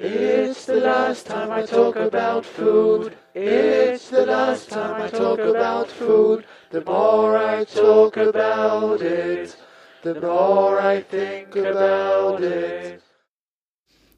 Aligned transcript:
It's 0.00 0.66
the 0.66 0.74
last 0.74 1.26
time 1.26 1.50
I 1.50 1.66
talk 1.66 1.96
about 1.96 2.46
food. 2.46 3.14
It's 3.34 4.10
the 4.10 4.24
last 4.24 4.70
time 4.70 5.02
I 5.02 5.08
talk 5.08 5.40
about 5.40 5.88
food. 5.88 6.44
The 6.70 6.84
more 6.86 7.36
I 7.36 7.64
talk 7.64 8.16
about 8.16 9.02
it, 9.02 9.56
the 10.04 10.14
more 10.14 10.78
I 10.80 11.02
think 11.02 11.56
about 11.56 12.44
it. 12.44 13.02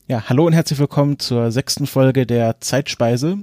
Ja, 0.07 0.29
hallo 0.29 0.45
und 0.45 0.53
herzlich 0.53 0.79
willkommen 0.79 1.19
zur 1.19 1.51
sechsten 1.51 1.87
Folge 1.87 2.27
der 2.27 2.61
Zeitspeise. 2.61 3.39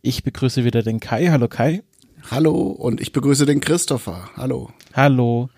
Ich 0.00 0.24
begrüße 0.24 0.64
wieder 0.64 0.82
den 0.82 0.98
Kai. 0.98 1.28
Hallo 1.28 1.48
Kai. 1.48 1.82
Hallo 2.30 2.54
und 2.54 3.02
ich 3.02 3.12
begrüße 3.12 3.44
den 3.44 3.60
Christopher. 3.60 4.30
Hallo. 4.34 4.70
Hallo. 4.94 5.50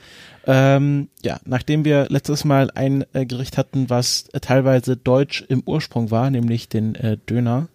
Ähm, 0.47 1.09
ja, 1.23 1.41
nachdem 1.45 1.85
wir 1.85 2.07
letztes 2.11 2.45
Mal 2.45 2.71
ein 2.75 3.05
äh, 3.13 3.25
Gericht 3.25 3.57
hatten, 3.57 3.89
was 3.89 4.27
äh, 4.33 4.41
teilweise 4.41 4.97
deutsch 4.97 5.45
im 5.49 5.63
Ursprung 5.65 6.11
war, 6.11 6.31
nämlich 6.31 6.69
den 6.69 6.95
äh, 6.95 7.17
Döner, 7.29 7.69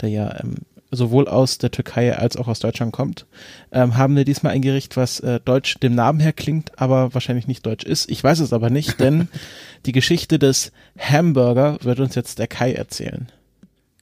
der 0.00 0.08
ja 0.08 0.40
ähm, 0.40 0.56
sowohl 0.90 1.28
aus 1.28 1.58
der 1.58 1.70
Türkei 1.70 2.16
als 2.16 2.36
auch 2.36 2.48
aus 2.48 2.60
Deutschland 2.60 2.92
kommt, 2.92 3.26
ähm, 3.72 3.96
haben 3.96 4.16
wir 4.16 4.24
diesmal 4.24 4.52
ein 4.52 4.62
Gericht, 4.62 4.96
was 4.96 5.20
äh, 5.20 5.38
deutsch 5.38 5.78
dem 5.80 5.94
Namen 5.94 6.18
her 6.20 6.32
klingt, 6.32 6.78
aber 6.80 7.14
wahrscheinlich 7.14 7.46
nicht 7.46 7.66
deutsch 7.66 7.84
ist. 7.84 8.10
Ich 8.10 8.24
weiß 8.24 8.40
es 8.40 8.52
aber 8.52 8.70
nicht, 8.70 8.98
denn 9.00 9.28
die 9.86 9.92
Geschichte 9.92 10.38
des 10.38 10.72
Hamburger 10.98 11.78
wird 11.82 12.00
uns 12.00 12.14
jetzt 12.14 12.38
der 12.38 12.48
Kai 12.48 12.72
erzählen. 12.72 13.28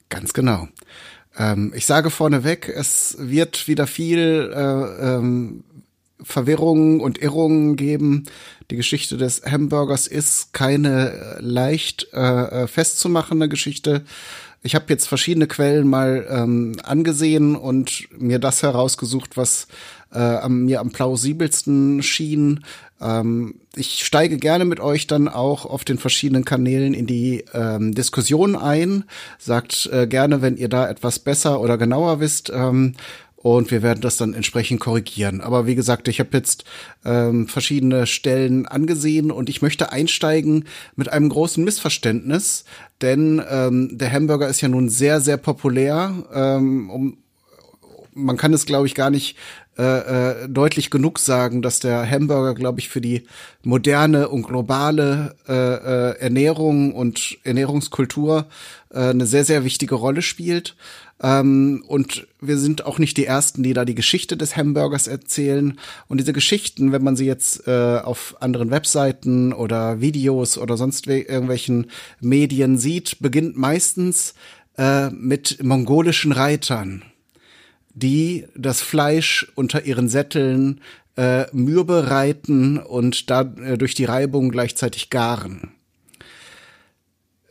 Ganz 0.09 0.33
genau. 0.33 0.67
Ähm, 1.37 1.73
ich 1.75 1.85
sage 1.85 2.09
vorneweg, 2.09 2.69
es 2.69 3.17
wird 3.19 3.67
wieder 3.67 3.85
viel 3.85 4.51
äh, 4.55 5.15
ähm, 5.15 5.63
Verwirrungen 6.21 6.99
und 6.99 7.19
Irrungen 7.19 7.75
geben. 7.75 8.25
Die 8.71 8.75
Geschichte 8.75 9.17
des 9.17 9.43
Hamburgers 9.43 10.07
ist 10.07 10.53
keine 10.53 11.11
äh, 11.11 11.41
leicht 11.41 12.07
äh, 12.13 12.63
äh, 12.63 12.67
festzumachende 12.67 13.47
Geschichte. 13.47 14.03
Ich 14.63 14.75
habe 14.75 14.85
jetzt 14.89 15.07
verschiedene 15.07 15.47
Quellen 15.47 15.87
mal 15.87 16.27
ähm, 16.29 16.75
angesehen 16.83 17.55
und 17.55 18.07
mir 18.19 18.39
das 18.39 18.63
herausgesucht, 18.63 19.37
was 19.37 19.67
äh, 20.11 20.19
am, 20.19 20.65
mir 20.65 20.81
am 20.81 20.91
plausibelsten 20.91 22.01
schien. 22.01 22.63
Ähm, 22.99 23.55
ich 23.75 24.03
steige 24.03 24.37
gerne 24.37 24.65
mit 24.65 24.79
euch 24.79 25.05
dann 25.07 25.27
auch 25.27 25.65
auf 25.65 25.85
den 25.85 25.99
verschiedenen 25.99 26.43
Kanälen 26.43 26.93
in 26.93 27.05
die 27.05 27.45
ähm, 27.53 27.93
Diskussion 27.93 28.55
ein. 28.55 29.03
Sagt 29.37 29.87
äh, 29.93 30.07
gerne, 30.07 30.41
wenn 30.41 30.57
ihr 30.57 30.69
da 30.69 30.89
etwas 30.89 31.19
besser 31.19 31.61
oder 31.61 31.77
genauer 31.77 32.19
wisst. 32.19 32.51
Ähm, 32.53 32.95
und 33.55 33.71
wir 33.71 33.81
werden 33.81 34.01
das 34.01 34.17
dann 34.17 34.33
entsprechend 34.33 34.79
korrigieren. 34.79 35.41
Aber 35.41 35.65
wie 35.65 35.75
gesagt, 35.75 36.07
ich 36.07 36.19
habe 36.19 36.29
jetzt 36.33 36.65
ähm, 37.05 37.47
verschiedene 37.47 38.05
Stellen 38.05 38.65
angesehen 38.65 39.31
und 39.31 39.49
ich 39.49 39.61
möchte 39.61 39.91
einsteigen 39.91 40.65
mit 40.95 41.11
einem 41.11 41.29
großen 41.29 41.63
Missverständnis, 41.63 42.65
denn 43.01 43.41
ähm, 43.49 43.97
der 43.97 44.11
Hamburger 44.11 44.49
ist 44.49 44.61
ja 44.61 44.67
nun 44.67 44.89
sehr, 44.89 45.21
sehr 45.21 45.37
populär. 45.37 46.13
Ähm, 46.33 46.89
um, 46.89 47.17
man 48.17 48.37
kann 48.37 48.53
es, 48.53 48.65
glaube 48.65 48.87
ich, 48.87 48.95
gar 48.95 49.09
nicht 49.09 49.37
äh, 49.77 49.83
äh, 50.43 50.49
deutlich 50.49 50.89
genug 50.89 51.19
sagen, 51.19 51.61
dass 51.61 51.79
der 51.79 52.09
Hamburger, 52.09 52.55
glaube 52.55 52.79
ich, 52.79 52.89
für 52.89 52.99
die 52.99 53.27
moderne 53.63 54.29
und 54.29 54.43
globale 54.43 55.35
äh, 55.47 55.53
äh, 55.53 56.19
Ernährung 56.19 56.93
und 56.95 57.37
Ernährungskultur 57.43 58.47
äh, 58.91 59.09
eine 59.09 59.27
sehr, 59.27 59.45
sehr 59.45 59.63
wichtige 59.63 59.95
Rolle 59.95 60.23
spielt. 60.23 60.75
Ähm, 61.21 61.83
und 61.87 62.27
wir 62.41 62.57
sind 62.57 62.85
auch 62.85 62.99
nicht 62.99 63.17
die 63.17 63.25
Ersten, 63.25 63.63
die 63.63 63.73
da 63.73 63.85
die 63.85 63.95
Geschichte 63.95 64.35
des 64.35 64.57
Hamburgers 64.57 65.07
erzählen. 65.07 65.79
Und 66.07 66.19
diese 66.19 66.33
Geschichten, 66.33 66.91
wenn 66.91 67.03
man 67.03 67.15
sie 67.15 67.25
jetzt 67.25 67.67
äh, 67.67 67.99
auf 68.03 68.35
anderen 68.39 68.71
Webseiten 68.71 69.53
oder 69.53 70.01
Videos 70.01 70.57
oder 70.57 70.77
sonst 70.77 71.07
irgendwelchen 71.07 71.91
Medien 72.19 72.77
sieht, 72.77 73.19
beginnt 73.19 73.57
meistens 73.57 74.33
äh, 74.77 75.09
mit 75.09 75.63
mongolischen 75.63 76.31
Reitern, 76.31 77.03
die 77.97 78.45
das 78.55 78.81
Fleisch 78.81 79.51
unter 79.55 79.85
ihren 79.85 80.09
Sätteln 80.09 80.81
äh, 81.15 81.45
mürbe 81.51 82.09
reiten 82.09 82.77
und 82.77 83.29
da 83.29 83.41
äh, 83.41 83.77
durch 83.77 83.95
die 83.95 84.05
Reibung 84.05 84.49
gleichzeitig 84.49 85.09
garen 85.09 85.71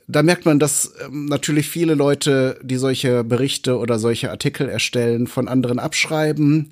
da 0.09 0.22
merkt 0.22 0.44
man, 0.44 0.59
dass 0.59 0.93
ähm, 1.04 1.26
natürlich 1.26 1.69
viele 1.69 1.94
Leute, 1.94 2.60
die 2.62 2.76
solche 2.76 3.25
Berichte 3.25 3.78
oder 3.78 3.98
solche 3.98 4.31
Artikel 4.31 4.69
erstellen, 4.69 5.26
von 5.26 5.48
anderen 5.48 5.78
abschreiben. 5.78 6.70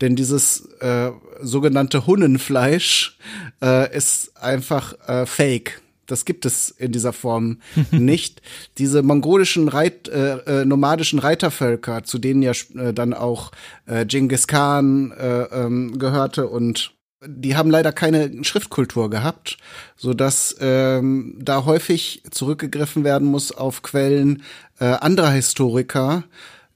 Denn 0.00 0.14
dieses 0.14 0.66
äh, 0.80 1.10
sogenannte 1.40 2.06
Hunnenfleisch 2.06 3.18
äh, 3.62 3.94
ist 3.96 4.36
einfach 4.36 4.94
äh, 5.08 5.26
fake. 5.26 5.80
Das 6.06 6.24
gibt 6.24 6.46
es 6.46 6.70
in 6.70 6.92
dieser 6.92 7.12
Form 7.12 7.58
nicht. 7.90 8.42
Diese 8.78 9.02
mongolischen 9.02 9.68
Reit, 9.68 10.08
äh, 10.08 10.62
äh, 10.62 10.64
nomadischen 10.64 11.18
Reitervölker, 11.18 12.04
zu 12.04 12.18
denen 12.18 12.42
ja 12.42 12.52
äh, 12.76 12.92
dann 12.92 13.14
auch 13.14 13.52
äh, 13.86 14.06
Genghis 14.06 14.46
Khan 14.46 15.12
äh, 15.12 15.42
ähm, 15.42 15.98
gehörte 15.98 16.48
und 16.48 16.92
die 17.24 17.56
haben 17.56 17.70
leider 17.70 17.92
keine 17.92 18.44
Schriftkultur 18.44 19.10
gehabt, 19.10 19.56
so 19.96 20.14
dass 20.14 20.56
ähm, 20.60 21.38
da 21.40 21.64
häufig 21.64 22.22
zurückgegriffen 22.30 23.04
werden 23.04 23.26
muss 23.26 23.52
auf 23.52 23.82
Quellen 23.82 24.42
äh, 24.78 24.84
anderer 24.84 25.30
Historiker, 25.30 26.24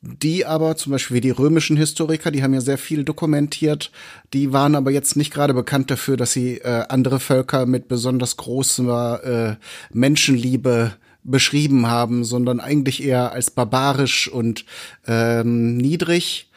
die 0.02 0.46
aber 0.46 0.76
zum 0.76 0.92
Beispiel 0.92 1.16
wie 1.16 1.20
die 1.20 1.30
römischen 1.30 1.76
Historiker, 1.76 2.30
die 2.30 2.42
haben 2.42 2.54
ja 2.54 2.60
sehr 2.60 2.78
viel 2.78 3.04
dokumentiert, 3.04 3.90
die 4.32 4.52
waren 4.52 4.74
aber 4.74 4.90
jetzt 4.90 5.16
nicht 5.16 5.32
gerade 5.32 5.52
bekannt 5.52 5.90
dafür, 5.90 6.16
dass 6.16 6.32
sie 6.32 6.58
äh, 6.58 6.84
andere 6.88 7.20
Völker 7.20 7.66
mit 7.66 7.88
besonders 7.88 8.36
großer 8.36 9.24
äh, 9.50 9.56
Menschenliebe 9.92 10.92
beschrieben 11.22 11.86
haben, 11.86 12.24
sondern 12.24 12.60
eigentlich 12.60 13.04
eher 13.04 13.32
als 13.32 13.50
barbarisch 13.50 14.28
und 14.28 14.64
ähm, 15.06 15.76
niedrig. 15.76 16.50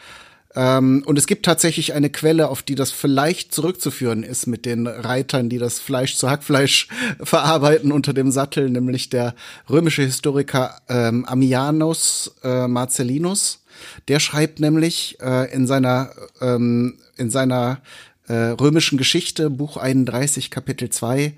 Ähm, 0.56 1.04
und 1.06 1.18
es 1.18 1.28
gibt 1.28 1.46
tatsächlich 1.46 1.94
eine 1.94 2.10
Quelle, 2.10 2.50
auf 2.50 2.62
die 2.62 2.76
das 2.76 2.92
vielleicht 2.92 3.54
zurückzuführen 3.54 4.24
ist 4.24 4.48
mit 4.48 4.66
den 4.66 4.88
Reitern, 4.88 5.50
die 5.50 5.58
das 5.58 5.80
Fleisch 5.80 6.16
zu 6.16 6.30
Hackfleisch 6.30 6.88
verarbeiten 7.24 7.92
unter 7.92 8.14
dem 8.14 8.32
Sattel, 8.32 8.70
nämlich 8.70 9.10
der 9.10 9.34
römische 9.70 10.04
Historiker 10.04 10.82
ähm, 10.90 11.26
Ammianus 11.26 12.36
äh, 12.44 12.68
Marcellinus. 12.68 13.64
Der 14.08 14.20
schreibt 14.20 14.60
nämlich 14.60 15.18
äh, 15.22 15.52
in 15.54 15.66
seiner 15.66 16.12
ähm, 16.42 17.00
in 17.18 17.30
seiner 17.30 17.82
äh, 18.28 18.34
römischen 18.34 18.98
Geschichte, 18.98 19.50
Buch 19.50 19.78
31, 19.78 20.50
Kapitel 20.50 20.90
2, 20.90 21.34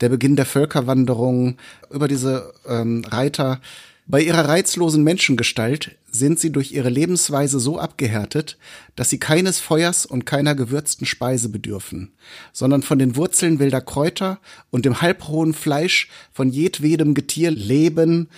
der 0.00 0.08
Beginn 0.08 0.36
der 0.36 0.46
Völkerwanderung 0.46 1.56
über 1.90 2.08
diese 2.08 2.52
ähm, 2.66 3.04
Reiter 3.06 3.60
bei 4.10 4.22
ihrer 4.22 4.48
reizlosen 4.48 5.04
Menschengestalt 5.04 5.96
sind 6.10 6.40
sie 6.40 6.50
durch 6.50 6.72
ihre 6.72 6.88
Lebensweise 6.88 7.60
so 7.60 7.78
abgehärtet, 7.78 8.58
dass 8.96 9.08
sie 9.08 9.18
keines 9.18 9.60
Feuers 9.60 10.04
und 10.04 10.26
keiner 10.26 10.56
gewürzten 10.56 11.06
Speise 11.06 11.48
bedürfen, 11.48 12.12
sondern 12.52 12.82
von 12.82 12.98
den 12.98 13.14
Wurzeln 13.14 13.60
wilder 13.60 13.80
Kräuter 13.80 14.40
und 14.70 14.84
dem 14.84 15.00
halbrohen 15.00 15.54
Fleisch 15.54 16.08
von 16.32 16.50
jedwedem 16.50 17.14
Getier 17.14 17.52
leben, 17.52 18.28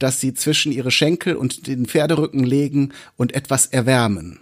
das 0.00 0.20
sie 0.20 0.34
zwischen 0.34 0.72
ihre 0.72 0.90
Schenkel 0.90 1.36
und 1.36 1.68
den 1.68 1.86
Pferderücken 1.86 2.42
legen 2.42 2.92
und 3.16 3.32
etwas 3.32 3.66
erwärmen. 3.66 4.40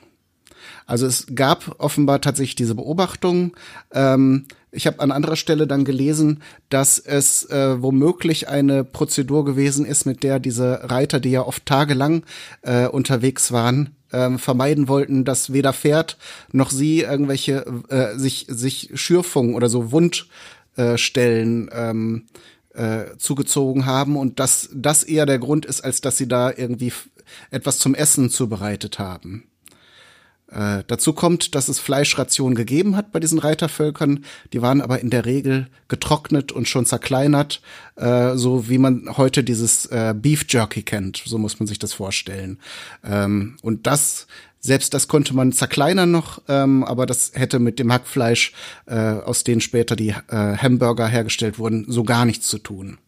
Also 0.88 1.06
es 1.06 1.26
gab 1.34 1.76
offenbar 1.78 2.22
tatsächlich 2.22 2.56
diese 2.56 2.74
Beobachtung. 2.74 3.54
Ähm, 3.92 4.46
ich 4.72 4.86
habe 4.86 5.00
an 5.00 5.12
anderer 5.12 5.36
Stelle 5.36 5.66
dann 5.66 5.84
gelesen, 5.84 6.42
dass 6.70 6.98
es 6.98 7.44
äh, 7.50 7.80
womöglich 7.82 8.48
eine 8.48 8.84
Prozedur 8.84 9.44
gewesen 9.44 9.84
ist, 9.84 10.06
mit 10.06 10.22
der 10.22 10.40
diese 10.40 10.90
Reiter, 10.90 11.20
die 11.20 11.30
ja 11.30 11.42
oft 11.42 11.66
tagelang 11.66 12.24
äh, 12.62 12.86
unterwegs 12.86 13.52
waren, 13.52 13.96
äh, 14.12 14.38
vermeiden 14.38 14.88
wollten, 14.88 15.26
dass 15.26 15.52
weder 15.52 15.74
Pferd 15.74 16.16
noch 16.52 16.70
sie 16.70 17.00
irgendwelche 17.00 17.66
äh, 17.90 18.18
sich 18.18 18.46
sich 18.48 18.90
Schürfungen 18.94 19.54
oder 19.54 19.68
so 19.68 19.92
Wundstellen 19.92 21.68
äh, 21.68 21.90
ähm, 21.90 22.24
äh, 22.72 23.16
zugezogen 23.18 23.84
haben 23.84 24.16
und 24.16 24.40
dass 24.40 24.70
das 24.72 25.02
eher 25.02 25.26
der 25.26 25.38
Grund 25.38 25.66
ist, 25.66 25.82
als 25.82 26.00
dass 26.00 26.16
sie 26.16 26.28
da 26.28 26.50
irgendwie 26.50 26.94
etwas 27.50 27.78
zum 27.78 27.94
Essen 27.94 28.30
zubereitet 28.30 28.98
haben. 28.98 29.47
Äh, 30.50 30.82
dazu 30.86 31.12
kommt, 31.12 31.54
dass 31.54 31.68
es 31.68 31.78
Fleischrationen 31.78 32.54
gegeben 32.54 32.96
hat 32.96 33.12
bei 33.12 33.20
diesen 33.20 33.38
Reitervölkern. 33.38 34.24
Die 34.52 34.62
waren 34.62 34.80
aber 34.80 35.00
in 35.00 35.10
der 35.10 35.26
Regel 35.26 35.68
getrocknet 35.88 36.52
und 36.52 36.68
schon 36.68 36.86
zerkleinert, 36.86 37.60
äh, 37.96 38.34
so 38.36 38.68
wie 38.68 38.78
man 38.78 39.16
heute 39.16 39.44
dieses 39.44 39.86
äh, 39.86 40.14
Beef 40.16 40.46
Jerky 40.48 40.82
kennt. 40.82 41.22
So 41.24 41.38
muss 41.38 41.60
man 41.60 41.66
sich 41.66 41.78
das 41.78 41.92
vorstellen. 41.92 42.58
Ähm, 43.04 43.56
und 43.62 43.86
das 43.86 44.26
selbst 44.60 44.92
das 44.92 45.06
konnte 45.06 45.36
man 45.36 45.52
zerkleinern 45.52 46.10
noch, 46.10 46.42
ähm, 46.48 46.82
aber 46.82 47.06
das 47.06 47.30
hätte 47.34 47.60
mit 47.60 47.78
dem 47.78 47.92
Hackfleisch, 47.92 48.52
äh, 48.86 48.96
aus 48.96 49.44
denen 49.44 49.60
später 49.60 49.94
die 49.94 50.08
äh, 50.08 50.56
Hamburger 50.56 51.06
hergestellt 51.06 51.60
wurden, 51.60 51.84
so 51.88 52.02
gar 52.02 52.24
nichts 52.24 52.48
zu 52.48 52.58
tun 52.58 52.98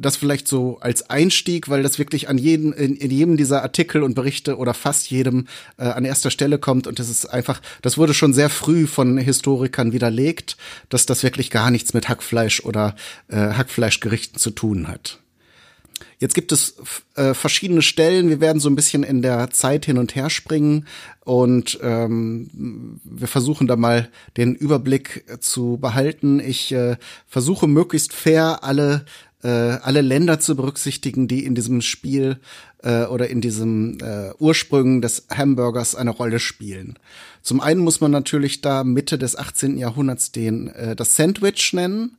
das 0.00 0.16
vielleicht 0.16 0.48
so 0.48 0.78
als 0.80 1.10
Einstieg, 1.10 1.68
weil 1.68 1.82
das 1.82 1.98
wirklich 1.98 2.28
an 2.28 2.38
jeden, 2.38 2.72
in, 2.72 2.96
in 2.96 3.10
jedem 3.10 3.36
dieser 3.36 3.62
Artikel 3.62 4.02
und 4.02 4.14
Berichte 4.14 4.56
oder 4.56 4.74
fast 4.74 5.10
jedem 5.10 5.46
äh, 5.78 5.84
an 5.84 6.04
erster 6.04 6.30
Stelle 6.30 6.58
kommt 6.58 6.86
und 6.86 6.98
das 6.98 7.08
ist 7.08 7.26
einfach, 7.26 7.60
das 7.82 7.98
wurde 7.98 8.14
schon 8.14 8.32
sehr 8.32 8.50
früh 8.50 8.86
von 8.86 9.18
Historikern 9.18 9.92
widerlegt, 9.92 10.56
dass 10.88 11.06
das 11.06 11.22
wirklich 11.22 11.50
gar 11.50 11.70
nichts 11.70 11.94
mit 11.94 12.08
Hackfleisch 12.08 12.64
oder 12.64 12.96
äh, 13.28 13.36
Hackfleischgerichten 13.36 14.38
zu 14.38 14.50
tun 14.50 14.88
hat. 14.88 15.20
jetzt 16.18 16.34
gibt 16.34 16.52
es 16.52 16.76
äh, 17.14 17.34
verschiedene 17.34 17.82
Stellen. 17.82 18.28
Wir 18.30 18.40
werden 18.40 18.60
so 18.60 18.70
ein 18.70 18.76
bisschen 18.76 19.02
in 19.02 19.20
der 19.20 19.50
Zeit 19.50 19.84
hin 19.84 19.98
und 19.98 20.14
her 20.14 20.30
springen 20.30 20.86
und 21.24 21.78
ähm, 21.82 23.00
wir 23.04 23.28
versuchen 23.28 23.66
da 23.66 23.76
mal 23.76 24.08
den 24.36 24.54
Überblick 24.54 25.24
zu 25.40 25.78
behalten. 25.78 26.40
Ich 26.40 26.72
äh, 26.72 26.96
versuche 27.26 27.66
möglichst 27.66 28.14
fair 28.14 28.64
alle 28.64 29.04
äh, 29.42 29.48
alle 29.48 30.00
Länder 30.00 30.40
zu 30.40 30.56
berücksichtigen, 30.56 31.28
die 31.28 31.44
in 31.44 31.54
diesem 31.54 31.80
Spiel 31.80 32.38
äh, 32.82 33.04
oder 33.04 33.28
in 33.28 33.40
diesem 33.40 33.98
äh, 34.00 34.32
Ursprüngen 34.38 35.02
des 35.02 35.26
Hamburgers 35.30 35.94
eine 35.94 36.10
Rolle 36.10 36.38
spielen. 36.38 36.98
Zum 37.42 37.60
einen 37.60 37.80
muss 37.80 38.00
man 38.00 38.10
natürlich 38.10 38.60
da 38.60 38.84
Mitte 38.84 39.18
des 39.18 39.36
18. 39.36 39.78
Jahrhunderts 39.78 40.32
den 40.32 40.68
äh, 40.68 40.94
das 40.94 41.16
Sandwich 41.16 41.72
nennen. 41.72 42.16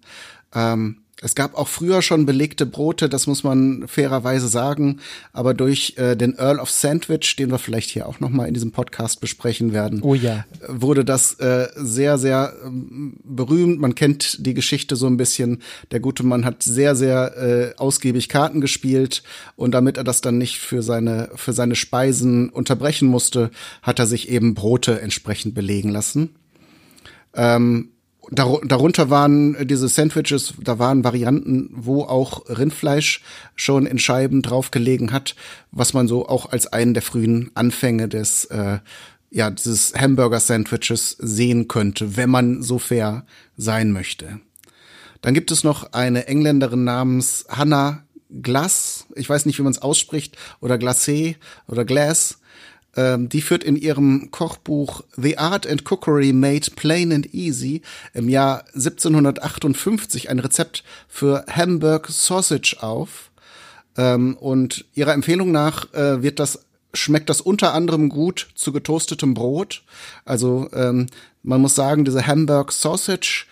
Ähm, 0.54 0.98
es 1.24 1.36
gab 1.36 1.56
auch 1.56 1.68
früher 1.68 2.02
schon 2.02 2.26
belegte 2.26 2.66
Brote, 2.66 3.08
das 3.08 3.28
muss 3.28 3.44
man 3.44 3.88
fairerweise 3.88 4.48
sagen, 4.48 5.00
aber 5.34 5.54
durch 5.54 5.94
äh, 5.98 6.16
den 6.16 6.36
Earl 6.36 6.60
of 6.60 6.72
Sandwich, 6.72 7.36
den 7.36 7.52
wir 7.52 7.60
vielleicht 7.60 7.92
hier 7.92 8.10
auch 8.10 8.20
noch 8.20 8.30
mal 8.30 8.48
in 8.48 8.56
diesem 8.56 8.72
Podcast 8.72 9.22
besprechen 9.22 9.72
werden, 9.72 10.02
oh 10.02 10.16
ja. 10.16 10.46
wurde 10.68 11.06
das 11.06 11.36
äh, 11.36 11.68
sehr 11.76 12.18
sehr 12.18 12.54
ähm, 12.66 13.18
berühmt. 13.24 13.80
Man 13.80 13.94
kennt 13.94 14.46
die 14.46 14.56
Geschichte 14.56 14.96
so 14.96 15.06
ein 15.06 15.18
bisschen. 15.18 15.62
Der 15.92 16.00
gute 16.00 16.24
Mann 16.24 16.44
hat 16.44 16.64
sehr 16.64 16.96
sehr 16.96 17.38
äh, 17.38 17.78
ausgiebig 17.78 18.28
Karten 18.28 18.60
gespielt 18.60 19.22
und 19.56 19.76
damit 19.76 19.98
er 19.98 20.04
das 20.04 20.22
dann 20.22 20.40
nicht 20.40 20.58
für 20.58 20.82
seine 20.82 21.30
für 21.36 21.54
seine 21.54 21.76
Speisen 21.76 22.50
unterbrechen 22.50 23.08
musste, 23.08 23.52
hat 23.84 24.00
er 24.00 24.08
sich 24.08 24.28
eben 24.30 24.56
Brote 24.56 25.00
entsprechend 25.02 25.54
belegen 25.54 25.90
lassen. 25.90 26.36
Ähm, 27.36 27.90
darunter 28.32 29.10
waren 29.10 29.68
diese 29.68 29.90
Sandwiches, 29.90 30.54
da 30.62 30.80
waren 30.80 31.04
Varianten, 31.04 31.70
wo 31.74 32.04
auch 32.04 32.50
Rindfleisch 32.50 33.22
schon 33.56 33.86
in 33.86 34.00
Scheiben 34.00 34.42
draufgelegen 34.42 35.12
hat, 35.12 35.36
was 35.72 35.94
man 35.94 36.08
so 36.08 36.28
auch 36.28 36.52
als 36.52 36.68
einen 36.68 36.94
der 36.94 37.04
frühen 37.04 37.52
Anfänge 37.56 38.08
des 38.08 38.46
äh, 38.46 38.80
ja 39.30 39.50
dieses 39.50 39.94
Hamburger 39.96 40.40
Sandwiches 40.40 41.18
sehen 41.20 41.68
könnte, 41.68 42.16
wenn 42.16 42.30
man 42.30 42.64
so 42.64 42.80
fair 42.80 43.26
sein 43.58 43.92
möchte. 43.92 44.40
Dann 45.22 45.34
gibt 45.34 45.52
es 45.52 45.64
noch 45.64 45.94
eine 45.94 46.28
Engländerin 46.28 46.84
namens 46.84 47.46
Hannah 47.50 48.04
Glass, 48.42 49.08
ich 49.16 49.30
weiß 49.30 49.46
nicht, 49.46 49.60
wie 49.60 49.64
man 49.64 49.74
es 49.74 49.82
ausspricht, 49.82 50.38
oder 50.62 50.76
Glacé 50.76 51.36
oder 51.68 51.84
Glass, 51.84 52.40
die 52.96 53.42
führt 53.42 53.64
in 53.64 53.78
ihrem 53.78 54.32
Kochbuch 54.32 55.04
The 55.16 55.38
Art 55.38 55.66
and 55.66 55.86
Cookery 55.86 56.34
Made 56.34 56.72
Plain 56.76 57.14
and 57.14 57.34
Easy 57.34 57.82
im 58.14 58.28
Jahr 58.28 58.66
1758 58.74 60.30
ein 60.30 60.40
Rezept 60.40 60.84
für 61.08 61.46
Hamburg 61.50 62.08
Sausage 62.10 62.78
auf. 62.82 63.32
Ähm, 63.98 64.36
und 64.38 64.86
ihrer 64.94 65.14
Empfehlung 65.14 65.52
nach 65.52 65.94
äh, 65.94 66.22
wird 66.22 66.40
das 66.40 66.66
schmeckt 66.94 67.30
das 67.30 67.42
unter 67.42 67.74
anderem 67.74 68.10
gut 68.10 68.50
zu 68.56 68.72
getoastetem 68.72 69.34
Brot. 69.34 69.84
Also 70.26 70.70
ähm, 70.74 71.08
man 71.44 71.62
muss 71.62 71.76
sagen, 71.76 72.06
diese 72.06 72.28
Hamburg 72.28 72.72
Sausage 72.72 73.46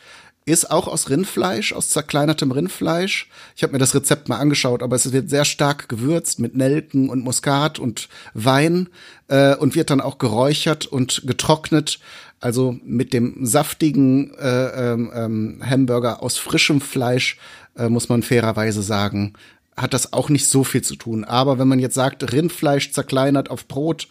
ist 0.53 0.71
auch 0.71 0.87
aus 0.87 1.09
Rindfleisch, 1.09 1.73
aus 1.73 1.89
zerkleinertem 1.89 2.51
Rindfleisch. 2.51 3.29
Ich 3.55 3.63
habe 3.63 3.73
mir 3.73 3.79
das 3.79 3.95
Rezept 3.95 4.29
mal 4.29 4.37
angeschaut, 4.37 4.83
aber 4.83 4.95
es 4.95 5.11
wird 5.11 5.29
sehr 5.29 5.45
stark 5.45 5.89
gewürzt 5.89 6.39
mit 6.39 6.55
Nelken 6.55 7.09
und 7.09 7.23
Muskat 7.23 7.79
und 7.79 8.09
Wein 8.33 8.89
äh, 9.27 9.55
und 9.55 9.75
wird 9.75 9.89
dann 9.89 10.01
auch 10.01 10.17
geräuchert 10.17 10.85
und 10.85 11.23
getrocknet. 11.25 11.99
Also 12.39 12.77
mit 12.83 13.11
dem 13.13 13.45
saftigen 13.45 14.33
äh, 14.35 14.93
ähm, 14.93 15.11
ähm, 15.13 15.61
Hamburger 15.63 16.23
aus 16.23 16.37
frischem 16.37 16.79
Fleisch 16.79 17.37
äh, 17.77 17.89
muss 17.89 18.07
man 18.09 18.23
fairerweise 18.23 18.81
sagen, 18.81 19.33
hat 19.75 19.93
das 19.93 20.13
auch 20.13 20.29
nicht 20.29 20.47
so 20.47 20.63
viel 20.63 20.81
zu 20.81 20.95
tun. 20.95 21.23
Aber 21.23 21.59
wenn 21.59 21.67
man 21.67 21.79
jetzt 21.79 21.95
sagt, 21.95 22.31
Rindfleisch 22.31 22.91
zerkleinert 22.91 23.49
auf 23.49 23.67
Brot, 23.67 24.07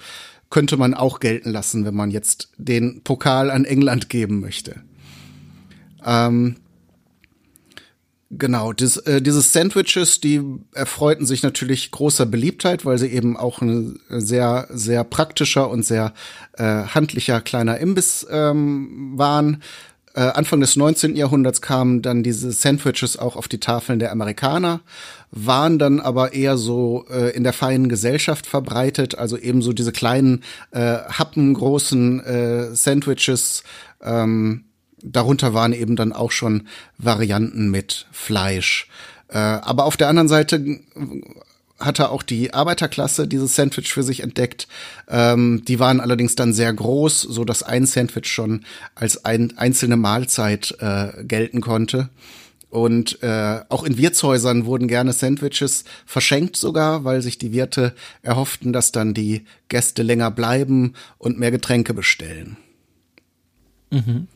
könnte 0.50 0.76
man 0.76 0.94
auch 0.94 1.20
gelten 1.20 1.50
lassen, 1.50 1.84
wenn 1.84 1.94
man 1.94 2.10
jetzt 2.10 2.50
den 2.56 3.02
Pokal 3.02 3.50
an 3.50 3.64
England 3.64 4.08
geben 4.08 4.40
möchte. 4.40 4.82
Ähm, 6.04 6.56
Genau, 8.30 8.74
das, 8.74 8.98
äh, 8.98 9.22
diese 9.22 9.40
Sandwiches, 9.40 10.20
die 10.20 10.42
erfreuten 10.74 11.24
sich 11.24 11.42
natürlich 11.42 11.90
großer 11.90 12.26
Beliebtheit, 12.26 12.84
weil 12.84 12.98
sie 12.98 13.06
eben 13.06 13.38
auch 13.38 13.62
ein 13.62 14.00
sehr, 14.10 14.66
sehr 14.70 15.02
praktischer 15.04 15.70
und 15.70 15.82
sehr 15.82 16.12
äh, 16.52 16.62
handlicher 16.64 17.40
kleiner 17.40 17.78
Imbiss 17.78 18.26
ähm, 18.30 19.12
waren. 19.16 19.62
Äh, 20.12 20.20
Anfang 20.20 20.60
des 20.60 20.76
19. 20.76 21.16
Jahrhunderts 21.16 21.62
kamen 21.62 22.02
dann 22.02 22.22
diese 22.22 22.52
Sandwiches 22.52 23.18
auch 23.18 23.34
auf 23.34 23.48
die 23.48 23.60
Tafeln 23.60 23.98
der 23.98 24.12
Amerikaner, 24.12 24.80
waren 25.30 25.78
dann 25.78 25.98
aber 25.98 26.34
eher 26.34 26.58
so 26.58 27.06
äh, 27.08 27.34
in 27.34 27.44
der 27.44 27.54
feinen 27.54 27.88
Gesellschaft 27.88 28.46
verbreitet, 28.46 29.16
also 29.16 29.38
eben 29.38 29.62
so 29.62 29.72
diese 29.72 29.92
kleinen, 29.92 30.42
äh, 30.72 30.98
happengroßen 31.08 32.20
äh, 32.20 32.74
Sandwiches, 32.74 33.62
ähm, 34.02 34.64
darunter 35.02 35.54
waren 35.54 35.72
eben 35.72 35.96
dann 35.96 36.12
auch 36.12 36.30
schon 36.30 36.68
Varianten 36.98 37.70
mit 37.70 38.06
Fleisch. 38.12 38.88
Äh, 39.28 39.38
aber 39.38 39.84
auf 39.84 39.96
der 39.96 40.08
anderen 40.08 40.28
Seite 40.28 40.80
hatte 41.78 42.10
auch 42.10 42.22
die 42.22 42.52
Arbeiterklasse 42.54 43.28
dieses 43.28 43.54
Sandwich 43.54 43.92
für 43.92 44.02
sich 44.02 44.20
entdeckt. 44.20 44.66
Ähm, 45.08 45.62
die 45.66 45.78
waren 45.78 46.00
allerdings 46.00 46.34
dann 46.34 46.52
sehr 46.52 46.72
groß, 46.72 47.22
so 47.22 47.44
dass 47.44 47.62
ein 47.62 47.86
Sandwich 47.86 48.26
schon 48.26 48.64
als 48.94 49.24
ein, 49.24 49.56
einzelne 49.56 49.96
Mahlzeit 49.96 50.76
äh, 50.80 51.24
gelten 51.24 51.60
konnte. 51.60 52.08
Und 52.70 53.22
äh, 53.22 53.60
auch 53.70 53.84
in 53.84 53.96
Wirtshäusern 53.96 54.66
wurden 54.66 54.88
gerne 54.88 55.12
Sandwiches 55.12 55.84
verschenkt 56.04 56.56
sogar, 56.56 57.04
weil 57.04 57.22
sich 57.22 57.38
die 57.38 57.52
Wirte 57.52 57.94
erhofften, 58.22 58.72
dass 58.72 58.92
dann 58.92 59.14
die 59.14 59.46
Gäste 59.68 60.02
länger 60.02 60.30
bleiben 60.30 60.92
und 61.16 61.38
mehr 61.38 61.50
Getränke 61.50 61.94
bestellen. 61.94 62.58
Mhm. 63.90 64.26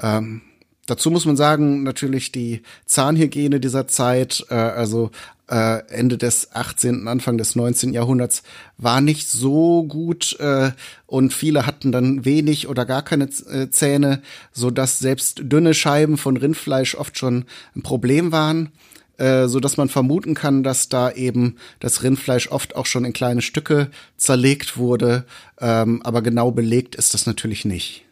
Ähm, 0.00 0.42
dazu 0.86 1.10
muss 1.10 1.24
man 1.24 1.36
sagen, 1.36 1.82
natürlich 1.82 2.32
die 2.32 2.62
Zahnhygiene 2.86 3.60
dieser 3.60 3.88
Zeit, 3.88 4.44
äh, 4.50 4.54
also 4.54 5.10
äh, 5.50 5.82
Ende 5.88 6.18
des 6.18 6.52
18., 6.52 7.08
Anfang 7.08 7.38
des 7.38 7.56
19. 7.56 7.92
Jahrhunderts, 7.92 8.42
war 8.76 9.00
nicht 9.00 9.28
so 9.28 9.84
gut 9.84 10.38
äh, 10.40 10.72
und 11.06 11.32
viele 11.32 11.66
hatten 11.66 11.92
dann 11.92 12.24
wenig 12.24 12.68
oder 12.68 12.84
gar 12.84 13.02
keine 13.02 13.24
äh, 13.24 13.70
Zähne, 13.70 14.22
so 14.52 14.70
dass 14.70 14.98
selbst 14.98 15.42
dünne 15.44 15.74
Scheiben 15.74 16.18
von 16.18 16.36
Rindfleisch 16.36 16.94
oft 16.94 17.18
schon 17.18 17.44
ein 17.74 17.82
Problem 17.82 18.32
waren 18.32 18.70
äh, 19.18 19.48
so 19.48 19.58
dass 19.58 19.76
man 19.76 19.88
vermuten 19.88 20.34
kann, 20.34 20.62
dass 20.62 20.88
da 20.88 21.10
eben 21.10 21.56
das 21.80 22.02
Rindfleisch 22.02 22.52
oft 22.52 22.76
auch 22.76 22.86
schon 22.86 23.04
in 23.04 23.12
kleine 23.12 23.42
Stücke 23.42 23.90
zerlegt 24.16 24.76
wurde, 24.76 25.24
ähm, 25.60 26.02
aber 26.02 26.22
genau 26.22 26.52
belegt 26.52 26.94
ist 26.94 27.14
das 27.14 27.26
natürlich 27.26 27.64
nicht. 27.64 28.07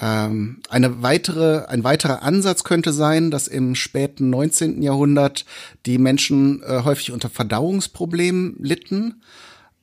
Ähm, 0.00 0.60
eine 0.68 1.02
weitere, 1.02 1.66
ein 1.66 1.84
weiterer 1.84 2.22
Ansatz 2.22 2.64
könnte 2.64 2.92
sein, 2.92 3.30
dass 3.30 3.48
im 3.48 3.74
späten 3.74 4.30
19. 4.30 4.82
Jahrhundert 4.82 5.44
die 5.86 5.98
Menschen 5.98 6.62
äh, 6.62 6.82
häufig 6.84 7.12
unter 7.12 7.30
Verdauungsproblemen 7.30 8.56
litten. 8.58 9.22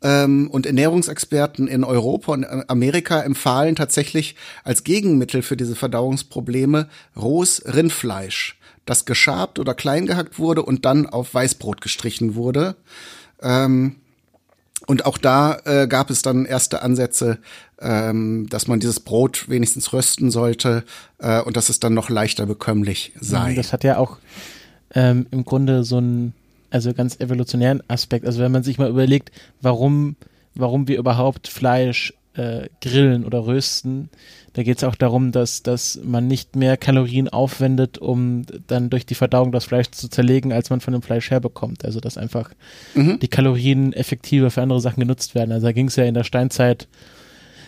Ähm, 0.01 0.50
und 0.51 0.65
Ernährungsexperten 0.65 1.67
in 1.67 1.84
Europa 1.84 2.34
und 2.34 2.46
Amerika 2.70 3.22
empfahlen 3.22 3.75
tatsächlich 3.75 4.36
als 4.63 4.84
Gegenmittel 4.84 5.41
für 5.41 5.58
diese 5.58 5.75
Verdauungsprobleme 5.75 6.89
rohes 7.15 7.63
Rindfleisch, 7.65 8.60
das 8.86 9.05
geschabt 9.05 9.60
oder 9.60 9.74
klein 9.74 10.05
gehackt 10.05 10.38
wurde 10.38 10.63
und 10.63 10.86
dann 10.86 11.08
auf 11.08 11.34
Weißbrot 11.34 11.79
gestrichen 11.82 12.36
wurde. 12.36 12.75
Ähm, 13.41 13.96
und 14.88 15.06
auch 15.06 15.18
da 15.18 15.60
äh, 15.66 15.88
gab 15.88 16.10
es 16.10 16.22
dann 16.22 16.46
erste 16.46 16.82
Ansätze, 16.82 17.40
ähm, 17.80 18.48
dass 18.50 18.68
man 18.68 18.80
dieses 18.80 19.00
Brot 19.00 19.50
wenigstens 19.50 19.94
rösten 19.94 20.32
sollte 20.32 20.84
äh, 21.20 21.42
und 21.42 21.58
dass 21.58 21.70
es 21.70 21.80
dann 21.80 21.94
noch 21.94 22.10
leichter 22.10 22.46
bekömmlich 22.46 23.13
sei. 23.20 23.56
Das 23.56 23.74
hat 23.74 23.84
ja 23.84 23.98
auch 23.98 24.18
ähm, 24.94 25.25
im 25.32 25.46
Grunde 25.46 25.84
so 25.84 25.98
einen, 25.98 26.34
also 26.70 26.94
ganz 26.94 27.20
evolutionären 27.20 27.82
Aspekt. 27.88 28.25
Also 28.25 28.42
wenn 28.42 28.52
man 28.52 28.63
sich 28.63 28.78
mal 28.78 28.90
überlegt, 28.90 29.32
warum, 29.62 30.16
warum 30.56 30.88
wir 30.88 30.98
überhaupt 30.98 31.48
Fleisch 31.48 32.13
äh, 32.36 32.70
grillen 32.82 33.25
oder 33.25 33.46
rösten, 33.46 34.10
da 34.54 34.62
geht 34.62 34.78
es 34.78 34.84
auch 34.84 34.96
darum, 34.96 35.32
dass, 35.32 35.63
dass 35.63 36.00
man 36.04 36.28
nicht 36.28 36.56
mehr 36.56 36.78
Kalorien 36.78 37.28
aufwendet, 37.28 37.98
um 37.98 38.46
dann 38.68 38.92
durch 38.92 39.06
die 39.06 39.16
Verdauung 39.16 39.52
das 39.52 39.66
Fleisch 39.66 39.90
zu 39.90 40.08
zerlegen, 40.10 40.54
als 40.54 40.70
man 40.70 40.80
von 40.80 40.94
dem 40.94 41.02
Fleisch 41.02 41.32
herbekommt. 41.32 41.84
Also 41.84 42.00
dass 42.00 42.20
einfach 42.20 42.52
mhm. 42.94 43.20
die 43.20 43.28
Kalorien 43.28 43.94
effektiver 43.94 44.52
für 44.52 44.62
andere 44.62 44.80
Sachen 44.80 45.00
genutzt 45.00 45.34
werden. 45.34 45.52
Also 45.52 45.66
da 45.66 45.72
ging 45.72 45.88
es 45.88 45.96
ja 45.96 46.04
in 46.04 46.13
der 46.13 46.24
Steinzeit 46.24 46.88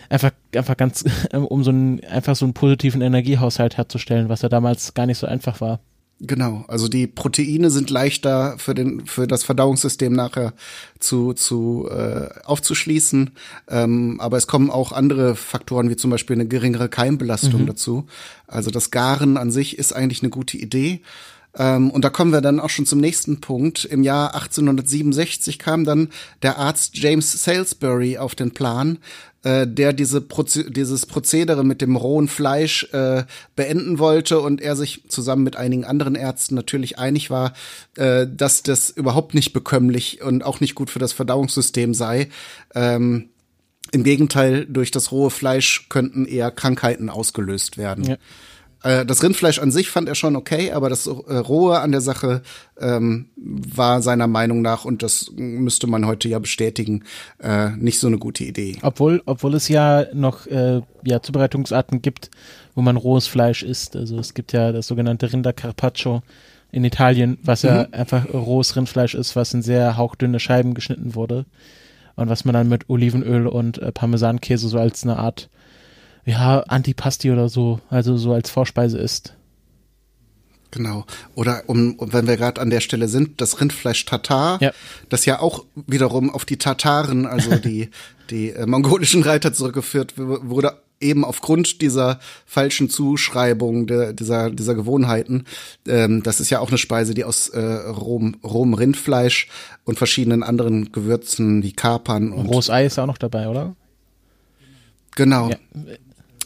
einfach, 0.08 0.30
einfach 0.54 0.76
ganz, 0.76 1.04
um 1.32 1.64
so 1.64 1.70
einen, 1.70 2.04
einfach 2.04 2.36
so 2.36 2.46
einen 2.46 2.54
positiven 2.54 3.02
Energiehaushalt 3.02 3.76
herzustellen, 3.76 4.28
was 4.28 4.42
ja 4.42 4.48
damals 4.48 4.94
gar 4.94 5.06
nicht 5.06 5.18
so 5.18 5.26
einfach 5.26 5.60
war. 5.60 5.80
Genau, 6.18 6.64
also 6.68 6.88
die 6.88 7.06
Proteine 7.06 7.70
sind 7.70 7.90
leichter 7.90 8.56
für 8.56 8.74
den 8.74 9.04
für 9.04 9.26
das 9.26 9.44
Verdauungssystem 9.44 10.14
nachher 10.14 10.54
zu 10.98 11.34
zu 11.34 11.90
äh, 11.90 12.28
aufzuschließen, 12.42 13.32
ähm, 13.68 14.18
aber 14.18 14.38
es 14.38 14.46
kommen 14.46 14.70
auch 14.70 14.92
andere 14.92 15.36
Faktoren 15.36 15.90
wie 15.90 15.96
zum 15.96 16.10
Beispiel 16.10 16.36
eine 16.36 16.46
geringere 16.48 16.88
Keimbelastung 16.88 17.62
mhm. 17.62 17.66
dazu. 17.66 18.06
Also 18.46 18.70
das 18.70 18.90
Garen 18.90 19.36
an 19.36 19.50
sich 19.50 19.78
ist 19.78 19.92
eigentlich 19.92 20.22
eine 20.22 20.30
gute 20.30 20.56
Idee. 20.56 21.02
Ähm, 21.58 21.90
und 21.90 22.04
da 22.04 22.10
kommen 22.10 22.32
wir 22.32 22.40
dann 22.40 22.60
auch 22.60 22.70
schon 22.70 22.86
zum 22.86 23.00
nächsten 23.00 23.40
Punkt. 23.40 23.84
Im 23.84 24.02
Jahr 24.02 24.34
1867 24.34 25.58
kam 25.58 25.84
dann 25.84 26.08
der 26.42 26.58
Arzt 26.58 26.96
James 26.96 27.44
Salisbury 27.44 28.16
auf 28.16 28.34
den 28.34 28.52
Plan, 28.52 28.98
äh, 29.46 29.64
der 29.68 29.92
diese 29.92 30.20
Proze 30.20 30.68
dieses 30.68 31.06
Prozedere 31.06 31.62
mit 31.62 31.80
dem 31.80 31.94
rohen 31.94 32.26
Fleisch 32.26 32.92
äh, 32.92 33.22
beenden 33.54 34.00
wollte 34.00 34.40
und 34.40 34.60
er 34.60 34.74
sich 34.74 35.04
zusammen 35.08 35.44
mit 35.44 35.54
einigen 35.54 35.84
anderen 35.84 36.16
Ärzten 36.16 36.56
natürlich 36.56 36.98
einig 36.98 37.30
war, 37.30 37.52
äh, 37.96 38.26
dass 38.26 38.64
das 38.64 38.90
überhaupt 38.90 39.34
nicht 39.34 39.52
bekömmlich 39.52 40.20
und 40.20 40.42
auch 40.42 40.58
nicht 40.58 40.74
gut 40.74 40.90
für 40.90 40.98
das 40.98 41.12
Verdauungssystem 41.12 41.94
sei. 41.94 42.28
Ähm, 42.74 43.28
Im 43.92 44.02
Gegenteil, 44.02 44.66
durch 44.66 44.90
das 44.90 45.12
rohe 45.12 45.30
Fleisch 45.30 45.88
könnten 45.90 46.26
eher 46.26 46.50
Krankheiten 46.50 47.08
ausgelöst 47.08 47.78
werden. 47.78 48.02
Ja. 48.02 48.16
Äh, 48.82 49.06
das 49.06 49.22
Rindfleisch 49.22 49.58
an 49.58 49.70
sich 49.70 49.90
fand 49.90 50.08
er 50.08 50.14
schon 50.14 50.36
okay, 50.36 50.72
aber 50.72 50.88
das 50.88 51.06
äh, 51.06 51.10
Rohe 51.10 51.80
an 51.80 51.92
der 51.92 52.00
Sache 52.00 52.42
ähm, 52.78 53.30
war 53.36 54.02
seiner 54.02 54.26
Meinung 54.26 54.62
nach, 54.62 54.84
und 54.84 55.02
das 55.02 55.30
müsste 55.34 55.86
man 55.86 56.06
heute 56.06 56.28
ja 56.28 56.38
bestätigen, 56.38 57.04
äh, 57.42 57.70
nicht 57.70 57.98
so 57.98 58.06
eine 58.06 58.18
gute 58.18 58.44
Idee. 58.44 58.76
Obwohl, 58.82 59.22
obwohl 59.26 59.54
es 59.54 59.68
ja 59.68 60.06
noch 60.12 60.46
äh, 60.46 60.82
ja, 61.04 61.22
Zubereitungsarten 61.22 62.02
gibt, 62.02 62.30
wo 62.74 62.82
man 62.82 62.96
rohes 62.96 63.26
Fleisch 63.26 63.62
isst. 63.62 63.96
Also 63.96 64.18
es 64.18 64.34
gibt 64.34 64.52
ja 64.52 64.72
das 64.72 64.86
sogenannte 64.86 65.32
Rinder 65.32 65.52
Carpaccio 65.52 66.22
in 66.72 66.84
Italien, 66.84 67.38
was 67.42 67.62
mhm. 67.62 67.68
ja 67.68 67.88
einfach 67.92 68.32
rohes 68.32 68.76
Rindfleisch 68.76 69.14
ist, 69.14 69.34
was 69.34 69.54
in 69.54 69.62
sehr 69.62 69.96
hauchdünne 69.96 70.40
Scheiben 70.40 70.74
geschnitten 70.74 71.14
wurde. 71.14 71.46
Und 72.16 72.30
was 72.30 72.46
man 72.46 72.54
dann 72.54 72.68
mit 72.68 72.88
Olivenöl 72.88 73.46
und 73.46 73.78
äh, 73.78 73.92
Parmesankäse 73.92 74.68
so 74.68 74.78
als 74.78 75.02
eine 75.02 75.18
Art 75.18 75.50
ja, 76.26 76.60
Antipasti 76.60 77.30
oder 77.30 77.48
so, 77.48 77.80
also 77.88 78.16
so 78.16 78.32
als 78.32 78.50
Vorspeise 78.50 78.98
isst. 78.98 79.32
Genau. 80.72 81.06
Oder 81.34 81.62
um, 81.68 81.96
wenn 82.00 82.26
wir 82.26 82.36
gerade 82.36 82.60
an 82.60 82.68
der 82.68 82.80
Stelle 82.80 83.08
sind, 83.08 83.40
das 83.40 83.60
Rindfleisch 83.60 84.04
Tatar, 84.04 84.60
ja. 84.60 84.72
das 85.08 85.24
ja 85.24 85.40
auch 85.40 85.64
wiederum 85.86 86.28
auf 86.28 86.44
die 86.44 86.58
Tataren, 86.58 87.24
also 87.26 87.56
die, 87.64 87.90
die 88.28 88.50
äh, 88.50 88.66
mongolischen 88.66 89.22
Reiter 89.22 89.54
zurückgeführt 89.54 90.14
wurde, 90.16 90.82
eben 91.00 91.24
aufgrund 91.24 91.80
dieser 91.80 92.18
falschen 92.44 92.90
Zuschreibung 92.90 93.86
de, 93.86 94.12
dieser 94.12 94.50
dieser 94.50 94.74
Gewohnheiten. 94.74 95.44
Ähm, 95.86 96.22
das 96.22 96.40
ist 96.40 96.50
ja 96.50 96.58
auch 96.58 96.68
eine 96.68 96.78
Speise, 96.78 97.14
die 97.14 97.24
aus 97.24 97.48
äh, 97.50 97.60
Rom, 97.60 98.36
Rom 98.42 98.74
Rindfleisch 98.74 99.48
und 99.84 99.98
verschiedenen 99.98 100.42
anderen 100.42 100.92
Gewürzen 100.92 101.62
wie 101.62 101.72
Kapern 101.72 102.32
und 102.32 102.46
Rohes 102.46 102.70
Ei 102.70 102.86
ist 102.86 102.98
auch 102.98 103.06
noch 103.06 103.18
dabei, 103.18 103.48
oder? 103.48 103.76
Genau. 105.14 105.50
Ja. 105.50 105.56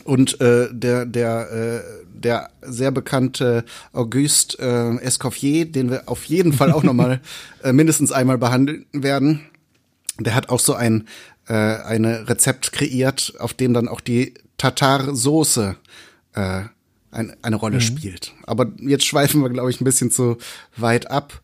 Und 0.04 0.40
äh, 0.40 0.68
der, 0.72 1.06
der, 1.06 1.50
äh, 1.52 2.04
der 2.12 2.50
sehr 2.62 2.90
bekannte 2.90 3.64
Auguste 3.92 4.58
äh, 4.58 5.04
Escoffier, 5.04 5.66
den 5.66 5.90
wir 5.90 6.08
auf 6.08 6.24
jeden 6.24 6.52
Fall 6.52 6.72
auch 6.72 6.82
nochmal 6.82 7.20
äh, 7.62 7.72
mindestens 7.72 8.12
einmal 8.12 8.38
behandeln 8.38 8.86
werden, 8.92 9.42
der 10.18 10.34
hat 10.34 10.48
auch 10.48 10.60
so 10.60 10.74
ein 10.74 11.06
äh, 11.50 11.52
eine 11.52 12.28
Rezept 12.28 12.72
kreiert, 12.72 13.34
auf 13.38 13.54
dem 13.54 13.74
dann 13.74 13.88
auch 13.88 14.00
die 14.00 14.34
Tatar-Soße 14.56 15.76
äh, 16.34 16.62
ein, 17.10 17.36
eine 17.42 17.56
Rolle 17.56 17.76
mhm. 17.76 17.80
spielt. 17.80 18.32
Aber 18.44 18.70
jetzt 18.78 19.04
schweifen 19.04 19.42
wir, 19.42 19.50
glaube 19.50 19.70
ich, 19.70 19.80
ein 19.80 19.84
bisschen 19.84 20.12
zu 20.12 20.38
weit 20.76 21.10
ab. 21.10 21.42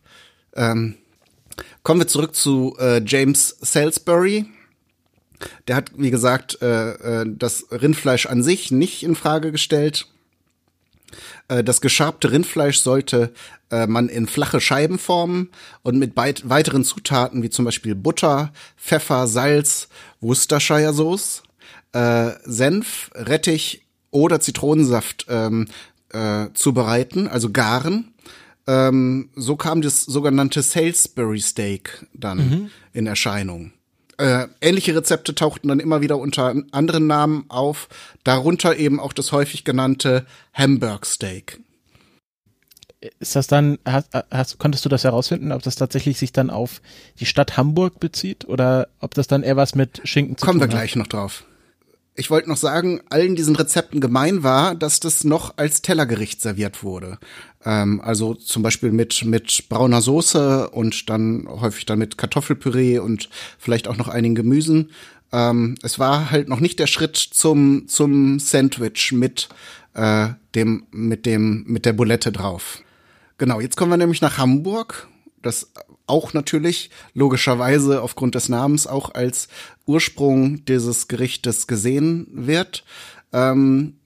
Ähm, 0.55 0.95
kommen 1.83 1.99
wir 1.99 2.07
zurück 2.07 2.35
zu 2.35 2.75
äh, 2.79 3.01
James 3.05 3.57
Salisbury. 3.59 4.45
Der 5.67 5.75
hat, 5.75 5.91
wie 5.95 6.11
gesagt, 6.11 6.61
äh, 6.61 7.21
äh, 7.21 7.25
das 7.27 7.67
Rindfleisch 7.71 8.25
an 8.25 8.43
sich 8.43 8.71
nicht 8.71 9.03
in 9.03 9.15
Frage 9.15 9.51
gestellt. 9.51 10.07
Äh, 11.47 11.63
das 11.63 11.81
geschabte 11.81 12.31
Rindfleisch 12.31 12.79
sollte 12.79 13.33
äh, 13.71 13.87
man 13.87 14.09
in 14.09 14.27
flache 14.27 14.61
Scheiben 14.61 14.99
formen 14.99 15.49
und 15.83 15.97
mit 15.97 16.15
weiteren 16.15 16.83
Zutaten 16.83 17.43
wie 17.43 17.49
zum 17.49 17.65
Beispiel 17.65 17.95
Butter, 17.95 18.51
Pfeffer, 18.77 19.27
Salz, 19.27 19.89
Worcestershire 20.21 20.93
Sauce, 20.93 21.43
äh, 21.93 22.31
Senf, 22.43 23.11
Rettich 23.13 23.83
oder 24.11 24.39
Zitronensaft 24.39 25.25
ähm, 25.29 25.67
äh, 26.09 26.47
zubereiten, 26.53 27.27
also 27.27 27.51
garen. 27.51 28.13
Ähm, 28.65 29.29
so 29.35 29.55
kam 29.55 29.81
das 29.81 30.03
sogenannte 30.03 30.61
Salisbury 30.61 31.39
Steak 31.39 32.05
dann 32.13 32.37
mhm. 32.37 32.71
in 32.93 33.07
Erscheinung. 33.07 33.71
Äh, 34.17 34.47
ähnliche 34.61 34.95
Rezepte 34.95 35.35
tauchten 35.35 35.67
dann 35.67 35.79
immer 35.79 36.01
wieder 36.01 36.17
unter 36.17 36.55
anderen 36.71 37.05
Namen 37.05 37.45
auf, 37.49 37.87
darunter 38.23 38.75
eben 38.75 38.99
auch 38.99 39.13
das 39.13 39.31
häufig 39.31 39.63
genannte 39.63 40.25
Hamburg 40.53 41.05
Steak. 41.05 41.59
Ist 43.19 43.35
das 43.35 43.45
dann, 43.45 43.77
hast, 43.85 44.09
hast, 44.31 44.57
konntest 44.57 44.83
du 44.83 44.89
das 44.89 45.03
herausfinden, 45.03 45.51
ob 45.51 45.61
das 45.61 45.75
tatsächlich 45.75 46.17
sich 46.17 46.31
dann 46.31 46.49
auf 46.49 46.81
die 47.19 47.27
Stadt 47.27 47.57
Hamburg 47.57 47.99
bezieht 47.99 48.45
oder 48.45 48.87
ob 48.99 49.13
das 49.13 49.27
dann 49.27 49.43
eher 49.43 49.55
was 49.55 49.75
mit 49.75 50.01
Schinken 50.03 50.35
zu 50.35 50.45
Kommen 50.45 50.59
tun 50.59 50.63
hat? 50.63 50.69
Kommen 50.69 50.79
wir 50.79 50.79
gleich 50.79 50.95
noch 50.95 51.07
drauf 51.07 51.45
ich 52.19 52.31
wollte 52.31 52.49
noch 52.49 52.57
sagen, 52.57 53.01
allen 53.09 53.35
diesen 53.35 53.55
Rezepten 53.55 54.01
gemein 54.01 54.41
war, 54.41 54.73
dass 54.73 54.99
das 54.99 55.23
noch 55.23 55.53
als 55.57 55.83
Tellergericht 55.83 56.41
serviert 56.41 56.83
wurde. 56.83 57.19
Ähm, 57.67 57.99
also 57.99 58.33
zum 58.33 58.63
Beispiel 58.63 58.93
mit, 58.93 59.25
mit 59.25 59.65
brauner 59.67 60.01
Soße 60.01 60.69
und 60.69 61.09
dann 61.09 61.47
häufig 61.49 61.85
dann 61.85 61.99
mit 61.99 62.17
Kartoffelpüree 62.17 62.99
und 62.99 63.29
vielleicht 63.59 63.89
auch 63.89 63.97
noch 63.97 64.07
einigen 64.07 64.35
Gemüsen. 64.35 64.91
Ähm, 65.33 65.75
es 65.83 65.99
war 65.99 66.31
halt 66.31 66.47
noch 66.47 66.61
nicht 66.61 66.79
der 66.79 66.87
Schritt 66.87 67.17
zum, 67.17 67.89
zum 67.89 68.39
Sandwich 68.39 69.11
mit, 69.11 69.49
äh, 69.95 70.29
dem, 70.55 70.87
mit 70.91 71.25
dem, 71.25 71.65
mit 71.67 71.85
der 71.85 71.91
Bulette 71.91 72.31
drauf. 72.31 72.81
Genau, 73.37 73.59
jetzt 73.59 73.75
kommen 73.75 73.91
wir 73.91 73.97
nämlich 73.97 74.21
nach 74.21 74.37
Hamburg. 74.37 75.09
Das 75.41 75.73
auch 76.05 76.31
natürlich 76.31 76.89
logischerweise 77.13 78.01
aufgrund 78.01 78.35
des 78.35 78.47
Namens 78.47 78.87
auch 78.87 79.13
als 79.13 79.49
Ursprung 79.85 80.63
dieses 80.63 81.09
Gerichtes 81.09 81.67
gesehen 81.67 82.27
wird. 82.31 82.85
Ähm, 83.33 83.97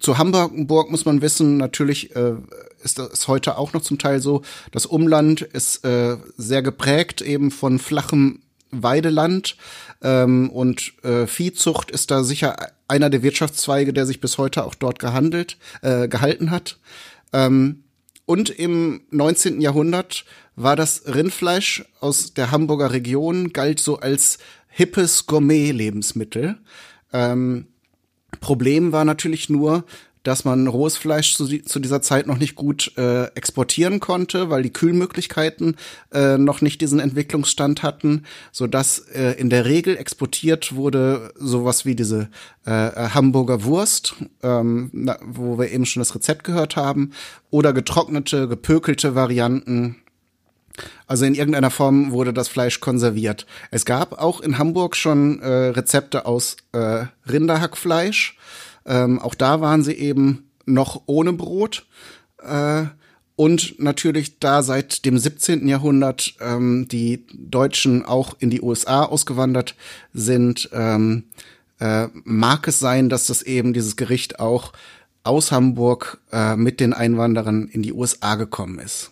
zu 0.00 0.18
Hamburg 0.18 0.90
muss 0.90 1.04
man 1.04 1.22
wissen, 1.22 1.56
natürlich 1.56 2.16
äh, 2.16 2.34
ist 2.82 2.98
das 2.98 3.28
heute 3.28 3.58
auch 3.58 3.72
noch 3.72 3.82
zum 3.82 3.98
Teil 3.98 4.20
so. 4.20 4.42
Das 4.72 4.86
Umland 4.86 5.42
ist 5.42 5.84
äh, 5.84 6.16
sehr 6.36 6.62
geprägt 6.62 7.20
eben 7.20 7.50
von 7.50 7.78
flachem 7.78 8.40
Weideland 8.70 9.56
ähm, 10.02 10.50
und 10.50 10.92
äh, 11.04 11.26
Viehzucht 11.26 11.90
ist 11.90 12.10
da 12.10 12.24
sicher 12.24 12.56
einer 12.88 13.10
der 13.10 13.22
Wirtschaftszweige, 13.22 13.92
der 13.92 14.06
sich 14.06 14.20
bis 14.20 14.38
heute 14.38 14.64
auch 14.64 14.74
dort 14.74 14.98
gehandelt, 14.98 15.58
äh, 15.82 16.08
gehalten 16.08 16.50
hat. 16.50 16.78
Ähm, 17.32 17.84
und 18.26 18.50
im 18.50 19.02
19. 19.10 19.60
Jahrhundert 19.60 20.24
war 20.56 20.74
das 20.74 21.02
Rindfleisch 21.06 21.84
aus 22.00 22.34
der 22.34 22.50
Hamburger 22.50 22.92
Region, 22.92 23.52
galt 23.52 23.78
so 23.78 23.98
als 23.98 24.38
hippes 24.68 25.26
Gourmet-Lebensmittel. 25.26 26.58
Ähm, 27.12 27.68
Problem 28.40 28.92
war 28.92 29.04
natürlich 29.04 29.48
nur, 29.48 29.84
dass 30.26 30.44
man 30.44 30.66
rohes 30.66 30.96
Fleisch 30.96 31.36
zu, 31.36 31.46
zu 31.46 31.78
dieser 31.78 32.02
Zeit 32.02 32.26
noch 32.26 32.38
nicht 32.38 32.56
gut 32.56 32.92
äh, 32.96 33.26
exportieren 33.34 34.00
konnte, 34.00 34.50
weil 34.50 34.62
die 34.62 34.72
Kühlmöglichkeiten 34.72 35.76
äh, 36.12 36.36
noch 36.36 36.60
nicht 36.60 36.80
diesen 36.80 36.98
Entwicklungsstand 36.98 37.82
hatten, 37.82 38.24
so 38.50 38.66
dass 38.66 38.98
äh, 38.98 39.32
in 39.32 39.50
der 39.50 39.66
Regel 39.66 39.96
exportiert 39.96 40.74
wurde 40.74 41.32
sowas 41.36 41.84
wie 41.84 41.94
diese 41.94 42.28
äh, 42.64 42.70
Hamburger 42.70 43.62
Wurst, 43.64 44.16
ähm, 44.42 44.90
na, 44.92 45.16
wo 45.24 45.58
wir 45.58 45.70
eben 45.70 45.86
schon 45.86 46.00
das 46.00 46.14
Rezept 46.14 46.42
gehört 46.42 46.74
haben, 46.74 47.12
oder 47.50 47.72
getrocknete, 47.72 48.48
gepökelte 48.48 49.14
Varianten 49.14 49.96
also 51.06 51.24
in 51.24 51.34
irgendeiner 51.34 51.70
Form 51.70 52.12
wurde 52.12 52.34
das 52.34 52.48
Fleisch 52.48 52.80
konserviert. 52.80 53.46
Es 53.70 53.86
gab 53.86 54.20
auch 54.20 54.40
in 54.40 54.58
Hamburg 54.58 54.94
schon 54.94 55.40
äh, 55.40 55.48
Rezepte 55.68 56.26
aus 56.26 56.56
äh, 56.72 57.06
Rinderhackfleisch. 57.26 58.36
Ähm, 58.86 59.18
auch 59.18 59.34
da 59.34 59.60
waren 59.60 59.82
sie 59.82 59.94
eben 59.94 60.50
noch 60.64 61.02
ohne 61.06 61.32
Brot. 61.32 61.86
Äh, 62.42 62.84
und 63.34 63.78
natürlich 63.78 64.38
da 64.38 64.62
seit 64.62 65.04
dem 65.04 65.18
17. 65.18 65.68
Jahrhundert 65.68 66.34
ähm, 66.40 66.88
die 66.88 67.26
Deutschen 67.34 68.04
auch 68.04 68.34
in 68.38 68.48
die 68.48 68.62
USA 68.62 69.04
ausgewandert 69.04 69.74
sind, 70.14 70.70
ähm, 70.72 71.24
äh, 71.78 72.08
mag 72.24 72.66
es 72.66 72.78
sein, 72.78 73.10
dass 73.10 73.26
das 73.26 73.42
eben 73.42 73.74
dieses 73.74 73.96
Gericht 73.96 74.40
auch 74.40 74.72
aus 75.22 75.52
Hamburg 75.52 76.20
äh, 76.32 76.56
mit 76.56 76.80
den 76.80 76.94
Einwanderern 76.94 77.68
in 77.68 77.82
die 77.82 77.92
USA 77.92 78.36
gekommen 78.36 78.78
ist 78.78 79.10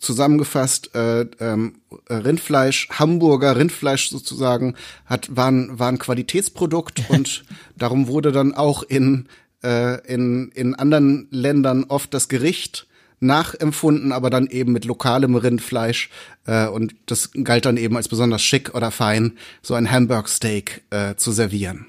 zusammengefasst, 0.00 0.94
äh, 0.94 1.26
ähm, 1.40 1.74
Rindfleisch, 2.08 2.88
Hamburger 2.90 3.56
Rindfleisch 3.56 4.10
sozusagen, 4.10 4.74
hat, 5.06 5.36
war, 5.36 5.50
ein, 5.50 5.78
war 5.78 5.88
ein 5.88 5.98
Qualitätsprodukt 5.98 7.02
und 7.08 7.44
darum 7.76 8.08
wurde 8.08 8.32
dann 8.32 8.54
auch 8.54 8.82
in, 8.82 9.28
äh, 9.62 10.00
in, 10.12 10.50
in 10.52 10.74
anderen 10.74 11.28
Ländern 11.30 11.84
oft 11.84 12.12
das 12.14 12.28
Gericht 12.28 12.86
nachempfunden, 13.20 14.12
aber 14.12 14.30
dann 14.30 14.46
eben 14.46 14.72
mit 14.72 14.86
lokalem 14.86 15.34
Rindfleisch 15.34 16.08
äh, 16.46 16.66
und 16.66 16.94
das 17.04 17.30
galt 17.44 17.66
dann 17.66 17.76
eben 17.76 17.96
als 17.96 18.08
besonders 18.08 18.42
schick 18.42 18.74
oder 18.74 18.90
fein, 18.90 19.36
so 19.60 19.74
ein 19.74 19.90
Hamburg 19.90 20.28
Steak 20.28 20.82
äh, 20.88 21.14
zu 21.16 21.30
servieren. 21.30 21.86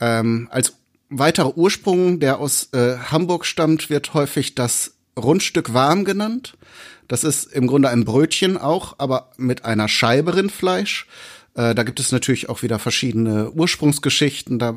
Ähm, 0.00 0.48
als 0.50 0.74
weiterer 1.10 1.56
Ursprung, 1.56 2.18
der 2.18 2.40
aus 2.40 2.70
äh, 2.72 2.96
Hamburg 2.96 3.46
stammt, 3.46 3.88
wird 3.88 4.14
häufig 4.14 4.56
das 4.56 4.93
Rundstück 5.18 5.74
warm 5.74 6.04
genannt. 6.04 6.56
Das 7.08 7.24
ist 7.24 7.52
im 7.52 7.66
Grunde 7.66 7.88
ein 7.88 8.04
Brötchen 8.04 8.56
auch, 8.56 8.94
aber 8.98 9.30
mit 9.36 9.64
einer 9.64 9.88
Scheibe 9.88 10.36
Rindfleisch. 10.36 11.06
Äh, 11.54 11.74
da 11.74 11.82
gibt 11.82 12.00
es 12.00 12.12
natürlich 12.12 12.48
auch 12.48 12.62
wieder 12.62 12.78
verschiedene 12.78 13.50
Ursprungsgeschichten. 13.50 14.58
Da 14.58 14.76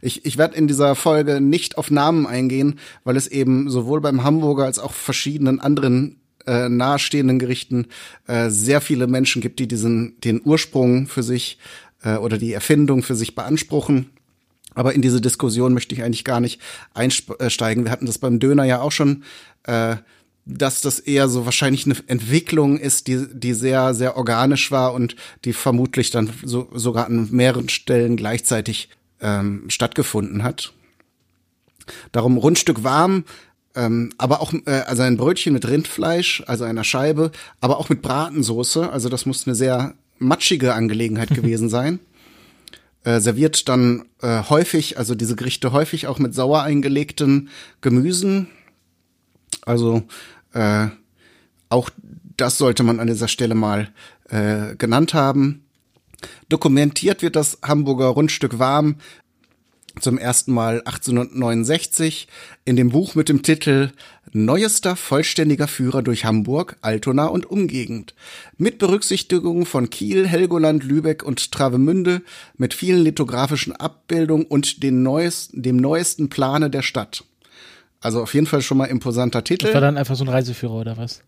ich, 0.00 0.24
ich 0.24 0.38
werde 0.38 0.56
in 0.56 0.66
dieser 0.66 0.94
Folge 0.94 1.40
nicht 1.40 1.78
auf 1.78 1.90
Namen 1.90 2.26
eingehen, 2.26 2.78
weil 3.04 3.16
es 3.16 3.28
eben 3.28 3.70
sowohl 3.70 4.00
beim 4.00 4.24
Hamburger 4.24 4.64
als 4.64 4.78
auch 4.78 4.92
verschiedenen 4.92 5.60
anderen 5.60 6.20
äh, 6.46 6.68
nahestehenden 6.68 7.38
Gerichten 7.38 7.86
äh, 8.26 8.48
sehr 8.48 8.80
viele 8.80 9.06
Menschen 9.06 9.42
gibt, 9.42 9.58
die 9.58 9.68
diesen 9.68 10.18
den 10.20 10.40
Ursprung 10.42 11.06
für 11.06 11.22
sich 11.22 11.58
äh, 12.02 12.16
oder 12.16 12.38
die 12.38 12.52
Erfindung 12.52 13.02
für 13.02 13.14
sich 13.14 13.34
beanspruchen. 13.34 14.10
Aber 14.74 14.94
in 14.94 15.02
diese 15.02 15.20
Diskussion 15.20 15.74
möchte 15.74 15.94
ich 15.94 16.02
eigentlich 16.02 16.24
gar 16.24 16.40
nicht 16.40 16.60
einsteigen. 16.94 17.84
Wir 17.84 17.90
hatten 17.90 18.06
das 18.06 18.18
beim 18.18 18.38
Döner 18.38 18.64
ja 18.64 18.80
auch 18.80 18.92
schon, 18.92 19.24
äh, 19.64 19.96
dass 20.48 20.80
das 20.80 20.98
eher 20.98 21.28
so 21.28 21.44
wahrscheinlich 21.44 21.84
eine 21.84 21.96
Entwicklung 22.06 22.78
ist, 22.78 23.06
die, 23.06 23.26
die 23.32 23.52
sehr, 23.52 23.94
sehr 23.94 24.16
organisch 24.16 24.70
war 24.70 24.94
und 24.94 25.14
die 25.44 25.52
vermutlich 25.52 26.10
dann 26.10 26.30
so, 26.42 26.68
sogar 26.72 27.06
an 27.06 27.28
mehreren 27.30 27.68
Stellen 27.68 28.16
gleichzeitig 28.16 28.88
ähm, 29.20 29.64
stattgefunden 29.68 30.42
hat. 30.42 30.72
Darum 32.12 32.38
Rundstück 32.38 32.82
warm, 32.82 33.24
ähm, 33.74 34.10
aber 34.16 34.40
auch 34.40 34.52
äh, 34.66 34.82
also 34.86 35.02
ein 35.02 35.18
Brötchen 35.18 35.52
mit 35.52 35.68
Rindfleisch, 35.68 36.42
also 36.46 36.64
einer 36.64 36.84
Scheibe, 36.84 37.30
aber 37.60 37.78
auch 37.78 37.88
mit 37.88 38.00
Bratensoße. 38.00 38.90
Also 38.90 39.08
das 39.08 39.26
muss 39.26 39.46
eine 39.46 39.54
sehr 39.54 39.94
matschige 40.18 40.74
Angelegenheit 40.74 41.28
gewesen 41.34 41.68
sein. 41.68 42.00
Äh, 43.04 43.20
serviert 43.20 43.68
dann 43.68 44.06
äh, 44.22 44.42
häufig, 44.48 44.98
also 44.98 45.14
diese 45.14 45.36
Gerichte 45.36 45.72
häufig 45.72 46.08
auch 46.08 46.18
mit 46.18 46.34
sauer 46.34 46.62
eingelegten 46.62 47.48
Gemüsen. 47.80 48.48
Also 49.64 50.02
äh, 50.52 50.88
auch 51.68 51.90
das 52.36 52.58
sollte 52.58 52.82
man 52.82 52.98
an 52.98 53.06
dieser 53.06 53.28
Stelle 53.28 53.54
mal 53.54 53.88
äh, 54.30 54.74
genannt 54.76 55.14
haben. 55.14 55.64
Dokumentiert 56.48 57.22
wird 57.22 57.36
das 57.36 57.58
Hamburger 57.62 58.06
Rundstück 58.06 58.58
warm 58.58 58.96
zum 60.00 60.18
ersten 60.18 60.52
Mal 60.52 60.80
1869 60.80 62.28
in 62.64 62.76
dem 62.76 62.90
Buch 62.90 63.14
mit 63.14 63.28
dem 63.28 63.42
Titel 63.42 63.92
Neuester 64.32 64.96
vollständiger 64.96 65.68
Führer 65.68 66.02
durch 66.02 66.24
Hamburg, 66.24 66.76
Altona 66.80 67.26
und 67.26 67.46
Umgegend. 67.46 68.14
Mit 68.56 68.78
Berücksichtigung 68.78 69.66
von 69.66 69.90
Kiel, 69.90 70.26
Helgoland, 70.26 70.84
Lübeck 70.84 71.22
und 71.22 71.52
Travemünde 71.52 72.22
mit 72.56 72.74
vielen 72.74 73.02
lithografischen 73.02 73.74
Abbildungen 73.74 74.46
und 74.46 74.82
den 74.82 75.02
neuesten, 75.02 75.62
dem 75.62 75.76
neuesten 75.76 76.28
Plane 76.28 76.70
der 76.70 76.82
Stadt. 76.82 77.24
Also 78.00 78.22
auf 78.22 78.34
jeden 78.34 78.46
Fall 78.46 78.62
schon 78.62 78.78
mal 78.78 78.86
imposanter 78.86 79.42
Titel. 79.42 79.66
Das 79.66 79.74
war 79.74 79.80
dann 79.80 79.96
einfach 79.96 80.16
so 80.16 80.24
ein 80.24 80.28
Reiseführer 80.28 80.74
oder 80.74 80.96
was? 80.96 81.22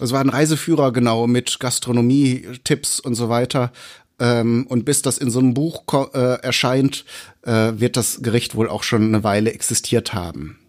Es 0.00 0.12
war 0.12 0.20
ein 0.20 0.30
Reiseführer, 0.30 0.92
genau, 0.92 1.26
mit 1.26 1.60
Gastronomie, 1.60 2.46
Tipps 2.64 3.00
und 3.00 3.14
so 3.14 3.28
weiter. 3.28 3.70
Ähm, 4.18 4.66
und 4.68 4.84
bis 4.84 5.02
das 5.02 5.18
in 5.18 5.30
so 5.30 5.40
einem 5.40 5.54
Buch 5.54 5.82
äh, 6.14 6.40
erscheint, 6.42 7.04
äh, 7.42 7.72
wird 7.76 7.96
das 7.96 8.22
Gericht 8.22 8.54
wohl 8.54 8.68
auch 8.68 8.82
schon 8.82 9.02
eine 9.02 9.24
Weile 9.24 9.52
existiert 9.52 10.14
haben. 10.14 10.59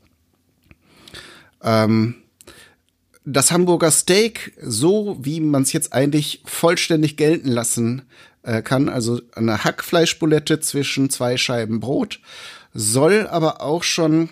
Ähm, 1.63 2.15
das 3.25 3.51
Hamburger 3.51 3.91
Steak, 3.91 4.53
so 4.61 5.17
wie 5.21 5.39
man 5.39 5.61
es 5.61 5.73
jetzt 5.73 5.93
eigentlich 5.93 6.41
vollständig 6.45 7.17
gelten 7.17 7.49
lassen 7.49 8.03
äh, 8.43 8.61
kann, 8.61 8.89
also 8.89 9.21
eine 9.35 9.63
Hackfleischbulette 9.63 10.59
zwischen 10.59 11.09
zwei 11.09 11.37
Scheiben 11.37 11.79
Brot, 11.79 12.19
soll 12.73 13.27
aber 13.27 13.61
auch 13.61 13.83
schon 13.83 14.29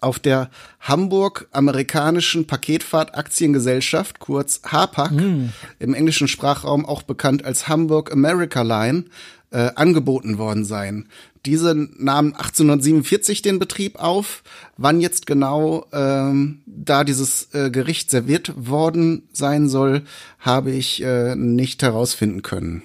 auf 0.00 0.18
der 0.18 0.50
Hamburg-amerikanischen 0.80 2.46
Paketfahrt-Aktiengesellschaft, 2.46 4.18
kurz 4.18 4.60
HAPAC, 4.64 5.12
mm. 5.12 5.48
im 5.78 5.94
englischen 5.94 6.28
Sprachraum 6.28 6.84
auch 6.84 7.02
bekannt 7.02 7.44
als 7.44 7.68
Hamburg 7.68 8.12
America 8.12 8.62
Line, 8.62 9.04
äh, 9.50 9.70
angeboten 9.74 10.38
worden 10.38 10.64
sein. 10.64 11.08
Diese 11.46 11.74
nahmen 11.74 12.34
1847 12.34 13.40
den 13.40 13.58
Betrieb 13.58 14.00
auf. 14.00 14.42
Wann 14.76 15.00
jetzt 15.00 15.26
genau 15.26 15.86
ähm, 15.92 16.62
da 16.66 17.04
dieses 17.04 17.54
äh, 17.54 17.70
Gericht 17.70 18.10
serviert 18.10 18.52
worden 18.56 19.28
sein 19.32 19.68
soll, 19.68 20.02
habe 20.40 20.72
ich 20.72 21.02
äh, 21.02 21.36
nicht 21.36 21.82
herausfinden 21.82 22.42
können. 22.42 22.82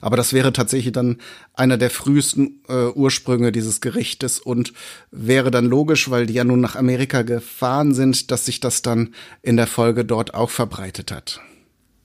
Aber 0.00 0.16
das 0.16 0.32
wäre 0.32 0.52
tatsächlich 0.52 0.92
dann 0.92 1.18
einer 1.54 1.78
der 1.78 1.90
frühesten 1.90 2.60
äh, 2.68 2.88
Ursprünge 2.88 3.52
dieses 3.52 3.80
Gerichtes 3.80 4.38
und 4.38 4.72
wäre 5.10 5.50
dann 5.50 5.64
logisch, 5.64 6.10
weil 6.10 6.26
die 6.26 6.34
ja 6.34 6.44
nun 6.44 6.60
nach 6.60 6.76
Amerika 6.76 7.22
gefahren 7.22 7.94
sind, 7.94 8.30
dass 8.30 8.46
sich 8.46 8.60
das 8.60 8.82
dann 8.82 9.14
in 9.42 9.56
der 9.56 9.66
Folge 9.66 10.04
dort 10.04 10.34
auch 10.34 10.50
verbreitet 10.50 11.12
hat. 11.12 11.40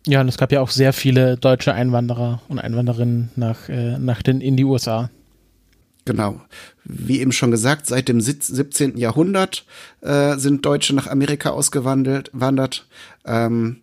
Ja, 0.07 0.21
und 0.21 0.27
es 0.27 0.37
gab 0.37 0.51
ja 0.51 0.61
auch 0.61 0.71
sehr 0.71 0.93
viele 0.93 1.37
deutsche 1.37 1.73
Einwanderer 1.73 2.41
und 2.47 2.59
Einwanderinnen 2.59 3.29
nach, 3.35 3.69
äh, 3.69 3.99
nach 3.99 4.23
den, 4.23 4.41
in 4.41 4.57
die 4.57 4.65
USA. 4.65 5.09
Genau. 6.05 6.41
Wie 6.83 7.19
eben 7.19 7.31
schon 7.31 7.51
gesagt, 7.51 7.85
seit 7.85 8.07
dem 8.07 8.21
17. 8.21 8.97
Jahrhundert 8.97 9.65
äh, 10.01 10.35
sind 10.37 10.65
Deutsche 10.65 10.95
nach 10.95 11.07
Amerika 11.07 11.51
ausgewandert. 11.51 12.29
Wandert. 12.33 12.87
Ähm, 13.25 13.81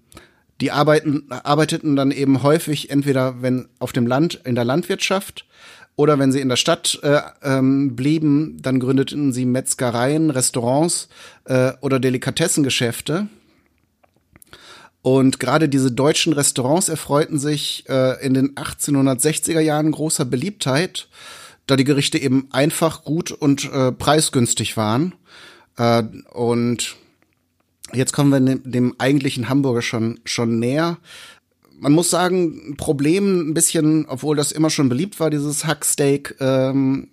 die 0.61 0.73
arbeiten, 0.73 1.27
arbeiteten 1.31 1.95
dann 1.95 2.11
eben 2.11 2.43
häufig 2.43 2.91
entweder 2.91 3.43
wenn 3.43 3.69
auf 3.79 3.93
dem 3.93 4.07
Land 4.07 4.41
in 4.45 4.57
der 4.57 4.65
Landwirtschaft 4.65 5.47
oder 5.95 6.19
wenn 6.19 6.33
sie 6.33 6.41
in 6.41 6.49
der 6.49 6.57
Stadt 6.57 6.99
äh, 7.03 7.21
ähm, 7.43 7.95
blieben, 7.95 8.57
dann 8.61 8.81
gründeten 8.81 9.33
sie 9.33 9.47
Metzgereien, 9.47 10.31
Restaurants 10.31 11.09
äh, 11.45 11.73
oder 11.81 12.01
Delikatessengeschäfte. 12.01 13.29
Und 15.03 15.41
gerade 15.41 15.69
diese 15.69 15.93
deutschen 15.93 16.33
Restaurants 16.33 16.89
erfreuten 16.89 17.39
sich 17.39 17.85
äh, 17.89 18.25
in 18.25 18.35
den 18.35 18.55
1860er 18.55 19.61
Jahren 19.61 19.91
großer 19.91 20.25
Beliebtheit, 20.25 21.09
da 21.69 21.77
die 21.77 21.85
Gerichte 21.85 22.19
eben 22.19 22.49
einfach, 22.51 23.05
gut 23.05 23.31
und 23.31 23.71
äh, 23.73 23.93
preisgünstig 23.93 24.77
waren. 24.77 25.15
Äh, 25.77 26.03
und 26.33 26.97
Jetzt 27.93 28.13
kommen 28.13 28.31
wir 28.31 28.41
dem, 28.41 28.71
dem 28.71 28.95
eigentlichen 28.99 29.49
Hamburger 29.49 29.83
schon, 29.83 30.21
schon 30.25 30.59
näher. 30.59 30.99
Man 31.79 31.93
muss 31.93 32.11
sagen, 32.11 32.77
Problem 32.77 33.51
ein 33.51 33.55
bisschen, 33.55 34.07
obwohl 34.07 34.37
das 34.37 34.53
immer 34.53 34.71
schon 34.71 34.89
beliebt 34.89 35.21
war, 35.21 35.31
dieses 35.31 35.65
Hacksteak, 35.65 36.37
ähm, 36.41 37.09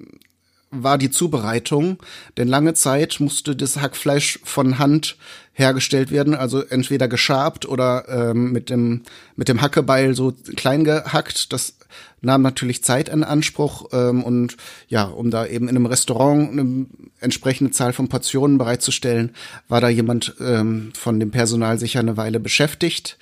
war 0.71 0.97
die 0.97 1.11
Zubereitung. 1.11 1.97
Denn 2.37 2.47
lange 2.47 2.73
Zeit 2.73 3.19
musste 3.19 3.55
das 3.55 3.79
Hackfleisch 3.79 4.39
von 4.43 4.79
Hand 4.79 5.17
hergestellt 5.55 6.11
werden, 6.11 6.35
also 6.35 6.61
entweder 6.61 7.07
geschabt 7.07 7.65
oder 7.65 8.05
ähm, 8.09 8.51
mit 8.51 8.69
dem 8.69 9.03
mit 9.35 9.47
dem 9.47 9.61
Hackebeil 9.61 10.13
so 10.13 10.33
klein 10.55 10.83
gehackt. 10.83 11.53
Das 11.53 11.77
nahm 12.21 12.41
natürlich 12.41 12.83
Zeit 12.83 13.07
in 13.07 13.23
Anspruch 13.23 13.89
ähm, 13.93 14.21
und 14.23 14.57
ja, 14.89 15.05
um 15.05 15.31
da 15.31 15.45
eben 15.45 15.69
in 15.69 15.77
einem 15.77 15.85
Restaurant 15.85 16.51
eine 16.51 16.85
entsprechende 17.21 17.71
Zahl 17.71 17.93
von 17.93 18.09
Portionen 18.09 18.57
bereitzustellen, 18.57 19.33
war 19.69 19.79
da 19.79 19.87
jemand 19.87 20.35
ähm, 20.41 20.91
von 20.93 21.19
dem 21.19 21.31
Personal 21.31 21.79
sicher 21.79 22.01
eine 22.01 22.17
Weile 22.17 22.41
beschäftigt. 22.41 23.17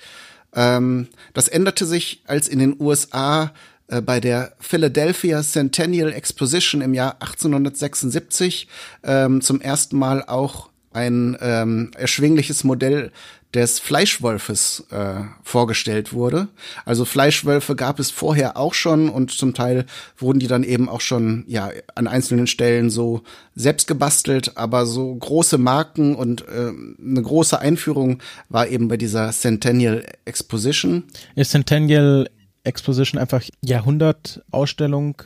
Ähm, 0.54 1.06
das 1.34 1.46
änderte 1.46 1.86
sich, 1.86 2.22
als 2.26 2.48
in 2.48 2.58
den 2.58 2.76
USA 2.80 3.52
äh, 3.86 4.00
bei 4.00 4.18
der 4.18 4.54
Philadelphia 4.58 5.42
Centennial 5.42 6.12
Exposition 6.12 6.80
im 6.80 6.94
Jahr 6.94 7.14
1876 7.20 8.66
ähm, 9.04 9.40
zum 9.40 9.60
ersten 9.60 9.98
Mal 9.98 10.24
auch 10.24 10.68
ein 10.94 11.36
ähm, 11.40 11.90
erschwingliches 11.96 12.64
Modell 12.64 13.10
des 13.54 13.78
Fleischwolfes 13.78 14.84
äh, 14.90 15.22
vorgestellt 15.42 16.12
wurde. 16.12 16.48
Also 16.84 17.04
Fleischwölfe 17.04 17.76
gab 17.76 18.00
es 18.00 18.10
vorher 18.10 18.56
auch 18.56 18.74
schon 18.74 19.08
und 19.08 19.30
zum 19.30 19.54
Teil 19.54 19.86
wurden 20.16 20.40
die 20.40 20.48
dann 20.48 20.64
eben 20.64 20.88
auch 20.88 21.00
schon 21.00 21.44
ja 21.46 21.70
an 21.94 22.08
einzelnen 22.08 22.48
Stellen 22.48 22.90
so 22.90 23.22
selbst 23.54 23.86
gebastelt, 23.86 24.56
aber 24.56 24.86
so 24.86 25.14
große 25.14 25.58
Marken 25.58 26.16
und 26.16 26.42
äh, 26.48 26.72
eine 27.00 27.22
große 27.22 27.58
Einführung 27.58 28.20
war 28.48 28.66
eben 28.66 28.88
bei 28.88 28.96
dieser 28.96 29.30
Centennial 29.30 30.04
Exposition. 30.24 31.04
Ist 31.36 31.52
Centennial 31.52 32.28
Exposition 32.64 33.20
einfach 33.20 33.42
Jahrhundertausstellung, 33.60 35.22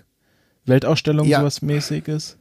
Weltausstellung, 0.66 1.26
ja. 1.26 1.40
sowas 1.40 1.62
mäßiges? 1.62 2.36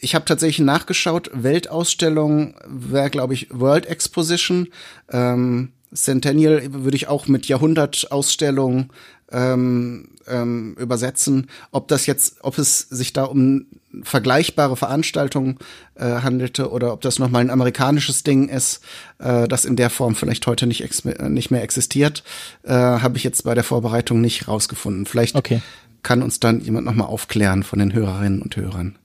Ich 0.00 0.14
habe 0.14 0.24
tatsächlich 0.24 0.64
nachgeschaut. 0.64 1.30
Weltausstellung 1.34 2.54
wäre, 2.66 3.10
glaube 3.10 3.34
ich, 3.34 3.48
World 3.50 3.86
Exposition. 3.86 4.68
Ähm, 5.10 5.72
Centennial 5.94 6.62
würde 6.72 6.96
ich 6.96 7.08
auch 7.08 7.26
mit 7.26 7.48
Jahrhundertausstellung 7.48 8.92
ähm, 9.32 10.08
ähm, 10.26 10.76
übersetzen. 10.78 11.48
Ob 11.70 11.88
das 11.88 12.06
jetzt, 12.06 12.36
ob 12.42 12.58
es 12.58 12.80
sich 12.80 13.12
da 13.12 13.24
um 13.24 13.66
vergleichbare 14.02 14.76
Veranstaltungen 14.76 15.58
äh, 15.94 16.04
handelte 16.04 16.70
oder 16.70 16.92
ob 16.92 17.00
das 17.00 17.18
nochmal 17.18 17.40
ein 17.40 17.50
amerikanisches 17.50 18.22
Ding 18.22 18.48
ist, 18.48 18.82
äh, 19.18 19.48
das 19.48 19.64
in 19.64 19.76
der 19.76 19.90
Form 19.90 20.14
vielleicht 20.14 20.46
heute 20.46 20.66
nicht, 20.66 21.04
nicht 21.28 21.50
mehr 21.50 21.62
existiert, 21.62 22.22
äh, 22.64 22.72
habe 22.72 23.16
ich 23.16 23.24
jetzt 23.24 23.44
bei 23.44 23.54
der 23.54 23.64
Vorbereitung 23.64 24.20
nicht 24.20 24.46
rausgefunden. 24.46 25.06
Vielleicht 25.06 25.36
okay. 25.36 25.62
kann 26.02 26.22
uns 26.22 26.38
dann 26.38 26.60
jemand 26.60 26.86
nochmal 26.86 27.08
aufklären 27.08 27.62
von 27.62 27.78
den 27.78 27.92
Hörerinnen 27.92 28.42
und 28.42 28.56
Hörern. 28.56 28.98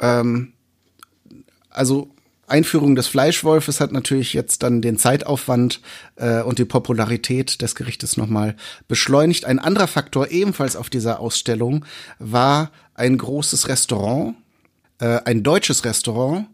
Ähm, 0.00 0.52
also 1.70 2.10
Einführung 2.50 2.96
des 2.96 3.06
Fleischwolfes 3.06 3.80
hat 3.80 3.92
natürlich 3.92 4.34
jetzt 4.34 4.62
dann 4.62 4.82
den 4.82 4.98
Zeitaufwand 4.98 5.80
äh, 6.16 6.42
und 6.42 6.58
die 6.58 6.64
Popularität 6.64 7.62
des 7.62 7.74
Gerichtes 7.76 8.16
nochmal 8.16 8.56
beschleunigt. 8.88 9.44
Ein 9.44 9.60
anderer 9.60 9.86
Faktor 9.86 10.30
ebenfalls 10.30 10.74
auf 10.74 10.90
dieser 10.90 11.20
Ausstellung 11.20 11.84
war 12.18 12.72
ein 12.94 13.16
großes 13.16 13.68
Restaurant, 13.68 14.34
äh, 14.98 15.20
ein 15.24 15.44
deutsches 15.44 15.84
Restaurant, 15.84 16.46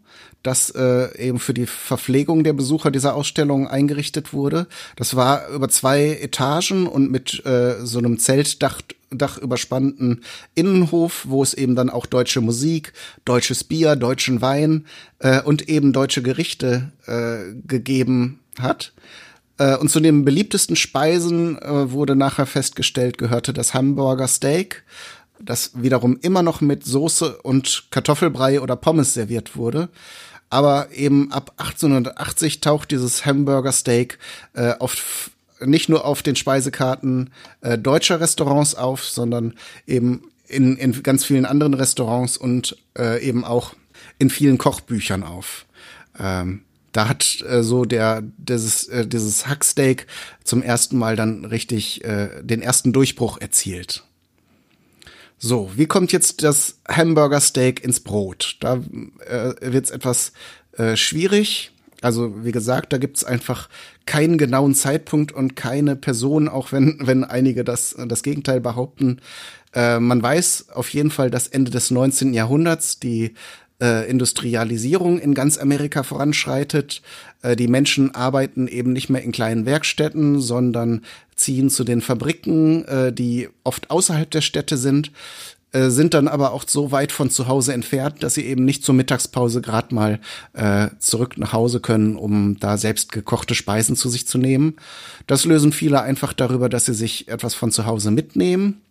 das 0.43 0.69
äh, 0.71 1.17
eben 1.17 1.39
für 1.39 1.53
die 1.53 1.65
Verpflegung 1.65 2.43
der 2.43 2.53
Besucher 2.53 2.91
dieser 2.91 3.15
Ausstellung 3.15 3.67
eingerichtet 3.67 4.33
wurde. 4.33 4.67
Das 4.95 5.15
war 5.15 5.49
über 5.49 5.69
zwei 5.69 6.17
Etagen 6.21 6.87
und 6.87 7.11
mit 7.11 7.45
äh, 7.45 7.85
so 7.85 7.99
einem 7.99 8.19
Zeltdach 8.19 8.81
Dach 9.09 9.37
überspannten 9.37 10.21
Innenhof, 10.53 11.25
wo 11.29 11.41
es 11.41 11.53
eben 11.53 11.75
dann 11.75 11.89
auch 11.89 12.05
deutsche 12.05 12.41
Musik, 12.41 12.91
deutsches 13.23 13.63
Bier, 13.63 13.95
deutschen 13.95 14.41
Wein 14.41 14.85
äh, 15.19 15.41
und 15.41 15.69
eben 15.69 15.93
deutsche 15.93 16.21
Gerichte 16.21 16.91
äh, 17.05 17.53
gegeben 17.65 18.41
hat. 18.59 18.91
Äh, 19.57 19.77
und 19.77 19.89
zu 19.89 20.01
den 20.01 20.25
beliebtesten 20.25 20.75
Speisen 20.75 21.57
äh, 21.61 21.91
wurde 21.91 22.17
nachher 22.17 22.45
festgestellt, 22.45 23.17
gehörte 23.17 23.53
das 23.53 23.73
Hamburger 23.73 24.27
Steak, 24.27 24.83
das 25.39 25.71
wiederum 25.75 26.17
immer 26.21 26.43
noch 26.43 26.59
mit 26.59 26.83
Soße 26.83 27.37
und 27.43 27.87
Kartoffelbrei 27.91 28.59
oder 28.59 28.75
Pommes 28.75 29.13
serviert 29.13 29.55
wurde. 29.55 29.87
Aber 30.49 30.89
eben 30.93 31.31
ab 31.31 31.53
1880 31.57 32.61
taucht 32.61 32.91
dieses 32.91 33.25
Hamburger 33.25 33.71
Steak 33.71 34.17
äh, 34.53 34.73
auf 34.79 35.31
nicht 35.59 35.89
nur 35.89 36.05
auf 36.05 36.21
den 36.21 36.35
Speisekarten 36.35 37.31
äh, 37.61 37.77
deutscher 37.77 38.19
Restaurants 38.19 38.75
auf, 38.75 39.03
sondern 39.03 39.55
eben 39.87 40.23
in, 40.47 40.77
in 40.77 41.03
ganz 41.03 41.25
vielen 41.25 41.45
anderen 41.45 41.73
Restaurants 41.73 42.37
und 42.37 42.77
äh, 42.97 43.21
eben 43.27 43.43
auch 43.43 43.73
in 44.19 44.29
vielen 44.29 44.57
Kochbüchern 44.57 45.23
auf. 45.23 45.65
Ähm, 46.19 46.61
da 46.91 47.07
hat 47.07 47.43
äh, 47.47 47.63
so 47.63 47.85
der 47.85 48.23
dieses 48.37 48.87
äh, 48.87 49.05
dieses 49.05 49.47
Hacksteak 49.47 50.07
zum 50.43 50.63
ersten 50.63 50.97
Mal 50.97 51.15
dann 51.15 51.45
richtig 51.45 52.03
äh, 52.03 52.29
den 52.41 52.61
ersten 52.61 52.93
Durchbruch 52.93 53.39
erzielt. 53.39 54.06
So, 55.39 55.69
wie 55.75 55.85
kommt 55.85 56.11
jetzt 56.11 56.43
das 56.43 56.79
Hamburger 56.87 57.39
Steak 57.39 57.83
ins 57.83 57.99
Brot? 57.99 58.57
Da 58.59 58.81
äh, 59.27 59.53
wird 59.61 59.85
es 59.85 59.91
etwas 59.91 60.33
äh, 60.77 60.95
schwierig. 60.95 61.71
Also 62.01 62.43
wie 62.43 62.51
gesagt, 62.51 62.93
da 62.93 62.97
gibt's 62.97 63.23
einfach 63.23 63.69
keinen 64.05 64.37
genauen 64.37 64.73
Zeitpunkt 64.75 65.31
und 65.31 65.55
keine 65.55 65.95
Person, 65.95 66.47
auch 66.47 66.71
wenn, 66.71 66.97
wenn 67.01 67.23
einige 67.23 67.63
das, 67.63 67.95
das 68.07 68.23
Gegenteil 68.23 68.61
behaupten. 68.61 69.19
Äh, 69.73 69.99
man 69.99 70.21
weiß 70.21 70.69
auf 70.73 70.89
jeden 70.89 71.11
Fall, 71.11 71.29
dass 71.29 71.47
Ende 71.47 71.69
des 71.69 71.91
19. 71.91 72.33
Jahrhunderts 72.33 72.99
die 72.99 73.35
äh, 73.79 74.09
Industrialisierung 74.09 75.19
in 75.19 75.35
ganz 75.35 75.59
Amerika 75.59 76.01
voranschreitet. 76.01 77.03
Äh, 77.43 77.55
die 77.55 77.67
Menschen 77.67 78.15
arbeiten 78.15 78.67
eben 78.67 78.91
nicht 78.93 79.09
mehr 79.09 79.21
in 79.23 79.31
kleinen 79.31 79.67
Werkstätten, 79.67 80.39
sondern 80.39 81.03
ziehen 81.37 81.69
zu 81.69 81.83
den 81.83 82.01
Fabriken, 82.01 82.85
äh, 82.85 83.13
die 83.13 83.49
oft 83.63 83.89
außerhalb 83.89 84.29
der 84.29 84.41
Städte 84.41 84.77
sind. 84.77 85.11
Äh, 85.73 85.89
sind 85.89 86.13
dann 86.13 86.29
aber 86.29 86.53
auch 86.53 86.63
so 86.65 86.91
weit 86.91 87.11
von 87.11 87.29
zu 87.29 87.47
Hause 87.47 87.73
entfernt, 87.73 88.23
dass 88.23 88.35
sie 88.35 88.45
eben 88.45 88.63
nicht 88.63 88.85
zur 88.85 88.95
Mittagspause 88.95 89.61
gerade 89.61 89.93
mal 89.93 90.19
äh, 90.53 90.87
zurück 90.99 91.37
nach 91.37 91.51
Hause 91.51 91.81
können, 91.81 92.15
um 92.15 92.57
da 92.59 92.77
selbst 92.77 93.11
gekochte 93.11 93.53
Speisen 93.53 93.97
zu 93.97 94.07
sich 94.07 94.27
zu 94.27 94.37
nehmen. 94.37 94.77
Das 95.27 95.43
lösen 95.43 95.73
viele 95.73 96.01
einfach 96.01 96.31
darüber, 96.31 96.69
dass 96.69 96.85
sie 96.85 96.93
sich 96.93 97.27
etwas 97.27 97.53
von 97.53 97.71
zu 97.71 97.85
Hause 97.85 98.11
mitnehmen 98.11 98.81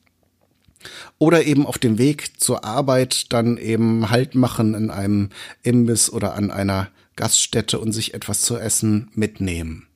oder 1.19 1.45
eben 1.45 1.67
auf 1.67 1.79
dem 1.79 1.97
Weg 1.97 2.41
zur 2.41 2.65
Arbeit 2.65 3.33
dann 3.33 3.57
eben 3.57 4.11
Halt 4.11 4.35
machen 4.35 4.75
in 4.75 4.91
einem 4.91 5.31
Imbiss 5.63 6.11
oder 6.11 6.35
an 6.35 6.51
einer 6.51 6.89
Gaststätte 7.17 7.79
und 7.79 7.93
sich 7.93 8.13
etwas 8.13 8.43
zu 8.43 8.59
essen 8.59 9.11
mitnehmen. 9.15 9.87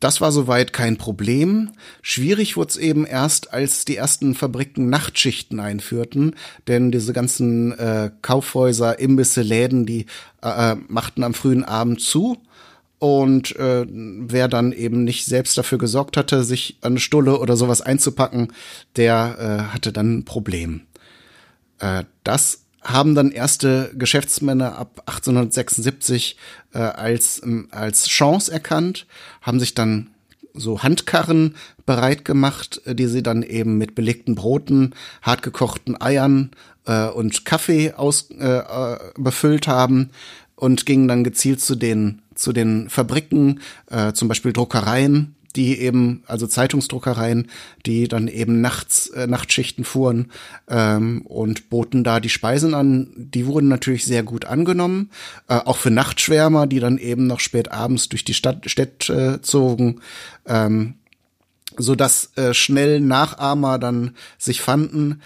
Das 0.00 0.20
war 0.20 0.30
soweit 0.30 0.72
kein 0.72 0.96
Problem. 0.96 1.72
Schwierig 2.02 2.56
wurde 2.56 2.70
es 2.70 2.76
eben 2.76 3.04
erst, 3.04 3.52
als 3.52 3.84
die 3.84 3.96
ersten 3.96 4.34
Fabriken 4.34 4.88
Nachtschichten 4.88 5.58
einführten, 5.58 6.36
denn 6.68 6.92
diese 6.92 7.12
ganzen 7.12 7.76
äh, 7.76 8.10
Kaufhäuser, 8.22 9.00
Imbisse, 9.00 9.42
Läden, 9.42 9.86
die 9.86 10.06
äh, 10.42 10.72
äh, 10.72 10.76
machten 10.86 11.24
am 11.24 11.34
frühen 11.34 11.64
Abend 11.64 12.00
zu. 12.00 12.38
Und 13.00 13.54
äh, 13.56 13.86
wer 13.88 14.48
dann 14.48 14.72
eben 14.72 15.04
nicht 15.04 15.24
selbst 15.24 15.56
dafür 15.58 15.78
gesorgt 15.78 16.16
hatte, 16.16 16.42
sich 16.44 16.78
eine 16.80 16.98
Stulle 16.98 17.38
oder 17.38 17.56
sowas 17.56 17.80
einzupacken, 17.80 18.52
der 18.96 19.36
äh, 19.38 19.72
hatte 19.72 19.92
dann 19.92 20.18
ein 20.18 20.24
Problem. 20.24 20.82
Äh, 21.78 22.04
das 22.24 22.64
haben 22.88 23.14
dann 23.14 23.30
erste 23.30 23.90
Geschäftsmänner 23.94 24.76
ab 24.76 25.02
1876 25.06 26.36
äh, 26.72 26.78
als, 26.78 27.42
ähm, 27.42 27.68
als 27.70 28.06
Chance 28.08 28.52
erkannt, 28.52 29.06
haben 29.42 29.60
sich 29.60 29.74
dann 29.74 30.10
so 30.54 30.82
Handkarren 30.82 31.54
bereit 31.86 32.24
gemacht, 32.24 32.80
äh, 32.84 32.94
die 32.94 33.06
sie 33.06 33.22
dann 33.22 33.42
eben 33.42 33.78
mit 33.78 33.94
belegten 33.94 34.34
Broten, 34.34 34.94
hartgekochten 35.22 36.00
Eiern 36.00 36.50
äh, 36.86 37.06
und 37.08 37.44
Kaffee 37.44 37.92
aus, 37.92 38.30
äh, 38.30 38.58
äh, 38.58 38.98
befüllt 39.16 39.68
haben 39.68 40.10
und 40.56 40.86
gingen 40.86 41.08
dann 41.08 41.24
gezielt 41.24 41.60
zu 41.60 41.76
den 41.76 42.22
zu 42.38 42.52
den 42.52 42.88
Fabriken, 42.88 43.60
äh, 43.90 44.12
zum 44.12 44.28
Beispiel 44.28 44.52
Druckereien, 44.52 45.34
die 45.56 45.78
eben, 45.78 46.22
also 46.26 46.46
Zeitungsdruckereien, 46.46 47.48
die 47.86 48.08
dann 48.08 48.28
eben 48.28 48.60
nachts, 48.60 49.08
äh, 49.08 49.26
Nachtschichten 49.26 49.84
fuhren 49.84 50.30
ähm, 50.68 51.22
und 51.22 51.70
boten 51.70 52.04
da 52.04 52.20
die 52.20 52.28
Speisen 52.28 52.74
an. 52.74 53.10
Die 53.16 53.46
wurden 53.46 53.68
natürlich 53.68 54.04
sehr 54.04 54.22
gut 54.22 54.44
angenommen, 54.44 55.10
äh, 55.48 55.54
auch 55.54 55.78
für 55.78 55.90
Nachtschwärmer, 55.90 56.66
die 56.66 56.80
dann 56.80 56.98
eben 56.98 57.26
noch 57.26 57.40
spät 57.40 57.72
abends 57.72 58.08
durch 58.08 58.24
die 58.24 58.34
Stadt, 58.34 58.70
Stadt 58.70 59.08
äh, 59.08 59.40
zogen. 59.42 60.00
Ähm, 60.46 60.94
so 61.76 61.94
dass 61.94 62.36
äh, 62.36 62.54
schnell 62.54 63.00
Nachahmer 63.00 63.78
dann 63.78 64.16
sich 64.36 64.60
fanden 64.60 65.22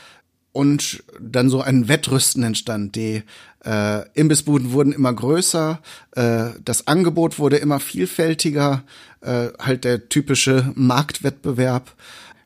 und 0.53 1.03
dann 1.19 1.49
so 1.49 1.63
ein 1.63 1.89
Wettrüsten 1.89 2.43
entstand. 2.43 2.95
Die 2.95 3.23
äh, 3.65 4.09
Imbissbuden 4.15 4.73
wurden 4.73 4.93
immer 4.93 5.13
größer, 5.13 5.81
äh, 6.13 6.51
das 6.65 6.87
Angebot 6.87 7.39
wurde 7.39 7.57
immer 7.57 7.81
vielfältiger, 7.81 8.83
äh, 9.21 9.49
halt 9.59 9.85
der 9.85 10.09
typische 10.09 10.73
Marktwettbewerb 10.75 11.95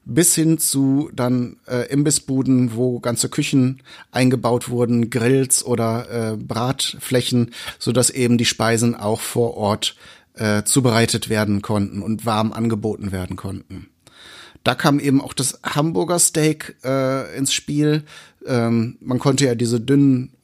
bis 0.06 0.34
hin 0.36 0.58
zu 0.58 1.10
dann 1.12 1.56
äh, 1.66 1.90
Imbissbuden, 1.90 2.76
wo 2.76 3.00
ganze 3.00 3.28
Küchen 3.28 3.82
eingebaut 4.12 4.68
wurden, 4.68 5.10
Grills 5.10 5.64
oder 5.64 6.32
äh, 6.32 6.36
Bratflächen, 6.36 7.52
so 7.78 7.92
dass 7.92 8.10
eben 8.10 8.38
die 8.38 8.44
Speisen 8.44 8.94
auch 8.94 9.20
vor 9.20 9.56
Ort 9.56 9.96
äh, 10.34 10.62
zubereitet 10.62 11.28
werden 11.28 11.60
konnten 11.60 12.02
und 12.02 12.24
warm 12.24 12.52
angeboten 12.52 13.10
werden 13.10 13.36
konnten. 13.36 13.88
Da 14.62 14.74
kam 14.74 15.00
eben 15.00 15.20
auch 15.20 15.32
das 15.32 15.60
Hamburger 15.62 16.18
Steak 16.18 16.76
äh, 16.84 17.36
ins 17.36 17.52
Spiel. 17.52 18.04
Ähm, 18.46 18.96
man 19.00 19.18
konnte 19.18 19.44
ja 19.44 19.54
diese 19.54 19.80
dünnen 19.80 20.35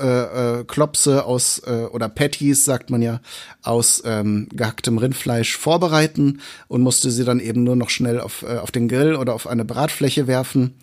äh, 0.00 0.60
äh, 0.60 0.64
Klopse 0.64 1.24
aus 1.24 1.62
äh, 1.66 1.84
oder 1.92 2.08
Patties, 2.08 2.64
sagt 2.64 2.90
man 2.90 3.02
ja, 3.02 3.20
aus 3.62 4.02
ähm, 4.04 4.48
gehacktem 4.50 4.98
Rindfleisch 4.98 5.56
vorbereiten 5.56 6.40
und 6.68 6.82
musste 6.82 7.10
sie 7.10 7.24
dann 7.24 7.40
eben 7.40 7.64
nur 7.64 7.76
noch 7.76 7.90
schnell 7.90 8.20
auf, 8.20 8.42
äh, 8.42 8.56
auf 8.56 8.70
den 8.70 8.88
Grill 8.88 9.14
oder 9.14 9.34
auf 9.34 9.46
eine 9.46 9.64
Bratfläche 9.64 10.26
werfen. 10.26 10.74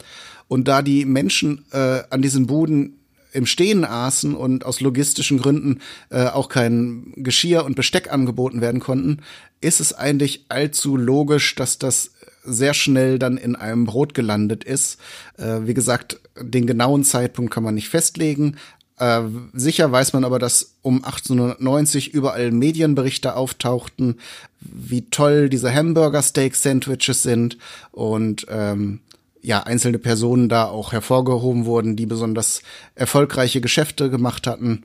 Und 0.48 0.68
da 0.68 0.82
die 0.82 1.06
Menschen 1.06 1.66
äh, 1.72 2.04
an 2.10 2.22
diesen 2.22 2.48
Buden 2.48 3.00
im 3.34 3.46
Stehen 3.46 3.86
aßen 3.86 4.34
und 4.36 4.66
aus 4.66 4.82
logistischen 4.82 5.40
Gründen 5.40 5.82
äh, 6.10 6.26
auch 6.26 6.50
kein 6.50 7.14
Geschirr 7.18 7.66
und 7.66 7.76
Besteck 7.76 8.12
angeboten 8.12 8.62
werden 8.62 8.80
konnten, 8.80 9.20
ist 9.62 9.80
es 9.80 9.94
eigentlich 9.94 10.46
allzu 10.50 10.98
logisch, 10.98 11.56
dass 11.56 11.78
das 11.78 12.12
sehr 12.44 12.74
schnell 12.74 13.20
dann 13.20 13.38
in 13.38 13.56
einem 13.56 13.86
Brot 13.86 14.14
gelandet 14.14 14.64
ist. 14.64 15.00
Äh, 15.38 15.62
wie 15.64 15.74
gesagt, 15.74 16.20
den 16.42 16.66
genauen 16.66 17.04
Zeitpunkt 17.04 17.54
kann 17.54 17.64
man 17.64 17.76
nicht 17.76 17.90
festlegen, 17.90 18.58
äh, 18.98 19.22
sicher 19.54 19.92
weiß 19.92 20.14
man 20.14 20.24
aber, 20.24 20.40
dass 20.40 20.76
um 20.82 21.04
1890 21.04 22.14
überall 22.14 22.52
Medienberichte 22.52 23.36
auftauchten, 23.36 24.20
wie 24.60 25.10
toll 25.10 25.50
diese 25.50 25.74
Hamburger 25.74 26.22
Steak 26.22 26.56
Sandwiches 26.56 27.24
sind 27.24 27.58
und 27.92 28.48
ähm, 28.50 29.02
ja 29.42 29.64
einzelne 29.64 30.00
Personen 30.00 30.50
da 30.50 30.66
auch 30.66 30.92
hervorgehoben 30.94 31.66
wurden, 31.66 31.96
die 31.96 32.06
besonders 32.06 32.62
erfolgreiche 32.96 33.62
Geschäfte 33.62 34.10
gemacht 34.10 34.48
hatten, 34.48 34.84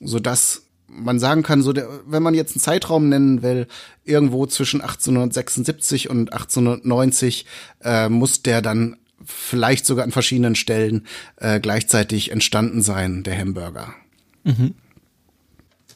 so 0.00 0.18
dass 0.18 0.62
man 0.88 1.18
sagen 1.18 1.42
kann, 1.42 1.62
so 1.62 1.72
der, 1.72 1.88
wenn 2.06 2.22
man 2.22 2.34
jetzt 2.34 2.54
einen 2.54 2.60
Zeitraum 2.62 3.08
nennen 3.08 3.42
will, 3.42 3.66
irgendwo 4.04 4.46
zwischen 4.46 4.80
1876 4.80 6.10
und 6.10 6.32
1890 6.32 7.46
äh, 7.82 8.08
muss 8.08 8.42
der 8.42 8.60
dann 8.60 8.96
vielleicht 9.24 9.86
sogar 9.86 10.04
an 10.04 10.12
verschiedenen 10.12 10.54
Stellen 10.54 11.06
äh, 11.36 11.60
gleichzeitig 11.60 12.30
entstanden 12.30 12.82
sein, 12.82 13.22
der 13.22 13.38
Hamburger. 13.38 13.94
Mhm. 14.44 14.74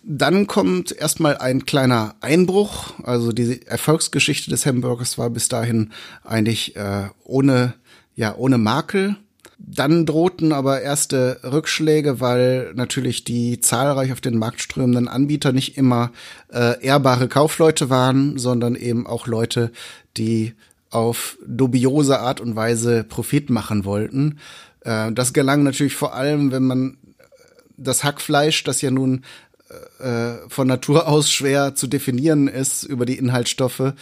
Dann 0.08 0.46
kommt 0.46 0.92
erstmal 0.92 1.36
ein 1.38 1.66
kleiner 1.66 2.14
Einbruch. 2.20 2.94
Also 3.02 3.32
die 3.32 3.66
Erfolgsgeschichte 3.66 4.50
des 4.50 4.64
Hamburgers 4.64 5.18
war 5.18 5.30
bis 5.30 5.48
dahin 5.48 5.90
eigentlich 6.22 6.76
äh, 6.76 7.08
ohne, 7.24 7.74
ja, 8.14 8.36
ohne 8.36 8.56
Makel. 8.56 9.16
Dann 9.58 10.06
drohten 10.06 10.52
aber 10.52 10.82
erste 10.82 11.40
Rückschläge, 11.42 12.20
weil 12.20 12.72
natürlich 12.74 13.24
die 13.24 13.58
zahlreich 13.58 14.12
auf 14.12 14.20
den 14.20 14.38
Markt 14.38 14.60
strömenden 14.60 15.08
Anbieter 15.08 15.52
nicht 15.52 15.76
immer 15.76 16.12
äh, 16.52 16.80
ehrbare 16.84 17.26
Kaufleute 17.26 17.90
waren, 17.90 18.38
sondern 18.38 18.76
eben 18.76 19.08
auch 19.08 19.26
Leute, 19.26 19.72
die 20.16 20.54
auf 20.96 21.36
dubiose 21.46 22.20
Art 22.20 22.40
und 22.40 22.56
Weise 22.56 23.04
Profit 23.04 23.50
machen 23.50 23.84
wollten. 23.84 24.38
Äh, 24.80 25.12
das 25.12 25.34
gelang 25.34 25.62
natürlich 25.62 25.94
vor 25.94 26.14
allem, 26.14 26.50
wenn 26.50 26.64
man 26.64 26.96
das 27.76 28.02
Hackfleisch, 28.02 28.64
das 28.64 28.80
ja 28.80 28.90
nun 28.90 29.22
äh, 29.98 30.48
von 30.48 30.66
Natur 30.66 31.06
aus 31.06 31.30
schwer 31.30 31.74
zu 31.74 31.86
definieren 31.86 32.48
ist 32.48 32.82
über 32.82 33.04
die 33.04 33.18
Inhaltsstoffe, 33.18 33.92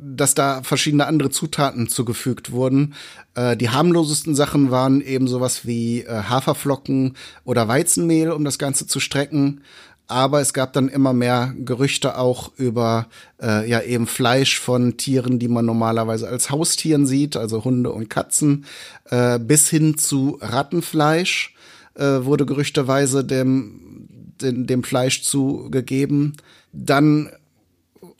dass 0.00 0.34
da 0.34 0.62
verschiedene 0.62 1.06
andere 1.06 1.30
Zutaten 1.30 1.88
zugefügt 1.88 2.52
wurden. 2.52 2.94
Äh, 3.34 3.56
die 3.56 3.70
harmlosesten 3.70 4.36
Sachen 4.36 4.70
waren 4.70 5.00
eben 5.00 5.26
sowas 5.26 5.66
wie 5.66 6.02
äh, 6.02 6.22
Haferflocken 6.22 7.16
oder 7.44 7.66
Weizenmehl, 7.66 8.30
um 8.30 8.44
das 8.44 8.58
Ganze 8.58 8.86
zu 8.86 9.00
strecken. 9.00 9.62
Aber 10.10 10.40
es 10.40 10.52
gab 10.52 10.72
dann 10.72 10.88
immer 10.88 11.12
mehr 11.12 11.54
Gerüchte 11.56 12.18
auch 12.18 12.50
über 12.56 13.06
äh, 13.40 13.68
ja 13.70 13.80
eben 13.80 14.08
Fleisch 14.08 14.58
von 14.58 14.96
Tieren, 14.96 15.38
die 15.38 15.46
man 15.46 15.64
normalerweise 15.64 16.26
als 16.28 16.50
Haustieren 16.50 17.06
sieht, 17.06 17.36
also 17.36 17.64
Hunde 17.64 17.92
und 17.92 18.10
Katzen, 18.10 18.64
äh, 19.10 19.38
bis 19.38 19.68
hin 19.68 19.96
zu 19.98 20.38
Rattenfleisch 20.40 21.54
äh, 21.94 22.24
wurde 22.24 22.44
gerüchteweise 22.44 23.24
dem, 23.24 24.08
dem, 24.40 24.66
dem 24.66 24.82
Fleisch 24.82 25.22
zugegeben. 25.22 26.32
Dann 26.72 27.30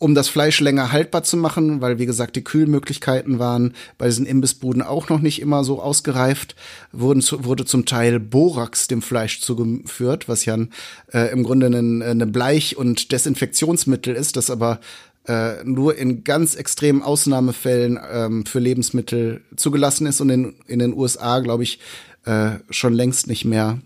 um 0.01 0.15
das 0.15 0.29
Fleisch 0.29 0.61
länger 0.61 0.93
haltbar 0.93 1.23
zu 1.25 1.37
machen, 1.37 1.83
weil 1.83 1.99
wie 1.99 2.07
gesagt 2.07 2.35
die 2.35 2.43
Kühlmöglichkeiten 2.43 3.39
waren 3.39 3.75
bei 3.99 4.07
diesen 4.07 4.25
Imbissbuden 4.25 4.81
auch 4.81 5.11
noch 5.11 5.21
nicht 5.21 5.43
immer 5.43 5.63
so 5.63 5.81
ausgereift, 5.81 6.57
wurden 6.91 7.21
zu, 7.21 7.45
wurde 7.45 7.67
zum 7.67 7.85
Teil 7.85 8.19
Borax 8.19 8.89
dem 8.89 9.03
Fleisch 9.03 9.43
zugeführt, 9.43 10.27
was 10.27 10.47
ja 10.47 10.57
äh, 11.13 11.31
im 11.31 11.45
Grunde 11.45 11.67
ein, 11.67 12.03
ein 12.03 12.33
Bleich- 12.33 12.79
und 12.79 13.13
Desinfektionsmittel 13.13 14.17
ist, 14.17 14.37
das 14.37 14.49
aber 14.49 14.81
äh, 15.29 15.63
nur 15.65 15.99
in 15.99 16.25
ganz 16.25 16.55
extremen 16.55 17.03
Ausnahmefällen 17.03 18.01
ähm, 18.11 18.47
für 18.47 18.59
Lebensmittel 18.59 19.43
zugelassen 19.55 20.07
ist 20.07 20.23
und 20.23 20.31
in, 20.31 20.55
in 20.67 20.79
den 20.79 20.97
USA, 20.97 21.41
glaube 21.41 21.65
ich, 21.65 21.79
äh, 22.25 22.53
schon 22.71 22.95
längst 22.95 23.27
nicht 23.27 23.45
mehr. 23.45 23.79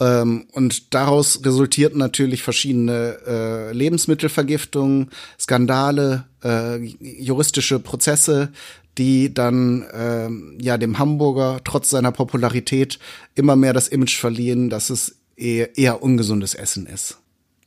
Ähm, 0.00 0.46
und 0.52 0.94
daraus 0.94 1.44
resultierten 1.44 1.98
natürlich 1.98 2.42
verschiedene 2.42 3.18
äh, 3.26 3.72
Lebensmittelvergiftungen, 3.72 5.10
Skandale, 5.38 6.24
äh, 6.42 6.78
juristische 7.00 7.78
Prozesse, 7.78 8.50
die 8.98 9.32
dann 9.32 9.82
äh, 9.82 10.28
ja 10.62 10.78
dem 10.78 10.98
Hamburger 10.98 11.60
trotz 11.64 11.90
seiner 11.90 12.12
Popularität 12.12 12.98
immer 13.34 13.56
mehr 13.56 13.72
das 13.72 13.88
Image 13.88 14.18
verliehen, 14.18 14.68
dass 14.70 14.90
es 14.90 15.16
eher, 15.36 15.76
eher 15.76 16.02
ungesundes 16.02 16.54
Essen 16.54 16.86
ist. 16.86 17.18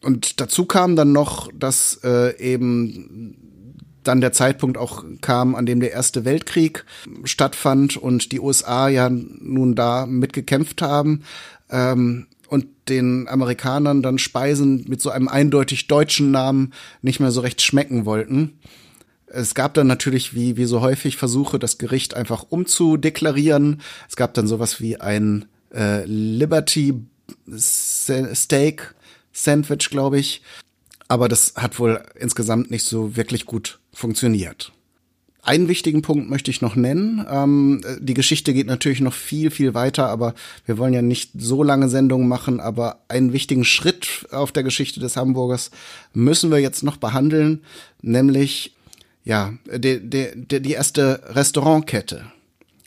Und 0.02 0.40
dazu 0.40 0.66
kam 0.66 0.96
dann 0.96 1.12
noch, 1.12 1.50
dass 1.54 2.00
äh, 2.04 2.38
eben 2.40 3.36
dann 4.04 4.22
der 4.22 4.32
Zeitpunkt 4.32 4.78
auch 4.78 5.04
kam, 5.22 5.56
an 5.56 5.66
dem 5.66 5.82
der 5.82 5.92
Erste 5.92 6.24
Weltkrieg 6.24 6.86
stattfand 7.26 7.98
und 7.98 8.32
die 8.32 8.40
USA 8.40 8.88
ja 8.88 9.10
nun 9.10 9.76
da 9.76 10.06
mitgekämpft 10.06 10.82
haben 10.82 11.24
ähm, 11.70 12.28
und 12.50 12.68
den 12.90 13.28
Amerikanern 13.28 14.02
dann 14.02 14.18
Speisen 14.18 14.86
mit 14.88 15.02
so 15.02 15.10
einem 15.10 15.28
eindeutig 15.28 15.88
deutschen 15.88 16.32
Namen 16.32 16.74
nicht 17.02 17.20
mehr 17.20 17.32
so 17.32 17.42
recht 17.42 17.62
schmecken 17.62 18.06
wollten. 18.06 18.60
Es 19.28 19.54
gab 19.56 19.74
dann 19.74 19.88
natürlich, 19.88 20.34
wie, 20.34 20.56
wie 20.56 20.66
so 20.66 20.80
häufig, 20.80 21.18
Versuche, 21.18 21.60
das 21.60 21.78
Gericht 21.78 22.14
einfach 22.14 22.46
umzudeklarieren. 22.50 23.82
Es 24.08 24.16
gab 24.16 24.34
dann 24.34 24.48
sowas 24.48 24.80
wie 24.80 25.02
ein 25.02 25.46
äh, 25.74 26.06
Liberty 26.06 27.02
Steak 27.58 28.96
Sandwich, 29.34 29.90
glaube 29.90 30.18
ich. 30.18 30.42
Aber 31.10 31.28
das 31.28 31.54
hat 31.56 31.80
wohl 31.80 32.02
insgesamt 32.16 32.72
nicht 32.72 32.86
so 32.86 33.16
wirklich 33.16 33.46
gut 33.46 33.80
funktioniert. 33.94 34.72
Einen 35.48 35.70
wichtigen 35.70 36.02
Punkt 36.02 36.30
möchte 36.30 36.52
ich 36.52 36.62
noch 36.62 36.76
nennen. 36.76 37.26
Ähm, 37.32 37.82
die 38.00 38.14
Geschichte 38.14 38.54
geht 38.54 38.68
natürlich 38.68 39.00
noch 39.00 39.14
viel, 39.14 39.50
viel 39.50 39.74
weiter, 39.74 40.10
aber 40.10 40.34
wir 40.66 40.78
wollen 40.78 40.92
ja 40.92 41.02
nicht 41.02 41.32
so 41.38 41.64
lange 41.64 41.88
Sendungen 41.88 42.28
machen. 42.28 42.60
Aber 42.60 43.00
einen 43.08 43.32
wichtigen 43.32 43.64
Schritt 43.64 44.28
auf 44.32 44.52
der 44.52 44.64
Geschichte 44.64 45.00
des 45.00 45.16
Hamburgers 45.16 45.72
müssen 46.14 46.52
wir 46.52 46.60
jetzt 46.60 46.84
noch 46.84 46.98
behandeln, 46.98 47.62
nämlich 48.02 48.76
ja 49.24 49.54
die, 49.74 50.02
die, 50.02 50.62
die 50.62 50.72
erste 50.74 51.22
Restaurantkette. 51.28 52.26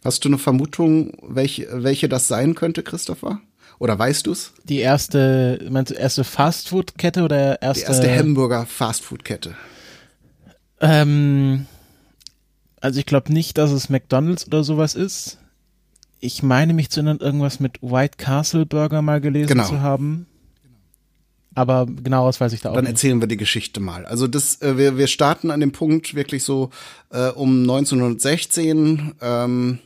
Hast 0.04 0.22
du 0.26 0.28
eine 0.28 0.36
Vermutung, 0.36 1.14
welche, 1.22 1.66
welche 1.82 2.10
das 2.10 2.28
sein 2.28 2.54
könnte, 2.54 2.82
Christopher? 2.82 3.40
Oder 3.78 3.98
weißt 3.98 4.26
du's? 4.26 4.52
Die 4.64 4.80
erste, 4.80 5.66
meinst 5.70 5.92
du 5.92 5.94
erste 5.94 6.24
Fastfood-Kette 6.24 7.22
oder 7.22 7.62
erste? 7.62 7.86
Die 7.86 7.88
erste 7.90 8.18
Hamburger 8.18 8.66
Fastfood-Kette. 8.66 9.54
Ähm, 10.82 11.66
also 12.80 12.98
ich 12.98 13.06
glaube 13.06 13.32
nicht, 13.32 13.58
dass 13.58 13.70
es 13.70 13.88
McDonald's 13.88 14.46
oder 14.46 14.64
sowas 14.64 14.94
ist. 14.94 15.38
Ich 16.20 16.42
meine 16.42 16.74
mich 16.74 16.90
zu 16.90 17.00
erinnern, 17.00 17.18
irgendwas 17.18 17.60
mit 17.60 17.80
White 17.82 18.16
Castle 18.18 18.66
Burger 18.66 19.00
mal 19.02 19.20
gelesen 19.20 19.48
Genau. 19.48 19.66
zu 19.68 19.80
haben. 19.80 20.26
Aber 21.54 21.86
genaueres 21.86 22.40
weiß 22.40 22.52
ich 22.52 22.60
da 22.60 22.70
auch 22.70 22.74
Dann 22.74 22.84
nicht. 22.84 22.92
erzählen 22.92 23.20
wir 23.20 23.26
die 23.26 23.36
Geschichte 23.36 23.80
mal. 23.80 24.06
Also 24.06 24.26
das, 24.28 24.60
äh, 24.62 24.76
wir, 24.78 24.96
wir 24.98 25.08
starten 25.08 25.50
an 25.50 25.60
dem 25.60 25.72
Punkt 25.72 26.14
wirklich 26.14 26.44
so 26.44 26.70
äh, 27.10 27.28
um 27.30 27.62
1916. 27.62 29.14
Ähm, 29.20 29.78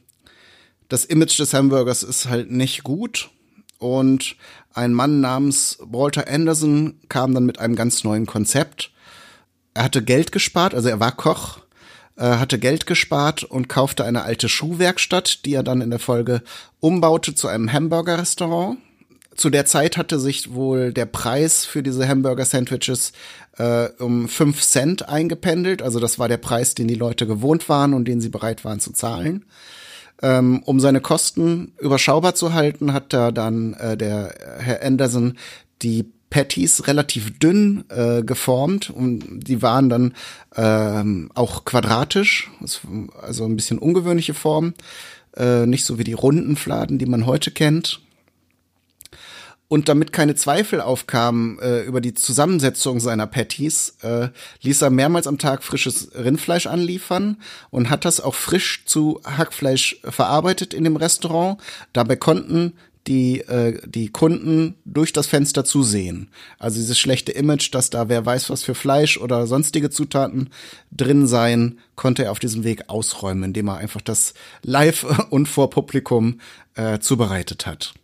das 0.89 1.05
Image 1.05 1.39
des 1.39 1.55
Hamburgers 1.55 2.03
ist 2.03 2.29
halt 2.29 2.51
nicht 2.51 2.83
gut. 2.83 3.31
Und 3.79 4.37
ein 4.75 4.93
Mann 4.93 5.21
namens 5.21 5.79
Walter 5.81 6.29
Anderson 6.29 7.01
kam 7.09 7.33
dann 7.35 7.47
mit 7.47 7.59
einem 7.59 7.77
ganz 7.77 8.05
neuen 8.05 8.27
Konzept. 8.27 8.91
Er 9.73 9.85
hatte 9.85 10.03
Geld 10.03 10.33
gespart, 10.33 10.75
also 10.75 10.89
er 10.89 11.01
war 11.01 11.13
Koch, 11.13 11.59
hatte 12.23 12.59
Geld 12.59 12.87
gespart 12.87 13.43
und 13.45 13.69
kaufte 13.69 14.05
eine 14.05 14.23
alte 14.23 14.49
Schuhwerkstatt, 14.49 15.45
die 15.45 15.55
er 15.55 15.63
dann 15.63 15.81
in 15.81 15.91
der 15.91 15.99
Folge 15.99 16.43
umbaute 16.81 17.35
zu 17.35 17.49
einem 17.49 17.73
Hamburger-Restaurant. 17.73 18.79
Zu 19.35 19.51
der 19.51 19.67
Zeit 19.67 19.97
hatte 19.97 20.21
sich 20.21 20.55
wohl 20.55 20.93
der 20.93 21.07
Preis 21.07 21.65
für 21.65 21.83
diese 21.83 22.07
Hamburger-Sandwiches 22.07 23.13
äh, 23.59 23.89
um 23.99 24.29
fünf 24.29 24.63
Cent 24.63 25.09
eingependelt. 25.09 25.83
Also 25.83 25.99
das 25.99 26.19
war 26.19 26.29
der 26.29 26.37
Preis, 26.37 26.75
den 26.75 26.87
die 26.87 26.95
Leute 26.95 27.27
gewohnt 27.27 27.69
waren 27.69 27.95
und 27.95 28.07
den 28.07 28.21
sie 28.21 28.29
bereit 28.29 28.65
waren 28.65 28.79
zu 28.79 28.93
zahlen. 28.93 29.45
Ähm, 30.23 30.63
um 30.65 30.79
seine 30.79 31.01
Kosten 31.01 31.73
überschaubar 31.81 32.37
zu 32.37 32.55
halten, 32.55 32.93
hat 32.93 33.13
er 33.13 33.33
dann 33.33 33.75
äh, 33.75 33.97
der 33.97 34.35
Herr 34.59 34.85
Anderson 34.85 35.37
die 35.83 36.13
Patties 36.35 36.89
relativ 36.89 37.39
dünn 37.39 37.85
äh, 37.91 38.25
geformt 38.25 38.91
und 38.91 39.23
die 39.47 39.63
waren 39.63 39.89
dann 39.89 40.15
ähm, 40.57 41.31
auch 41.37 41.65
quadratisch, 41.65 42.51
das- 42.61 42.81
also 43.23 43.45
ein 43.45 43.55
bisschen 43.55 43.79
ungewöhnliche 43.79 44.35
Form, 44.35 44.75
äh, 45.37 45.65
nicht 45.65 45.85
so 45.85 45.97
wie 45.97 46.03
die 46.03 46.13
runden 46.13 46.57
Fladen, 46.57 46.99
die 46.99 47.07
man 47.07 47.25
heute 47.27 47.53
kennt. 47.53 48.01
Und 49.69 49.89
damit 49.89 50.13
keine 50.13 50.35
Zweifel 50.35 50.81
aufkamen 50.81 51.61
äh, 51.61 51.83
über 51.85 52.01
die 52.01 52.15
Zusammensetzung 52.15 52.99
seiner 52.99 53.29
Patties, 53.29 53.95
äh, 54.03 54.31
ließ 54.63 54.83
er 54.83 54.91
mehrmals 54.91 55.29
am 55.29 55.39
Tag 55.39 55.63
frisches 55.63 56.11
Rindfleisch 56.17 56.67
anliefern 56.67 57.37
und 57.71 57.91
hat 57.91 58.05
das 58.05 58.21
auch 58.21 58.35
frisch 58.35 58.83
zu 58.87 59.21
Hackfleisch 59.25 60.01
verarbeitet 60.03 60.75
in 60.75 60.83
dem 60.83 60.97
Restaurant. 60.97 61.61
Dabei 61.93 62.17
konnten 62.17 62.73
die, 63.07 63.41
äh, 63.41 63.81
die 63.87 64.09
Kunden 64.09 64.77
durch 64.85 65.13
das 65.13 65.27
Fenster 65.27 65.65
zusehen. 65.65 66.29
Also 66.59 66.77
dieses 66.77 66.99
schlechte 66.99 67.33
Image, 67.33 67.75
dass 67.75 67.91
da 67.91 68.09
wer 68.09 68.25
weiß 68.25 68.51
was 68.51 68.63
für 68.63 68.75
Fleisch 68.75 69.19
oder 69.19 69.47
sonstige 69.47 69.91
Zutaten 69.91 70.51
drin 70.91 71.27
seien, 71.27 71.79
konnte 71.97 72.25
er 72.25 72.33
auf 72.33 72.39
diesem 72.39 72.65
Weg 72.65 72.89
ausräumen, 72.89 73.45
indem 73.45 73.69
er 73.69 73.77
einfach 73.77 74.01
das 74.01 74.35
live 74.63 75.05
und 75.31 75.47
vor 75.47 75.71
Publikum 75.71 76.41
äh, 76.77 76.99
zubereitet 76.99 77.67
hat. 77.67 77.95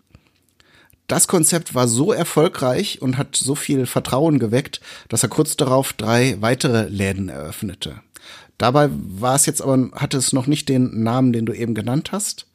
Das 1.06 1.26
Konzept 1.26 1.74
war 1.74 1.88
so 1.88 2.12
erfolgreich 2.12 3.02
und 3.02 3.18
hat 3.18 3.34
so 3.34 3.56
viel 3.56 3.86
Vertrauen 3.86 4.38
geweckt, 4.38 4.80
dass 5.08 5.24
er 5.24 5.28
kurz 5.28 5.56
darauf 5.56 5.92
drei 5.92 6.36
weitere 6.40 6.88
Läden 6.88 7.28
eröffnete. 7.28 8.00
Dabei 8.58 8.90
war 8.92 9.34
es 9.34 9.46
jetzt 9.46 9.62
aber, 9.62 9.90
hatte 9.94 10.18
es 10.18 10.32
noch 10.32 10.46
nicht 10.46 10.68
den 10.68 11.02
Namen, 11.02 11.32
den 11.32 11.46
du 11.46 11.52
eben 11.52 11.74
genannt 11.74 12.12
hast. 12.12 12.46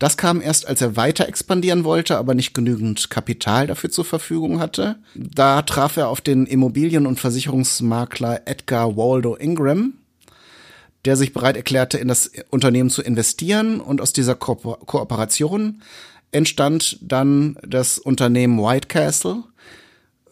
Das 0.00 0.16
kam 0.16 0.40
erst, 0.40 0.66
als 0.66 0.80
er 0.80 0.96
weiter 0.96 1.28
expandieren 1.28 1.84
wollte, 1.84 2.16
aber 2.16 2.32
nicht 2.34 2.54
genügend 2.54 3.10
Kapital 3.10 3.66
dafür 3.66 3.90
zur 3.90 4.06
Verfügung 4.06 4.58
hatte. 4.58 4.96
Da 5.14 5.60
traf 5.60 5.98
er 5.98 6.08
auf 6.08 6.22
den 6.22 6.46
Immobilien- 6.46 7.06
und 7.06 7.20
Versicherungsmakler 7.20 8.40
Edgar 8.46 8.96
Waldo 8.96 9.36
Ingram, 9.36 9.92
der 11.04 11.16
sich 11.16 11.34
bereit 11.34 11.58
erklärte, 11.58 11.98
in 11.98 12.08
das 12.08 12.30
Unternehmen 12.48 12.88
zu 12.88 13.02
investieren. 13.02 13.78
Und 13.78 14.00
aus 14.00 14.14
dieser 14.14 14.34
Ko 14.34 14.54
Kooperation 14.54 15.82
entstand 16.32 16.96
dann 17.02 17.58
das 17.62 17.98
Unternehmen 17.98 18.58
White 18.58 18.88
Castle. 18.88 19.44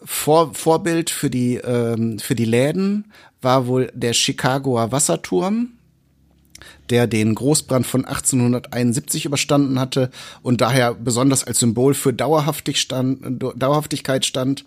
Vor, 0.03 0.55
Vorbild 0.55 1.11
für 1.11 1.29
die, 1.29 1.57
ähm, 1.57 2.17
für 2.17 2.33
die 2.33 2.45
Läden 2.45 3.11
war 3.39 3.67
wohl 3.67 3.91
der 3.93 4.13
Chicagoer 4.13 4.91
Wasserturm. 4.91 5.73
Der 6.89 7.07
den 7.07 7.35
Großbrand 7.35 7.85
von 7.85 8.05
1871 8.05 9.25
überstanden 9.25 9.79
hatte 9.79 10.09
und 10.41 10.61
daher 10.61 10.93
besonders 10.93 11.43
als 11.43 11.59
Symbol 11.59 11.93
für 11.93 12.13
Dauerhaftig 12.13 12.79
stand, 12.79 13.43
Dauerhaftigkeit 13.55 14.25
stand. 14.25 14.65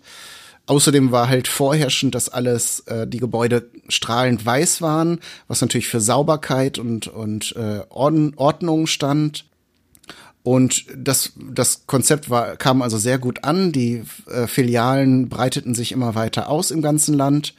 Außerdem 0.65 1.11
war 1.11 1.27
halt 1.27 1.49
vorherrschend, 1.49 2.15
dass 2.15 2.29
alles 2.29 2.81
äh, 2.81 3.05
die 3.05 3.17
Gebäude 3.17 3.69
strahlend 3.89 4.45
weiß 4.45 4.81
waren, 4.81 5.19
was 5.49 5.59
natürlich 5.59 5.89
für 5.89 5.99
Sauberkeit 5.99 6.79
und 6.79 7.07
und 7.07 7.53
äh, 7.57 7.81
Ordnung 7.89 8.87
stand. 8.87 9.45
Und 10.43 10.85
das, 10.95 11.31
das 11.37 11.87
Konzept 11.87 12.29
war, 12.29 12.57
kam 12.57 12.81
also 12.81 12.97
sehr 12.97 13.17
gut 13.17 13.45
an. 13.45 13.71
Die 13.71 14.03
äh, 14.27 14.45
Filialen 14.47 15.29
breiteten 15.29 15.73
sich 15.73 15.93
immer 15.93 16.15
weiter 16.15 16.49
aus 16.49 16.69
im 16.69 16.81
ganzen 16.81 17.13
Land. 17.13 17.53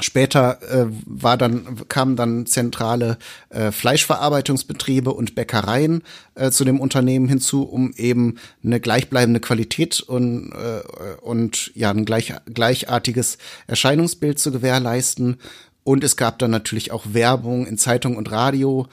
Später 0.00 0.60
äh, 0.62 0.86
war 1.06 1.36
dann 1.36 1.86
kamen 1.88 2.16
dann 2.16 2.46
zentrale 2.46 3.16
äh, 3.50 3.70
Fleischverarbeitungsbetriebe 3.70 5.12
und 5.12 5.36
Bäckereien 5.36 6.02
äh, 6.34 6.50
zu 6.50 6.64
dem 6.64 6.80
Unternehmen 6.80 7.28
hinzu, 7.28 7.62
um 7.62 7.92
eben 7.96 8.38
eine 8.64 8.80
gleichbleibende 8.80 9.38
Qualität 9.38 10.00
und 10.00 10.50
äh, 10.52 11.20
und 11.20 11.70
ja 11.76 11.90
ein 11.90 12.04
gleich, 12.04 12.34
gleichartiges 12.52 13.38
Erscheinungsbild 13.68 14.40
zu 14.40 14.50
gewährleisten. 14.50 15.36
Und 15.84 16.02
es 16.02 16.16
gab 16.16 16.40
dann 16.40 16.50
natürlich 16.50 16.90
auch 16.90 17.04
Werbung 17.12 17.66
in 17.66 17.78
Zeitung 17.78 18.16
und 18.16 18.32
Radio. 18.32 18.88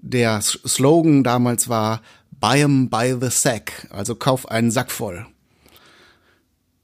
Der 0.00 0.40
Slogan 0.42 1.22
damals 1.22 1.68
war 1.68 2.02
Buy 2.32 2.64
'em 2.64 2.90
by 2.90 3.14
the 3.20 3.30
sack, 3.30 3.86
also 3.90 4.16
kauf 4.16 4.50
einen 4.50 4.72
Sack 4.72 4.90
voll. 4.90 5.24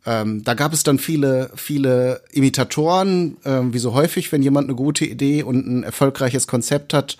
Ähm, 0.09 0.43
da 0.43 0.55
gab 0.55 0.73
es 0.73 0.85
dann 0.85 0.99
viele, 0.99 1.51
viele 1.55 2.23
Imitatoren, 2.33 3.37
äh, 3.45 3.61
wie 3.73 3.79
so 3.79 3.93
häufig, 3.93 4.33
wenn 4.33 4.43
jemand 4.43 4.69
eine 4.69 4.75
gute 4.75 5.05
Idee 5.05 5.43
und 5.43 5.67
ein 5.67 5.83
erfolgreiches 5.83 6.47
Konzept 6.47 6.95
hat. 6.95 7.19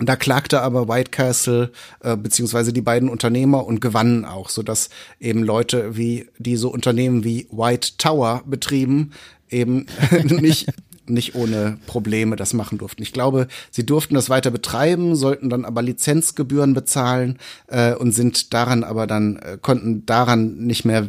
Da 0.00 0.16
klagte 0.16 0.60
aber 0.62 0.88
White 0.88 1.12
Castle 1.12 1.70
äh, 2.00 2.16
beziehungsweise 2.16 2.72
die 2.72 2.80
beiden 2.80 3.08
Unternehmer 3.08 3.64
und 3.64 3.80
gewannen 3.80 4.24
auch, 4.24 4.48
so 4.48 4.64
dass 4.64 4.90
eben 5.20 5.44
Leute 5.44 5.96
wie 5.96 6.26
die 6.38 6.56
so 6.56 6.72
Unternehmen 6.72 7.22
wie 7.22 7.46
White 7.52 7.92
Tower 7.96 8.42
betrieben 8.44 9.12
eben 9.48 9.86
nicht 10.24 10.66
nicht 11.10 11.34
ohne 11.34 11.78
Probleme 11.86 12.36
das 12.36 12.52
machen 12.52 12.78
durften. 12.78 13.02
Ich 13.02 13.12
glaube, 13.12 13.48
sie 13.70 13.84
durften 13.84 14.14
das 14.14 14.30
weiter 14.30 14.50
betreiben, 14.50 15.16
sollten 15.16 15.50
dann 15.50 15.64
aber 15.64 15.82
Lizenzgebühren 15.82 16.74
bezahlen 16.74 17.38
äh, 17.68 17.94
und 17.94 18.12
sind 18.12 18.54
daran 18.54 18.84
aber 18.84 19.06
dann 19.06 19.36
äh, 19.36 19.58
konnten 19.60 20.06
daran 20.06 20.56
nicht 20.58 20.84
mehr 20.84 21.08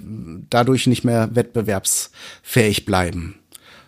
dadurch 0.49 0.87
nicht 0.87 1.03
mehr 1.03 1.35
wettbewerbsfähig 1.35 2.85
bleiben. 2.85 3.35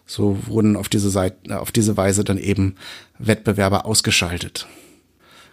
So 0.06 0.38
wurden 0.48 0.76
auf 0.76 0.90
diese 0.90 1.10
Seite 1.10 1.60
auf 1.60 1.72
diese 1.72 1.98
Weise 1.98 2.24
dann 2.24 2.38
eben 2.38 2.76
Wettbewerber 3.20 3.86
ausgeschaltet. 3.86 4.68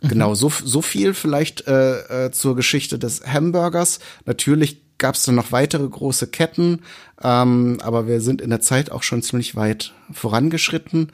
Mhm. 0.02 0.08
Genau, 0.08 0.34
so, 0.34 0.50
so 0.50 0.82
viel 0.82 1.14
vielleicht 1.14 1.66
äh, 1.66 2.26
äh, 2.26 2.30
zur 2.30 2.56
Geschichte 2.56 2.98
des 2.98 3.22
Hamburgers. 3.26 4.00
Natürlich 4.26 4.82
gab 5.00 5.16
es 5.16 5.24
dann 5.24 5.34
noch 5.34 5.50
weitere 5.50 5.88
große 5.88 6.28
Ketten, 6.28 6.82
ähm, 7.22 7.78
aber 7.82 8.06
wir 8.06 8.20
sind 8.20 8.40
in 8.40 8.50
der 8.50 8.60
Zeit 8.60 8.92
auch 8.92 9.02
schon 9.02 9.22
ziemlich 9.22 9.56
weit 9.56 9.92
vorangeschritten. 10.12 11.10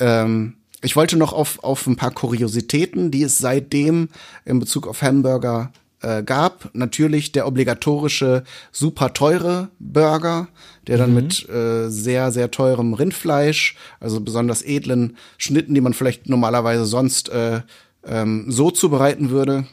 Ähm, 0.00 0.54
ich 0.82 0.96
wollte 0.96 1.16
noch 1.16 1.32
auf, 1.32 1.62
auf 1.62 1.86
ein 1.86 1.94
paar 1.94 2.10
Kuriositäten, 2.10 3.12
die 3.12 3.22
es 3.22 3.38
seitdem 3.38 4.08
in 4.44 4.58
Bezug 4.58 4.88
auf 4.88 5.00
Hamburger 5.00 5.72
äh, 6.00 6.24
gab. 6.24 6.70
Natürlich 6.74 7.30
der 7.30 7.46
obligatorische 7.46 8.42
super 8.72 9.12
teure 9.12 9.68
Burger, 9.78 10.48
der 10.88 10.98
dann 10.98 11.10
mhm. 11.10 11.16
mit 11.16 11.48
äh, 11.48 11.88
sehr, 11.88 12.32
sehr 12.32 12.50
teurem 12.50 12.94
Rindfleisch, 12.94 13.76
also 14.00 14.20
besonders 14.20 14.62
edlen 14.62 15.16
Schnitten, 15.38 15.74
die 15.74 15.80
man 15.80 15.94
vielleicht 15.94 16.28
normalerweise 16.28 16.84
sonst 16.84 17.28
äh, 17.28 17.60
ähm, 18.04 18.46
so 18.48 18.72
zubereiten 18.72 19.30
würde, 19.30 19.66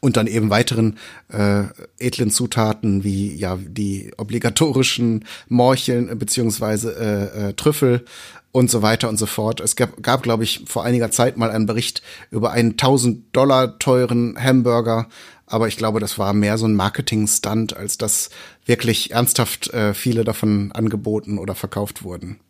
und 0.00 0.16
dann 0.16 0.26
eben 0.26 0.50
weiteren 0.50 0.98
äh, 1.28 1.64
edlen 1.98 2.30
Zutaten 2.30 3.04
wie 3.04 3.34
ja 3.34 3.58
die 3.60 4.12
obligatorischen 4.16 5.26
Morcheln 5.48 6.08
äh, 6.08 6.14
beziehungsweise 6.14 6.96
äh, 6.96 7.48
äh, 7.48 7.52
Trüffel 7.52 8.04
und 8.52 8.70
so 8.70 8.82
weiter 8.82 9.08
und 9.08 9.18
so 9.18 9.26
fort. 9.26 9.60
Es 9.60 9.76
gab, 9.76 10.02
gab 10.02 10.22
glaube 10.22 10.44
ich, 10.44 10.64
vor 10.66 10.84
einiger 10.84 11.10
Zeit 11.10 11.36
mal 11.36 11.50
einen 11.50 11.66
Bericht 11.66 12.02
über 12.30 12.50
einen 12.50 12.72
1000 12.72 13.36
Dollar 13.36 13.78
teuren 13.78 14.36
Hamburger, 14.42 15.08
aber 15.46 15.68
ich 15.68 15.76
glaube, 15.76 16.00
das 16.00 16.18
war 16.18 16.32
mehr 16.32 16.58
so 16.58 16.66
ein 16.66 16.74
Marketing-Stunt, 16.74 17.76
als 17.76 17.98
dass 17.98 18.30
wirklich 18.66 19.12
ernsthaft 19.12 19.72
äh, 19.72 19.94
viele 19.94 20.24
davon 20.24 20.72
angeboten 20.72 21.38
oder 21.38 21.54
verkauft 21.54 22.02
wurden. 22.02 22.40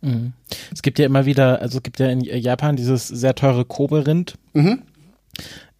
Mhm. 0.00 0.32
Es 0.72 0.82
gibt 0.82 0.98
ja 0.98 1.06
immer 1.06 1.24
wieder, 1.24 1.60
also 1.60 1.78
es 1.78 1.82
gibt 1.82 2.00
ja 2.00 2.08
in 2.08 2.20
Japan 2.20 2.76
dieses 2.76 3.06
sehr 3.08 3.34
teure 3.34 3.64
Kobe-Rind. 3.64 4.34
Mhm 4.52 4.82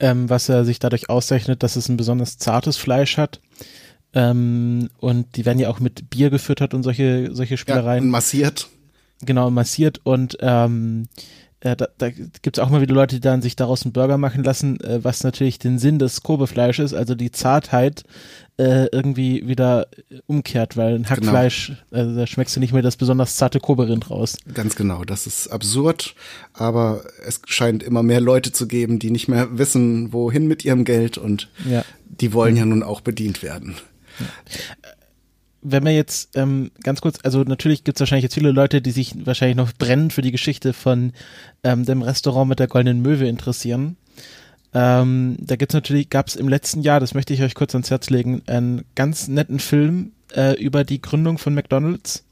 ähm, 0.02 0.28
was 0.28 0.48
er 0.48 0.64
sich 0.66 0.80
dadurch 0.80 1.08
auszeichnet, 1.08 1.62
dass 1.62 1.76
es 1.76 1.88
ein 1.88 1.96
besonders 1.96 2.36
zartes 2.36 2.76
Fleisch 2.76 3.16
hat. 3.16 3.40
Ähm, 4.12 4.90
und 4.98 5.36
die 5.36 5.46
werden 5.46 5.60
ja 5.60 5.70
auch 5.70 5.80
mit 5.80 6.10
Bier 6.10 6.28
gefüttert 6.28 6.74
und 6.74 6.82
solche, 6.82 7.30
solche 7.32 7.56
Spielereien. 7.56 8.04
Ja, 8.04 8.10
massiert. 8.10 8.68
Genau, 9.24 9.50
massiert 9.50 10.00
und 10.02 10.36
ähm, 10.40 11.06
äh, 11.62 11.76
da, 11.76 11.86
da 11.96 12.10
gibt 12.10 12.58
es 12.58 12.58
auch 12.58 12.70
mal 12.70 12.80
wieder 12.80 12.94
Leute, 12.94 13.16
die 13.16 13.20
dann 13.20 13.40
sich 13.40 13.54
daraus 13.54 13.84
einen 13.84 13.92
Burger 13.92 14.18
machen 14.18 14.42
lassen, 14.42 14.80
äh, 14.80 15.02
was 15.04 15.22
natürlich 15.22 15.60
den 15.60 15.78
Sinn 15.78 16.00
des 16.00 16.22
Kobe-Fleisches, 16.22 16.92
also 16.92 17.14
die 17.14 17.30
Zartheit, 17.30 18.02
äh, 18.56 18.86
irgendwie 18.90 19.46
wieder 19.46 19.86
umkehrt, 20.26 20.76
weil 20.76 20.94
ein 20.94 21.02
genau. 21.04 21.10
Hackfleisch, 21.10 21.68
genau. 21.68 22.02
also 22.02 22.16
da 22.16 22.26
schmeckst 22.26 22.56
du 22.56 22.60
nicht 22.60 22.72
mehr 22.72 22.82
das 22.82 22.96
besonders 22.96 23.36
zarte 23.36 23.60
Kobe-Rind 23.60 24.10
raus. 24.10 24.38
Ganz 24.52 24.74
genau, 24.74 25.04
das 25.04 25.28
ist 25.28 25.48
absurd, 25.48 26.16
aber 26.52 27.04
es 27.24 27.40
scheint 27.46 27.84
immer 27.84 28.02
mehr 28.02 28.20
Leute 28.20 28.50
zu 28.50 28.66
geben, 28.66 28.98
die 28.98 29.10
nicht 29.10 29.28
mehr 29.28 29.56
wissen, 29.56 30.12
wohin 30.12 30.48
mit 30.48 30.64
ihrem 30.64 30.84
Geld 30.84 31.16
und 31.16 31.48
ja. 31.68 31.84
die 32.08 32.32
wollen 32.32 32.56
ja 32.56 32.64
nun 32.64 32.82
auch 32.82 33.00
bedient 33.00 33.42
werden. 33.42 33.76
Ja 34.18 34.26
wenn 35.62 35.84
wir 35.84 35.92
jetzt 35.92 36.36
ähm, 36.36 36.70
ganz 36.82 37.00
kurz, 37.00 37.18
also 37.22 37.42
natürlich 37.42 37.84
gibt 37.84 37.96
es 37.96 38.00
wahrscheinlich 38.00 38.24
jetzt 38.24 38.34
viele 38.34 38.50
Leute, 38.50 38.82
die 38.82 38.90
sich 38.90 39.14
wahrscheinlich 39.24 39.56
noch 39.56 39.72
brennend 39.72 40.12
für 40.12 40.22
die 40.22 40.32
Geschichte 40.32 40.72
von 40.72 41.12
ähm, 41.62 41.84
dem 41.84 42.02
Restaurant 42.02 42.48
mit 42.48 42.58
der 42.58 42.66
goldenen 42.66 43.00
Möwe 43.00 43.26
interessieren. 43.28 43.96
Ähm, 44.74 45.36
da 45.38 45.56
gibt's 45.56 45.74
natürlich, 45.74 46.10
gab's 46.10 46.34
im 46.34 46.48
letzten 46.48 46.82
Jahr, 46.82 46.98
das 46.98 47.14
möchte 47.14 47.32
ich 47.32 47.42
euch 47.42 47.54
kurz 47.54 47.74
ans 47.74 47.90
Herz 47.90 48.10
legen, 48.10 48.42
einen 48.46 48.84
ganz 48.94 49.28
netten 49.28 49.60
Film 49.60 50.12
äh, 50.34 50.60
über 50.60 50.84
die 50.84 51.00
Gründung 51.00 51.38
von 51.38 51.54
McDonald's 51.54 52.24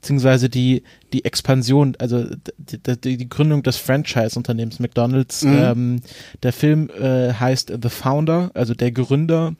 beziehungsweise 0.00 0.48
die 0.48 0.82
die 1.12 1.24
Expansion, 1.24 1.96
also 1.98 2.24
die, 2.58 2.78
die, 2.78 3.16
die 3.16 3.28
Gründung 3.28 3.62
des 3.62 3.78
Franchise-Unternehmens 3.78 4.78
McDonald's. 4.78 5.42
Mhm. 5.42 5.58
Ähm, 5.58 6.00
der 6.42 6.52
Film 6.52 6.90
äh, 6.90 7.32
heißt 7.32 7.72
The 7.82 7.88
Founder, 7.88 8.50
also 8.54 8.74
der 8.74 8.92
Gründer 8.92 9.54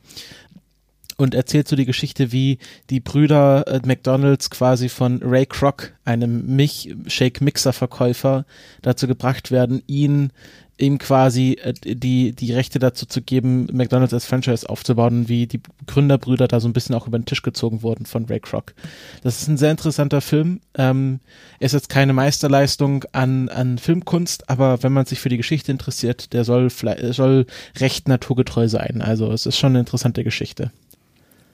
und 1.18 1.34
erzählt 1.34 1.68
so 1.68 1.76
die 1.76 1.84
Geschichte, 1.84 2.32
wie 2.32 2.58
die 2.88 3.00
Brüder 3.00 3.66
äh, 3.66 3.80
McDonalds 3.84 4.48
quasi 4.50 4.88
von 4.88 5.20
Ray 5.22 5.44
Kroc, 5.46 5.92
einem 6.04 6.56
Milchshake-Mixer-Verkäufer, 6.56 8.46
dazu 8.82 9.06
gebracht 9.06 9.50
werden, 9.50 9.82
ihn 9.86 10.32
ihm 10.78 10.98
quasi 10.98 11.58
äh, 11.60 11.74
die, 11.74 12.32
die 12.32 12.52
Rechte 12.52 12.78
dazu 12.78 13.04
zu 13.04 13.20
geben, 13.20 13.66
McDonalds 13.72 14.14
als 14.14 14.26
Franchise 14.26 14.68
aufzubauen, 14.68 15.28
wie 15.28 15.46
die 15.46 15.60
Gründerbrüder 15.86 16.48
da 16.48 16.60
so 16.60 16.68
ein 16.68 16.72
bisschen 16.72 16.94
auch 16.94 17.06
über 17.06 17.18
den 17.18 17.24
Tisch 17.24 17.42
gezogen 17.42 17.82
wurden 17.82 18.06
von 18.06 18.24
Ray 18.26 18.40
Kroc. 18.40 18.74
Das 19.22 19.42
ist 19.42 19.48
ein 19.48 19.58
sehr 19.58 19.72
interessanter 19.72 20.20
Film. 20.20 20.60
Ähm, 20.74 21.20
ist 21.58 21.74
jetzt 21.74 21.88
keine 21.88 22.12
Meisterleistung 22.12 23.04
an, 23.12 23.48
an 23.48 23.78
Filmkunst, 23.78 24.48
aber 24.48 24.82
wenn 24.82 24.92
man 24.92 25.06
sich 25.06 25.18
für 25.18 25.28
die 25.28 25.36
Geschichte 25.36 25.72
interessiert, 25.72 26.32
der 26.32 26.44
soll, 26.44 26.70
soll 26.70 27.46
recht 27.80 28.06
naturgetreu 28.06 28.68
sein. 28.68 29.02
Also 29.02 29.32
es 29.32 29.46
ist 29.46 29.58
schon 29.58 29.72
eine 29.72 29.80
interessante 29.80 30.22
Geschichte. 30.22 30.70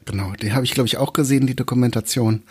Genau, 0.05 0.33
die 0.41 0.53
habe 0.53 0.65
ich, 0.65 0.73
glaube 0.73 0.87
ich, 0.87 0.99
auch 0.99 1.13
gesehen, 1.13 1.47
die 1.47 1.57
Dokumentation. 1.57 2.43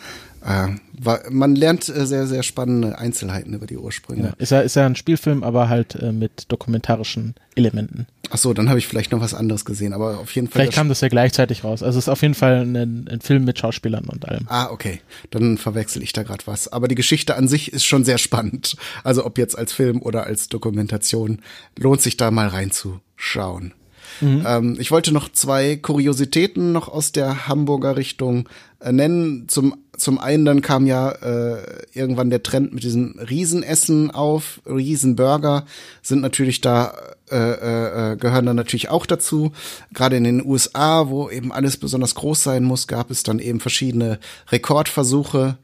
Äh, 0.44 0.74
war, 0.98 1.20
man 1.30 1.54
lernt 1.54 1.88
äh, 1.88 2.06
sehr, 2.06 2.26
sehr 2.26 2.42
spannende 2.42 2.98
Einzelheiten 2.98 3.54
über 3.54 3.66
die 3.66 3.78
Ursprünge. 3.78 4.24
Ja, 4.24 4.32
ist, 4.36 4.50
ja, 4.50 4.60
ist 4.60 4.76
ja 4.76 4.84
ein 4.84 4.94
Spielfilm, 4.94 5.42
aber 5.42 5.70
halt 5.70 5.94
äh, 5.94 6.12
mit 6.12 6.52
dokumentarischen 6.52 7.34
Elementen. 7.54 8.06
Ach 8.30 8.36
so, 8.36 8.52
dann 8.52 8.68
habe 8.68 8.78
ich 8.78 8.86
vielleicht 8.86 9.12
noch 9.12 9.20
was 9.20 9.32
anderes 9.32 9.64
gesehen, 9.64 9.94
aber 9.94 10.18
auf 10.18 10.34
jeden 10.34 10.48
Fall. 10.48 10.62
Vielleicht 10.62 10.74
kam 10.74 10.88
das 10.90 11.00
ja 11.00 11.08
gleichzeitig 11.08 11.64
raus. 11.64 11.82
Also 11.82 11.98
es 11.98 12.06
ist 12.06 12.08
auf 12.10 12.20
jeden 12.20 12.34
Fall 12.34 12.62
ein, 12.62 13.08
ein 13.08 13.20
Film 13.22 13.44
mit 13.44 13.58
Schauspielern 13.58 14.04
und 14.04 14.28
allem. 14.28 14.46
Ah, 14.48 14.70
okay. 14.70 15.00
Dann 15.30 15.56
verwechsel 15.56 16.02
ich 16.02 16.12
da 16.12 16.24
gerade 16.24 16.46
was. 16.46 16.68
Aber 16.68 16.88
die 16.88 16.94
Geschichte 16.94 17.36
an 17.36 17.48
sich 17.48 17.72
ist 17.72 17.84
schon 17.84 18.04
sehr 18.04 18.18
spannend. 18.18 18.76
Also 19.02 19.24
ob 19.24 19.38
jetzt 19.38 19.56
als 19.56 19.72
Film 19.72 20.02
oder 20.02 20.24
als 20.24 20.48
Dokumentation, 20.48 21.40
lohnt 21.78 22.02
sich 22.02 22.18
da 22.18 22.30
mal 22.30 22.48
reinzuschauen. 22.48 23.72
Mhm. 24.20 24.44
Ähm, 24.46 24.76
ich 24.78 24.90
wollte 24.90 25.12
noch 25.12 25.30
zwei 25.30 25.76
Kuriositäten 25.76 26.72
noch 26.72 26.88
aus 26.88 27.12
der 27.12 27.48
Hamburger 27.48 27.96
Richtung 27.96 28.48
äh, 28.80 28.92
nennen. 28.92 29.48
Zum, 29.48 29.76
zum 29.96 30.18
einen 30.18 30.44
dann 30.44 30.62
kam 30.62 30.86
ja 30.86 31.10
äh, 31.10 31.62
irgendwann 31.92 32.30
der 32.30 32.42
Trend 32.42 32.72
mit 32.72 32.84
diesem 32.84 33.18
Riesenessen 33.18 34.10
auf. 34.10 34.60
Riesenburger 34.66 35.64
sind 36.02 36.20
natürlich 36.20 36.60
da 36.60 36.94
äh, 37.30 37.36
äh, 37.36 38.12
äh 38.12 38.16
gehören 38.16 38.46
dann 38.46 38.56
natürlich 38.56 38.90
auch 38.90 39.06
dazu. 39.06 39.52
Gerade 39.92 40.16
in 40.16 40.24
den 40.24 40.44
USA, 40.44 41.08
wo 41.08 41.30
eben 41.30 41.52
alles 41.52 41.76
besonders 41.76 42.14
groß 42.14 42.42
sein 42.42 42.64
muss, 42.64 42.86
gab 42.86 43.10
es 43.10 43.22
dann 43.22 43.38
eben 43.38 43.60
verschiedene 43.60 44.18
Rekordversuche. 44.50 45.56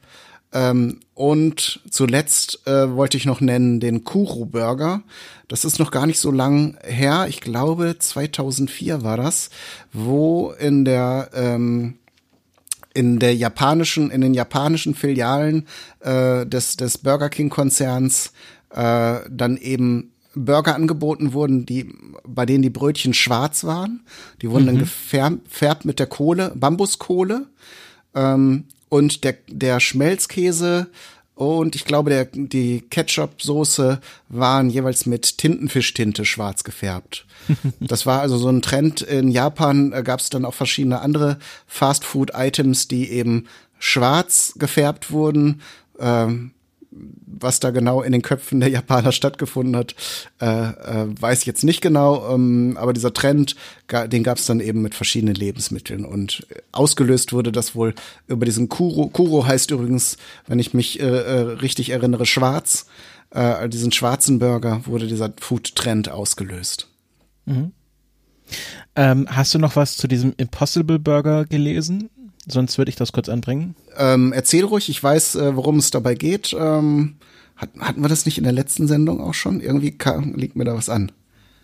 Ähm, 0.53 0.99
und 1.13 1.81
zuletzt 1.89 2.67
äh, 2.67 2.93
wollte 2.93 3.17
ich 3.17 3.25
noch 3.25 3.41
nennen 3.41 3.79
den 3.79 4.03
Kuro 4.03 4.45
Burger. 4.45 5.01
Das 5.47 5.65
ist 5.65 5.79
noch 5.79 5.91
gar 5.91 6.07
nicht 6.07 6.19
so 6.19 6.31
lang 6.31 6.77
her. 6.83 7.27
Ich 7.29 7.41
glaube 7.41 7.95
2004 7.97 9.03
war 9.03 9.17
das, 9.17 9.49
wo 9.93 10.51
in 10.51 10.83
der 10.83 11.29
ähm, 11.33 11.97
in 12.93 13.19
der 13.19 13.35
japanischen, 13.35 14.11
in 14.11 14.21
den 14.21 14.33
japanischen 14.33 14.95
Filialen 14.95 15.67
äh, 16.01 16.45
des, 16.45 16.75
des 16.75 16.97
Burger 16.97 17.29
King 17.29 17.49
Konzerns 17.49 18.33
äh, 18.69 19.19
dann 19.29 19.57
eben 19.57 20.11
Burger 20.33 20.75
angeboten 20.75 21.33
wurden, 21.33 21.65
die, 21.65 21.93
bei 22.25 22.45
denen 22.45 22.61
die 22.61 22.69
Brötchen 22.69 23.13
schwarz 23.13 23.63
waren. 23.63 24.05
Die 24.41 24.49
wurden 24.49 24.63
mhm. 24.63 24.67
dann 24.67 25.39
gefärbt 25.45 25.85
mit 25.85 25.99
der 25.99 26.07
Kohle, 26.07 26.51
Bambuskohle. 26.55 27.47
Ähm, 28.15 28.65
und 28.91 29.23
der, 29.23 29.37
der 29.47 29.79
Schmelzkäse 29.79 30.87
und 31.33 31.75
ich 31.75 31.85
glaube, 31.85 32.09
der, 32.09 32.25
die 32.25 32.81
Ketchup-Soße 32.81 34.01
waren 34.27 34.69
jeweils 34.69 35.05
mit 35.05 35.37
Tintenfischtinte 35.37 36.25
schwarz 36.25 36.65
gefärbt. 36.65 37.25
das 37.79 38.05
war 38.05 38.21
also 38.21 38.37
so 38.37 38.49
ein 38.49 38.61
Trend. 38.61 39.01
In 39.01 39.31
Japan 39.31 39.93
äh, 39.93 40.03
gab 40.03 40.19
es 40.19 40.29
dann 40.29 40.45
auch 40.45 40.53
verschiedene 40.53 40.99
andere 40.99 41.39
Fast-Food-Items, 41.67 42.89
die 42.89 43.09
eben 43.09 43.47
schwarz 43.79 44.53
gefärbt 44.57 45.11
wurden. 45.11 45.61
Ähm, 45.97 46.51
was 46.91 47.59
da 47.59 47.71
genau 47.71 48.01
in 48.01 48.11
den 48.11 48.21
Köpfen 48.21 48.59
der 48.59 48.69
Japaner 48.69 49.11
stattgefunden 49.11 49.75
hat, 49.75 49.95
äh, 50.41 50.45
äh, 50.45 51.07
weiß 51.19 51.39
ich 51.39 51.45
jetzt 51.45 51.63
nicht 51.63 51.81
genau. 51.81 52.33
Ähm, 52.33 52.77
aber 52.77 52.93
dieser 52.93 53.13
Trend, 53.13 53.55
den 54.07 54.23
gab 54.23 54.37
es 54.37 54.45
dann 54.45 54.59
eben 54.59 54.81
mit 54.81 54.93
verschiedenen 54.93 55.35
Lebensmitteln. 55.35 56.05
Und 56.05 56.45
ausgelöst 56.71 57.33
wurde 57.33 57.51
das 57.51 57.75
wohl 57.75 57.93
über 58.27 58.45
diesen 58.45 58.69
Kuro. 58.69 59.07
Kuro 59.07 59.45
heißt 59.45 59.71
übrigens, 59.71 60.17
wenn 60.47 60.59
ich 60.59 60.73
mich 60.73 60.99
äh, 60.99 61.05
äh 61.05 61.39
richtig 61.61 61.89
erinnere, 61.89 62.25
schwarz. 62.25 62.87
Äh, 63.31 63.69
diesen 63.69 63.91
schwarzen 63.91 64.39
Burger 64.39 64.81
wurde 64.85 65.07
dieser 65.07 65.33
Food-Trend 65.39 66.09
ausgelöst. 66.09 66.89
Mhm. 67.45 67.71
Ähm, 68.95 69.27
hast 69.29 69.53
du 69.53 69.59
noch 69.59 69.77
was 69.77 69.95
zu 69.95 70.07
diesem 70.09 70.33
Impossible 70.35 70.99
Burger 70.99 71.45
gelesen? 71.45 72.09
Sonst 72.47 72.77
würde 72.77 72.89
ich 72.89 72.95
das 72.95 73.11
kurz 73.11 73.29
anbringen. 73.29 73.75
Ähm, 73.97 74.33
erzähl 74.33 74.65
ruhig, 74.65 74.89
ich 74.89 75.01
weiß, 75.01 75.35
äh, 75.35 75.55
worum 75.55 75.77
es 75.77 75.91
dabei 75.91 76.15
geht. 76.15 76.55
Ähm, 76.57 77.17
hat, 77.55 77.69
hatten 77.79 78.01
wir 78.01 78.09
das 78.09 78.25
nicht 78.25 78.37
in 78.37 78.43
der 78.43 78.53
letzten 78.53 78.87
Sendung 78.87 79.21
auch 79.21 79.35
schon? 79.35 79.61
Irgendwie 79.61 79.91
kam, 79.91 80.33
liegt 80.33 80.55
mir 80.55 80.65
da 80.65 80.75
was 80.75 80.89
an. 80.89 81.11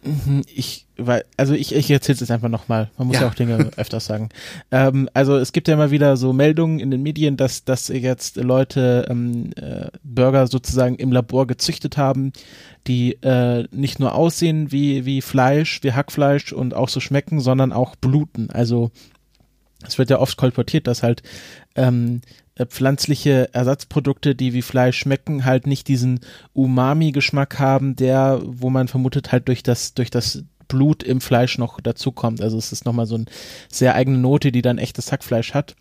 Mhm, 0.03 0.43
ich, 0.53 0.85
weil, 0.97 1.25
also 1.37 1.53
ich, 1.53 1.73
ich 1.73 1.89
erzähle 1.89 2.13
es 2.13 2.19
jetzt 2.21 2.31
einfach 2.31 2.49
nochmal. 2.49 2.91
Man 2.97 3.07
muss 3.07 3.15
ja. 3.15 3.23
ja 3.23 3.27
auch 3.29 3.33
Dinge 3.33 3.71
öfters 3.77 4.05
sagen. 4.05 4.29
Ähm, 4.71 5.09
also 5.13 5.35
es 5.37 5.51
gibt 5.51 5.67
ja 5.67 5.73
immer 5.73 5.91
wieder 5.91 6.17
so 6.17 6.33
Meldungen 6.33 6.79
in 6.79 6.91
den 6.91 7.01
Medien, 7.01 7.35
dass, 7.35 7.65
dass 7.65 7.87
jetzt 7.87 8.37
Leute 8.37 9.07
ähm, 9.09 9.51
äh, 9.55 9.87
Burger 10.03 10.47
sozusagen 10.47 10.95
im 10.95 11.11
Labor 11.11 11.47
gezüchtet 11.47 11.97
haben, 11.97 12.31
die 12.85 13.13
äh, 13.23 13.67
nicht 13.71 13.99
nur 13.99 14.13
aussehen 14.13 14.71
wie, 14.71 15.05
wie 15.05 15.21
Fleisch, 15.21 15.81
wie 15.83 15.93
Hackfleisch 15.93 16.53
und 16.53 16.73
auch 16.73 16.89
so 16.89 16.99
schmecken, 16.99 17.39
sondern 17.39 17.73
auch 17.73 17.95
bluten. 17.95 18.49
Also 18.51 18.91
es 19.85 19.97
wird 19.97 20.09
ja 20.09 20.19
oft 20.19 20.37
kolportiert, 20.37 20.87
dass 20.87 21.03
halt 21.03 21.21
ähm, 21.75 22.21
äh, 22.55 22.65
pflanzliche 22.65 23.53
Ersatzprodukte, 23.53 24.35
die 24.35 24.53
wie 24.53 24.61
Fleisch 24.61 24.97
schmecken, 24.97 25.45
halt 25.45 25.67
nicht 25.67 25.87
diesen 25.87 26.21
Umami-Geschmack 26.53 27.59
haben, 27.59 27.95
der, 27.95 28.41
wo 28.43 28.69
man 28.69 28.87
vermutet, 28.87 29.31
halt 29.31 29.47
durch 29.47 29.63
das, 29.63 29.93
durch 29.93 30.09
das 30.09 30.43
Blut 30.67 31.03
im 31.03 31.21
Fleisch 31.21 31.57
noch 31.57 31.79
dazukommt. 31.79 32.41
Also 32.41 32.57
es 32.57 32.71
ist 32.71 32.85
nochmal 32.85 33.05
so 33.05 33.15
eine 33.15 33.25
sehr 33.69 33.95
eigene 33.95 34.17
Note, 34.17 34.51
die 34.51 34.61
dann 34.61 34.77
echtes 34.77 35.11
Hackfleisch 35.11 35.53
hat. 35.53 35.75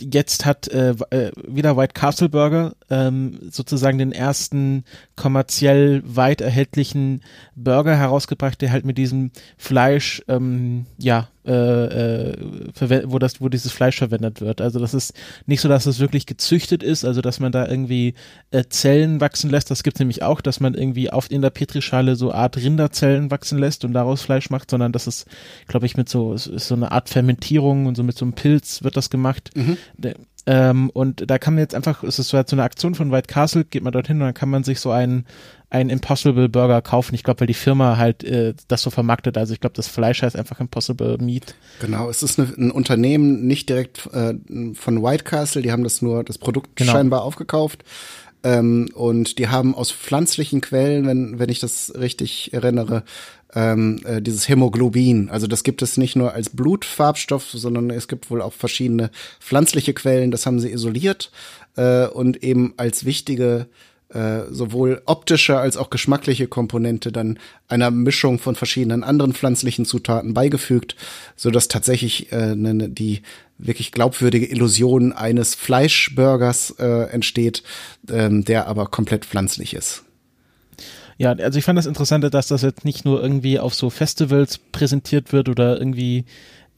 Jetzt 0.00 0.46
hat 0.46 0.68
äh, 0.68 0.94
äh, 1.10 1.32
wieder 1.46 1.76
White 1.76 1.94
Castle 1.94 2.28
Burger 2.28 2.74
ähm, 2.92 3.38
sozusagen 3.50 3.96
den 3.96 4.12
ersten 4.12 4.84
kommerziell 5.16 6.02
weit 6.04 6.42
erhältlichen 6.42 7.22
Burger 7.56 7.96
herausgebracht, 7.96 8.60
der 8.60 8.70
halt 8.70 8.84
mit 8.84 8.98
diesem 8.98 9.30
Fleisch 9.56 10.22
ähm, 10.28 10.84
ja 10.98 11.28
äh, 11.44 12.32
äh, 12.32 12.36
wo 13.06 13.18
das, 13.18 13.40
wo 13.40 13.48
dieses 13.48 13.72
Fleisch 13.72 13.98
verwendet 13.98 14.40
wird. 14.40 14.60
Also 14.60 14.78
das 14.78 14.94
ist 14.94 15.12
nicht 15.46 15.60
so, 15.60 15.68
dass 15.68 15.86
es 15.86 15.98
wirklich 15.98 16.26
gezüchtet 16.26 16.84
ist, 16.84 17.04
also 17.04 17.20
dass 17.20 17.40
man 17.40 17.50
da 17.50 17.66
irgendwie 17.66 18.14
äh, 18.52 18.62
Zellen 18.68 19.20
wachsen 19.20 19.50
lässt. 19.50 19.68
Das 19.68 19.82
gibt 19.82 19.96
es 19.96 19.98
nämlich 19.98 20.22
auch, 20.22 20.40
dass 20.40 20.60
man 20.60 20.74
irgendwie 20.74 21.10
auf 21.10 21.28
in 21.32 21.42
der 21.42 21.50
Petrischale 21.50 22.14
so 22.14 22.32
Art 22.32 22.58
Rinderzellen 22.58 23.32
wachsen 23.32 23.58
lässt 23.58 23.84
und 23.84 23.92
daraus 23.92 24.22
Fleisch 24.22 24.50
macht, 24.50 24.70
sondern 24.70 24.92
das 24.92 25.08
ist, 25.08 25.26
glaube 25.66 25.86
ich, 25.86 25.96
mit 25.96 26.08
so 26.08 26.36
so 26.36 26.74
eine 26.76 26.92
Art 26.92 27.08
Fermentierung 27.08 27.86
und 27.86 27.96
so 27.96 28.04
mit 28.04 28.16
so 28.16 28.24
einem 28.24 28.34
Pilz 28.34 28.84
wird 28.84 28.96
das 28.96 29.10
gemacht. 29.10 29.50
Mhm. 29.56 29.78
Ähm, 30.44 30.90
und 30.90 31.30
da 31.30 31.38
kann 31.38 31.54
man 31.54 31.62
jetzt 31.62 31.74
einfach, 31.74 32.02
es 32.02 32.18
ist 32.18 32.28
so, 32.28 32.36
halt 32.36 32.48
so 32.48 32.56
eine 32.56 32.64
Aktion 32.64 32.94
von 32.94 33.12
White 33.12 33.28
Castle, 33.28 33.64
geht 33.64 33.82
man 33.82 33.92
dorthin 33.92 34.16
und 34.16 34.26
dann 34.26 34.34
kann 34.34 34.48
man 34.48 34.64
sich 34.64 34.80
so 34.80 34.90
einen, 34.90 35.24
einen 35.70 35.88
Impossible 35.88 36.48
Burger 36.48 36.82
kaufen. 36.82 37.14
Ich 37.14 37.22
glaube, 37.22 37.40
weil 37.40 37.46
die 37.46 37.54
Firma 37.54 37.96
halt 37.96 38.24
äh, 38.24 38.54
das 38.66 38.82
so 38.82 38.90
vermarktet. 38.90 39.38
Also 39.38 39.54
ich 39.54 39.60
glaube, 39.60 39.74
das 39.76 39.86
Fleisch 39.86 40.22
heißt 40.22 40.36
einfach 40.36 40.58
Impossible 40.58 41.18
Meat. 41.18 41.54
Genau, 41.80 42.10
es 42.10 42.22
ist 42.22 42.40
eine, 42.40 42.48
ein 42.58 42.70
Unternehmen, 42.72 43.46
nicht 43.46 43.68
direkt 43.68 44.08
äh, 44.12 44.34
von 44.74 45.02
White 45.02 45.24
Castle, 45.24 45.62
die 45.62 45.70
haben 45.70 45.84
das 45.84 46.02
nur, 46.02 46.24
das 46.24 46.38
Produkt 46.38 46.76
genau. 46.76 46.92
scheinbar 46.92 47.22
aufgekauft. 47.22 47.84
Ähm, 48.44 48.88
und 48.94 49.38
die 49.38 49.48
haben 49.48 49.74
aus 49.74 49.92
pflanzlichen 49.92 50.60
Quellen, 50.60 51.06
wenn, 51.06 51.38
wenn 51.38 51.48
ich 51.48 51.60
das 51.60 51.92
richtig 51.98 52.52
erinnere, 52.52 53.04
ähm, 53.54 54.00
äh, 54.04 54.22
dieses 54.22 54.48
Hämoglobin. 54.48 55.30
Also 55.30 55.46
das 55.46 55.62
gibt 55.62 55.82
es 55.82 55.96
nicht 55.96 56.16
nur 56.16 56.32
als 56.32 56.50
Blutfarbstoff, 56.50 57.50
sondern 57.50 57.90
es 57.90 58.08
gibt 58.08 58.30
wohl 58.30 58.42
auch 58.42 58.52
verschiedene 58.52 59.10
pflanzliche 59.40 59.94
Quellen. 59.94 60.30
Das 60.30 60.46
haben 60.46 60.60
sie 60.60 60.72
isoliert 60.72 61.30
äh, 61.76 62.06
und 62.06 62.42
eben 62.42 62.74
als 62.76 63.04
wichtige 63.04 63.66
äh, 64.14 64.42
sowohl 64.50 65.02
optische 65.06 65.58
als 65.58 65.76
auch 65.76 65.90
geschmackliche 65.90 66.46
Komponente 66.46 67.12
dann 67.12 67.38
einer 67.68 67.90
Mischung 67.90 68.38
von 68.38 68.54
verschiedenen 68.54 69.04
anderen 69.04 69.32
pflanzlichen 69.32 69.84
Zutaten 69.84 70.34
beigefügt, 70.34 70.96
so 71.36 71.50
dass 71.50 71.68
tatsächlich 71.68 72.30
äh, 72.32 72.54
ne, 72.54 72.88
die 72.88 73.22
wirklich 73.58 73.92
glaubwürdige 73.92 74.46
Illusion 74.46 75.12
eines 75.12 75.54
Fleischburgers 75.54 76.74
äh, 76.78 77.10
entsteht, 77.10 77.62
ähm, 78.10 78.44
der 78.44 78.66
aber 78.66 78.86
komplett 78.86 79.24
pflanzlich 79.24 79.74
ist. 79.74 80.04
Ja, 81.18 81.32
also 81.32 81.58
ich 81.58 81.64
fand 81.64 81.78
das 81.78 81.86
Interessante, 81.86 82.30
dass 82.30 82.48
das 82.48 82.62
jetzt 82.62 82.84
nicht 82.84 83.04
nur 83.04 83.22
irgendwie 83.22 83.58
auf 83.58 83.74
so 83.74 83.90
Festivals 83.90 84.58
präsentiert 84.58 85.32
wird 85.32 85.48
oder 85.48 85.78
irgendwie 85.78 86.24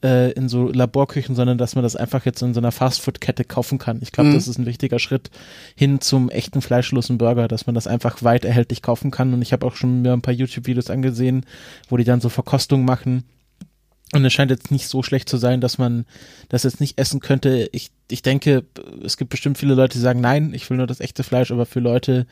äh, 0.03 0.31
in 0.31 0.49
so 0.49 0.67
Laborküchen, 0.67 1.35
sondern 1.35 1.57
dass 1.57 1.75
man 1.75 1.83
das 1.83 1.95
einfach 1.95 2.25
jetzt 2.25 2.41
in 2.41 2.53
so 2.53 2.59
einer 2.59 2.71
Fastfood-Kette 2.71 3.43
kaufen 3.43 3.77
kann. 3.77 3.99
Ich 4.01 4.11
glaube, 4.11 4.29
mhm. 4.29 4.33
das 4.33 4.47
ist 4.47 4.57
ein 4.57 4.65
wichtiger 4.65 4.99
Schritt 4.99 5.29
hin 5.75 6.01
zum 6.01 6.29
echten 6.29 6.61
fleischlosen 6.61 7.17
Burger, 7.17 7.47
dass 7.47 7.65
man 7.65 7.75
das 7.75 7.87
einfach 7.87 8.23
weit 8.23 8.45
erhältlich 8.45 8.81
kaufen 8.81 9.11
kann. 9.11 9.33
Und 9.33 9.41
ich 9.41 9.53
habe 9.53 9.65
auch 9.65 9.75
schon 9.75 10.01
mir 10.01 10.13
ein 10.13 10.21
paar 10.21 10.33
YouTube-Videos 10.33 10.89
angesehen, 10.89 11.45
wo 11.89 11.97
die 11.97 12.03
dann 12.03 12.21
so 12.21 12.29
Verkostungen 12.29 12.85
machen 12.85 13.23
und 14.13 14.23
es 14.23 14.33
scheint 14.33 14.51
jetzt 14.51 14.71
nicht 14.71 14.87
so 14.87 15.03
schlecht 15.03 15.27
zu 15.27 15.37
sein, 15.37 15.61
dass 15.61 15.77
man 15.77 16.05
das 16.49 16.63
jetzt 16.63 16.79
nicht 16.79 16.99
essen 16.99 17.19
könnte. 17.19 17.69
Ich, 17.71 17.91
ich 18.09 18.21
denke, 18.21 18.65
es 19.03 19.17
gibt 19.17 19.31
bestimmt 19.31 19.57
viele 19.57 19.73
Leute, 19.73 19.97
die 19.97 20.03
sagen, 20.03 20.21
nein, 20.21 20.53
ich 20.53 20.69
will 20.69 20.77
nur 20.77 20.87
das 20.87 20.99
echte 20.99 21.23
Fleisch, 21.23 21.51
aber 21.51 21.65
für 21.65 21.79
Leute, 21.79 22.27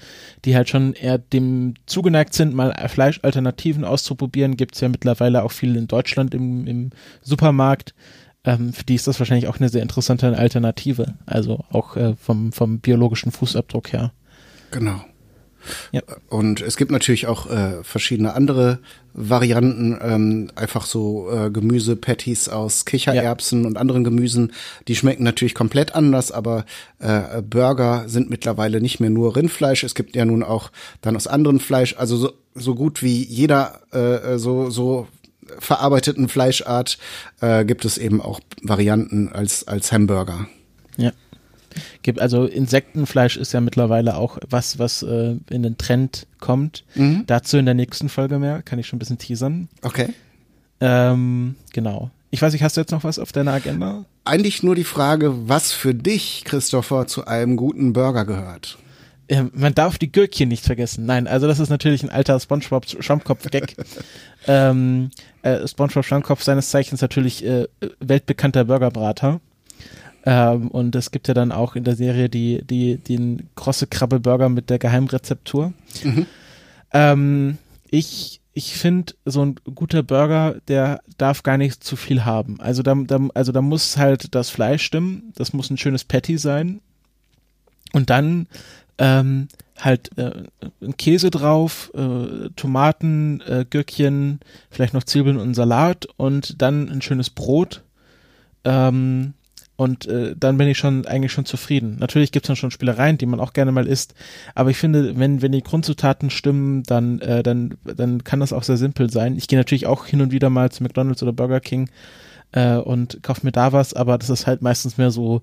die 0.45 0.55
halt 0.55 0.69
schon 0.69 0.93
eher 0.93 1.17
dem 1.17 1.73
zugeneigt 1.85 2.33
sind, 2.33 2.53
mal 2.53 2.73
Fleischalternativen 2.87 3.83
auszuprobieren, 3.83 4.55
gibt 4.55 4.75
es 4.75 4.81
ja 4.81 4.89
mittlerweile 4.89 5.43
auch 5.43 5.51
viele 5.51 5.79
in 5.79 5.87
Deutschland 5.87 6.35
im, 6.35 6.67
im 6.67 6.89
Supermarkt. 7.21 7.95
Ähm, 8.43 8.73
für 8.73 8.83
die 8.83 8.95
ist 8.95 9.07
das 9.07 9.19
wahrscheinlich 9.19 9.47
auch 9.47 9.57
eine 9.57 9.69
sehr 9.69 9.81
interessante 9.81 10.37
Alternative. 10.37 11.15
Also 11.25 11.63
auch 11.71 11.95
äh, 11.95 12.15
vom, 12.15 12.51
vom 12.51 12.79
biologischen 12.79 13.31
Fußabdruck 13.31 13.93
her. 13.93 14.11
Genau. 14.71 15.03
Ja. 15.91 16.01
Und 16.29 16.61
es 16.61 16.77
gibt 16.77 16.91
natürlich 16.91 17.27
auch 17.27 17.49
äh, 17.49 17.83
verschiedene 17.83 18.33
andere 18.33 18.79
Varianten, 19.13 19.97
ähm, 20.01 20.49
einfach 20.55 20.85
so 20.85 21.29
äh, 21.31 21.51
Gemüse-Patties 21.51 22.49
aus 22.49 22.85
Kichererbsen 22.85 23.61
ja. 23.61 23.67
und 23.67 23.77
anderen 23.77 24.03
Gemüsen. 24.03 24.53
Die 24.87 24.95
schmecken 24.95 25.23
natürlich 25.23 25.53
komplett 25.53 25.93
anders, 25.93 26.31
aber 26.31 26.65
äh, 26.99 27.41
Burger 27.41 28.05
sind 28.07 28.29
mittlerweile 28.29 28.81
nicht 28.81 28.99
mehr 28.99 29.11
nur 29.11 29.35
Rindfleisch. 29.35 29.83
Es 29.83 29.95
gibt 29.95 30.15
ja 30.15 30.25
nun 30.25 30.43
auch 30.43 30.71
dann 31.01 31.15
aus 31.15 31.27
anderen 31.27 31.59
Fleisch, 31.59 31.95
also 31.97 32.17
so, 32.17 32.33
so 32.55 32.75
gut 32.75 33.03
wie 33.03 33.23
jeder 33.23 33.81
äh, 33.91 34.37
so 34.37 34.69
so 34.69 35.07
verarbeiteten 35.59 36.29
Fleischart 36.29 36.97
äh, 37.41 37.65
gibt 37.65 37.85
es 37.85 37.97
eben 37.97 38.21
auch 38.21 38.39
Varianten 38.61 39.29
als 39.29 39.67
als 39.67 39.91
Hamburger. 39.91 40.47
Gibt. 42.01 42.19
Also 42.19 42.45
Insektenfleisch 42.45 43.37
ist 43.37 43.53
ja 43.53 43.61
mittlerweile 43.61 44.15
auch 44.15 44.37
was, 44.49 44.79
was 44.79 45.03
äh, 45.03 45.35
in 45.49 45.63
den 45.63 45.77
Trend 45.77 46.27
kommt. 46.39 46.83
Mhm. 46.95 47.23
Dazu 47.27 47.57
in 47.57 47.65
der 47.65 47.75
nächsten 47.75 48.09
Folge 48.09 48.39
mehr, 48.39 48.61
kann 48.61 48.79
ich 48.79 48.87
schon 48.87 48.97
ein 48.97 48.99
bisschen 48.99 49.17
teasern. 49.17 49.69
Okay. 49.81 50.09
Ähm, 50.81 51.55
genau. 51.71 52.11
Ich 52.31 52.41
weiß 52.41 52.51
nicht, 52.53 52.63
hast 52.63 52.77
du 52.77 52.81
jetzt 52.81 52.91
noch 52.91 53.03
was 53.03 53.19
auf 53.19 53.31
deiner 53.31 53.53
Agenda? 53.53 54.05
Eigentlich 54.25 54.63
nur 54.63 54.75
die 54.75 54.83
Frage, 54.83 55.47
was 55.47 55.71
für 55.71 55.93
dich, 55.93 56.43
Christopher, 56.45 57.05
zu 57.07 57.27
einem 57.27 57.57
guten 57.57 57.93
Burger 57.93 58.25
gehört. 58.25 58.79
Ja, 59.29 59.47
man 59.53 59.73
darf 59.73 59.97
die 59.97 60.11
Gürkchen 60.11 60.49
nicht 60.49 60.65
vergessen. 60.65 61.05
Nein, 61.05 61.27
also 61.27 61.47
das 61.47 61.59
ist 61.59 61.69
natürlich 61.69 62.03
ein 62.03 62.09
alter 62.09 62.39
SpongeBob 62.39 62.85
Schwammkopf-Gag. 62.87 63.75
ähm, 64.47 65.11
äh, 65.43 65.67
SpongeBob 65.67 66.05
Schwammkopf 66.05 66.43
seines 66.43 66.69
Zeichens 66.69 67.01
natürlich 67.01 67.45
äh, 67.45 67.67
weltbekannter 67.99 68.65
Burgerbrater. 68.65 69.39
Ähm, 70.25 70.69
und 70.69 70.95
es 70.95 71.11
gibt 71.11 71.27
ja 71.27 71.33
dann 71.33 71.51
auch 71.51 71.75
in 71.75 71.83
der 71.83 71.95
Serie 71.95 72.29
die, 72.29 72.63
die, 72.63 72.97
den 72.97 73.49
krosse 73.55 73.87
Krabbe 73.87 74.19
Burger 74.19 74.49
mit 74.49 74.69
der 74.69 74.79
Geheimrezeptur. 74.79 75.73
Mhm. 76.03 76.25
Ähm, 76.93 77.57
ich 77.89 78.41
ich 78.53 78.75
finde, 78.75 79.13
so 79.25 79.43
ein 79.43 79.55
guter 79.73 80.03
Burger, 80.03 80.57
der 80.67 81.01
darf 81.17 81.41
gar 81.41 81.57
nicht 81.57 81.83
zu 81.83 81.95
viel 81.95 82.23
haben. 82.23 82.61
Also 82.61 82.83
da, 82.83 82.93
da, 82.93 83.19
also 83.33 83.51
da 83.51 83.61
muss 83.61 83.97
halt 83.97 84.35
das 84.35 84.51
Fleisch 84.51 84.83
stimmen, 84.83 85.33
das 85.35 85.53
muss 85.53 85.71
ein 85.71 85.77
schönes 85.77 86.03
Patty 86.03 86.37
sein. 86.37 86.79
Und 87.93 88.11
dann 88.11 88.47
ähm, 88.99 89.47
halt 89.79 90.15
äh, 90.17 90.43
Käse 90.97 91.31
drauf, 91.31 91.91
äh, 91.95 92.49
Tomaten, 92.55 93.41
äh, 93.41 93.65
Gürkchen, 93.67 94.39
vielleicht 94.69 94.93
noch 94.93 95.03
Zwiebeln 95.03 95.37
und 95.37 95.55
Salat 95.55 96.07
und 96.17 96.61
dann 96.61 96.89
ein 96.89 97.01
schönes 97.01 97.31
Brot. 97.31 97.81
Ähm, 98.65 99.33
und 99.83 100.07
äh, 100.07 100.35
dann 100.37 100.57
bin 100.57 100.67
ich 100.67 100.77
schon 100.77 101.05
eigentlich 101.05 101.31
schon 101.31 101.45
zufrieden. 101.45 101.97
Natürlich 101.99 102.31
gibt 102.31 102.45
es 102.45 102.47
dann 102.47 102.55
schon 102.55 102.71
Spielereien, 102.71 103.17
die 103.17 103.25
man 103.25 103.39
auch 103.39 103.53
gerne 103.53 103.71
mal 103.71 103.85
isst, 103.85 104.15
aber 104.55 104.69
ich 104.69 104.77
finde, 104.77 105.19
wenn 105.19 105.41
wenn 105.41 105.51
die 105.51 105.61
Grundzutaten 105.61 106.29
stimmen, 106.29 106.83
dann 106.83 107.19
äh, 107.19 107.43
dann 107.43 107.75
dann 107.83 108.23
kann 108.23 108.39
das 108.39 108.53
auch 108.53 108.63
sehr 108.63 108.77
simpel 108.77 109.09
sein. 109.09 109.35
Ich 109.37 109.47
gehe 109.47 109.59
natürlich 109.59 109.85
auch 109.85 110.05
hin 110.05 110.21
und 110.21 110.31
wieder 110.31 110.49
mal 110.49 110.71
zu 110.71 110.83
McDonald's 110.83 111.21
oder 111.21 111.33
Burger 111.33 111.59
King 111.59 111.89
äh, 112.53 112.77
und 112.77 113.21
kaufe 113.21 113.45
mir 113.45 113.51
da 113.51 113.73
was, 113.73 113.93
aber 113.93 114.17
das 114.17 114.29
ist 114.29 114.47
halt 114.47 114.61
meistens 114.61 114.97
mehr 114.97 115.11
so 115.11 115.41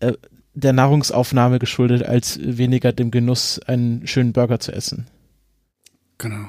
äh, 0.00 0.14
der 0.54 0.72
Nahrungsaufnahme 0.72 1.58
geschuldet, 1.58 2.04
als 2.04 2.38
weniger 2.42 2.92
dem 2.92 3.10
Genuss, 3.10 3.58
einen 3.60 4.06
schönen 4.06 4.32
Burger 4.32 4.60
zu 4.60 4.72
essen. 4.72 5.06
Genau. 6.18 6.48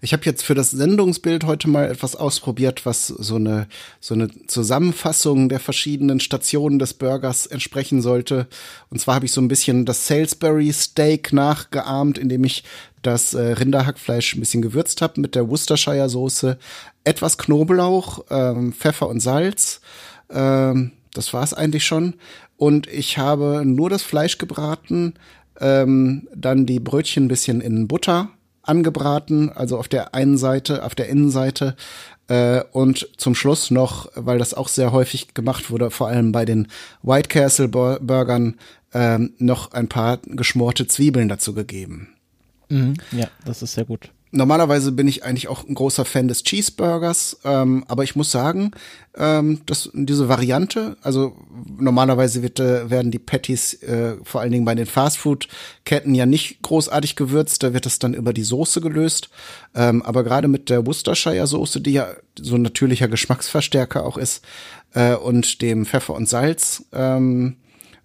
Ich 0.00 0.12
habe 0.12 0.24
jetzt 0.24 0.42
für 0.42 0.54
das 0.54 0.70
Sendungsbild 0.70 1.44
heute 1.44 1.68
mal 1.68 1.90
etwas 1.90 2.16
ausprobiert, 2.16 2.86
was 2.86 3.06
so 3.06 3.36
eine 3.36 3.68
so 4.00 4.14
eine 4.14 4.28
Zusammenfassung 4.46 5.48
der 5.48 5.60
verschiedenen 5.60 6.20
Stationen 6.20 6.78
des 6.78 6.94
Burgers 6.94 7.46
entsprechen 7.46 8.02
sollte. 8.02 8.46
Und 8.90 9.00
zwar 9.00 9.16
habe 9.16 9.26
ich 9.26 9.32
so 9.32 9.40
ein 9.40 9.48
bisschen 9.48 9.86
das 9.86 10.06
Salisbury 10.06 10.72
Steak 10.72 11.32
nachgeahmt, 11.32 12.18
indem 12.18 12.44
ich 12.44 12.64
das 13.02 13.34
äh, 13.34 13.52
Rinderhackfleisch 13.52 14.34
ein 14.34 14.40
bisschen 14.40 14.62
gewürzt 14.62 15.02
habe 15.02 15.20
mit 15.20 15.34
der 15.34 15.48
Worcestershire 15.48 16.08
Soße, 16.08 16.58
etwas 17.04 17.38
Knoblauch, 17.38 18.24
ähm, 18.30 18.72
Pfeffer 18.72 19.08
und 19.08 19.20
Salz. 19.20 19.80
Ähm, 20.30 20.92
das 21.14 21.32
war 21.32 21.42
es 21.42 21.54
eigentlich 21.54 21.84
schon 21.84 22.14
und 22.56 22.86
ich 22.88 23.16
habe 23.16 23.62
nur 23.64 23.88
das 23.88 24.02
Fleisch 24.02 24.36
gebraten, 24.36 25.14
ähm, 25.60 26.28
dann 26.34 26.66
die 26.66 26.78
Brötchen 26.78 27.24
ein 27.24 27.28
bisschen 27.28 27.60
in 27.60 27.88
Butter 27.88 28.28
angebraten, 28.62 29.50
also 29.50 29.78
auf 29.78 29.88
der 29.88 30.14
einen 30.14 30.38
Seite, 30.38 30.84
auf 30.84 30.94
der 30.94 31.08
Innenseite 31.08 31.76
äh, 32.28 32.62
und 32.72 33.08
zum 33.16 33.34
Schluss 33.34 33.70
noch, 33.70 34.10
weil 34.14 34.38
das 34.38 34.54
auch 34.54 34.68
sehr 34.68 34.92
häufig 34.92 35.34
gemacht 35.34 35.70
wurde, 35.70 35.90
vor 35.90 36.08
allem 36.08 36.32
bei 36.32 36.44
den 36.44 36.68
White 37.02 37.28
Castle 37.28 37.68
Burgern, 37.68 38.56
äh, 38.92 39.18
noch 39.38 39.72
ein 39.72 39.88
paar 39.88 40.18
geschmorte 40.24 40.86
Zwiebeln 40.86 41.28
dazu 41.28 41.54
gegeben. 41.54 42.08
Mhm, 42.68 42.94
ja, 43.12 43.28
das 43.44 43.62
ist 43.62 43.74
sehr 43.74 43.84
gut. 43.84 44.10
Normalerweise 44.32 44.92
bin 44.92 45.08
ich 45.08 45.24
eigentlich 45.24 45.48
auch 45.48 45.66
ein 45.66 45.74
großer 45.74 46.04
Fan 46.04 46.28
des 46.28 46.44
Cheeseburgers, 46.44 47.38
ähm, 47.44 47.84
aber 47.88 48.04
ich 48.04 48.14
muss 48.14 48.30
sagen, 48.30 48.70
ähm, 49.16 49.62
dass 49.66 49.90
diese 49.92 50.28
Variante, 50.28 50.96
also 51.02 51.36
normalerweise 51.78 52.40
wird, 52.40 52.60
äh, 52.60 52.88
werden 52.90 53.10
die 53.10 53.18
Patties 53.18 53.74
äh, 53.82 54.16
vor 54.22 54.40
allen 54.40 54.52
Dingen 54.52 54.64
bei 54.64 54.76
den 54.76 54.86
Fastfood-Ketten 54.86 56.14
ja 56.14 56.26
nicht 56.26 56.62
großartig 56.62 57.16
gewürzt, 57.16 57.64
da 57.64 57.74
wird 57.74 57.86
das 57.86 57.98
dann 57.98 58.14
über 58.14 58.32
die 58.32 58.44
Soße 58.44 58.80
gelöst. 58.80 59.30
Ähm, 59.74 60.00
aber 60.02 60.22
gerade 60.22 60.46
mit 60.46 60.70
der 60.70 60.86
Worcestershire-Soße, 60.86 61.80
die 61.80 61.92
ja 61.92 62.08
so 62.38 62.54
ein 62.54 62.62
natürlicher 62.62 63.08
Geschmacksverstärker 63.08 64.06
auch 64.06 64.16
ist, 64.16 64.44
äh, 64.94 65.14
und 65.14 65.60
dem 65.60 65.86
Pfeffer 65.86 66.14
und 66.14 66.28
Salz, 66.28 66.84
ähm, 66.92 67.56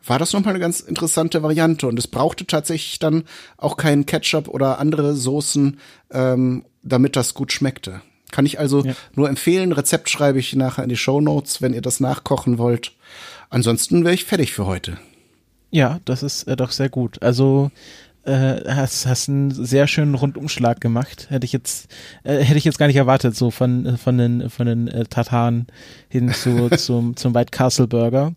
war 0.06 0.20
das 0.20 0.34
nochmal 0.34 0.54
eine 0.54 0.60
ganz 0.60 0.80
interessante 0.80 1.44
Variante. 1.44 1.88
Und 1.88 1.98
es 1.98 2.08
brauchte 2.08 2.46
tatsächlich 2.46 3.00
dann 3.00 3.24
auch 3.58 3.78
keinen 3.78 4.06
Ketchup 4.06 4.48
oder 4.48 4.80
andere 4.80 5.16
Soßen, 5.16 5.80
ähm, 6.12 6.66
damit 6.84 7.16
das 7.16 7.34
gut 7.34 7.52
schmeckte. 7.52 8.02
Kann 8.32 8.46
ich 8.46 8.60
also 8.60 8.84
ja. 8.84 8.94
nur 9.14 9.30
empfehlen. 9.30 9.72
Rezept 9.72 10.10
schreibe 10.10 10.40
ich 10.40 10.56
nachher 10.56 10.84
in 10.84 10.90
die 10.90 10.98
Show 10.98 11.22
Notes, 11.22 11.62
wenn 11.62 11.74
ihr 11.74 11.82
das 11.82 12.00
nachkochen 12.00 12.58
wollt. 12.58 12.94
Ansonsten 13.50 14.04
wäre 14.04 14.14
ich 14.14 14.26
fertig 14.26 14.54
für 14.54 14.66
heute. 14.66 14.98
Ja, 15.72 16.00
das 16.06 16.24
ist 16.24 16.44
äh, 16.44 16.56
doch 16.56 16.72
sehr 16.72 16.90
gut. 16.90 17.22
Also 17.22 17.72
äh, 18.24 18.62
hast, 18.68 19.06
hast 19.06 19.30
einen 19.30 19.52
sehr 19.52 19.88
schönen 19.88 20.16
Rundumschlag 20.16 20.82
gemacht. 20.82 21.28
Hätte 21.30 21.46
ich 21.46 21.54
jetzt 21.54 21.88
äh, 22.24 22.40
hätte 22.40 22.58
ich 22.58 22.66
jetzt 22.66 22.80
gar 22.80 22.88
nicht 22.88 22.96
erwartet, 22.96 23.36
so 23.36 23.52
von 23.52 23.98
von 23.98 24.18
den 24.18 24.50
von 24.50 24.66
den 24.66 24.88
äh, 24.88 25.06
Tataren 25.06 25.68
hin 26.10 26.34
zu 26.34 26.70
zum 26.78 27.16
zum 27.16 27.36
White 27.36 27.52
Castle 27.52 27.88
Burger. 27.88 28.34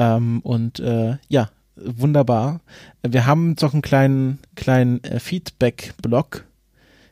Ähm, 0.00 0.40
und 0.40 0.80
äh, 0.80 1.18
ja, 1.28 1.50
wunderbar. 1.76 2.60
Wir 3.06 3.26
haben 3.26 3.54
doch 3.56 3.74
einen 3.74 3.82
kleinen, 3.82 4.38
kleinen 4.56 5.04
äh, 5.04 5.20
Feedback-Blog 5.20 6.46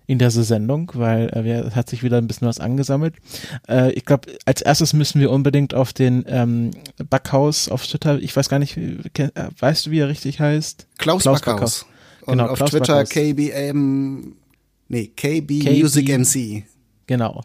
in 0.07 0.19
dieser 0.19 0.43
Sendung, 0.43 0.91
weil 0.95 1.29
äh, 1.35 1.45
wir, 1.45 1.71
hat 1.75 1.91
sich 1.91 2.03
wieder 2.03 2.17
ein 2.17 2.27
bisschen 2.27 2.49
was 2.49 2.61
angesammelt. 2.61 3.15
Äh, 3.69 3.93
ich 3.93 4.07
glaube, 4.07 4.33
als 4.47 4.63
erstes 4.63 4.95
müssen 4.95 5.21
wir 5.21 5.31
unbedingt 5.31 5.75
auf 5.75 5.93
den 5.93 6.25
ähm, 6.27 6.71
Backhaus 7.11 7.69
auf 7.69 7.87
Twitter, 7.87 8.19
ich 8.19 8.35
weiß 8.35 8.49
gar 8.49 8.59
nicht, 8.59 8.79
wie, 8.79 8.97
äh, 9.19 9.31
weißt 9.59 9.85
du, 9.85 9.91
wie 9.91 9.99
er 9.99 10.09
richtig 10.09 10.41
heißt? 10.41 10.87
Klaus, 10.97 11.23
Klaus 11.25 11.41
Backhaus. 11.43 11.55
Backhaus. 11.55 11.87
Und 12.23 12.39
genau, 12.39 12.47
auf 12.47 12.57
Klaus 12.57 12.71
Twitter 12.71 12.95
Backhaus. 12.95 13.11
KBM, 13.11 14.33
nee, 14.89 15.09
KB, 15.15 15.61
KB 15.61 15.83
Music 15.83 16.09
MC. 16.09 16.65
Genau. 17.07 17.43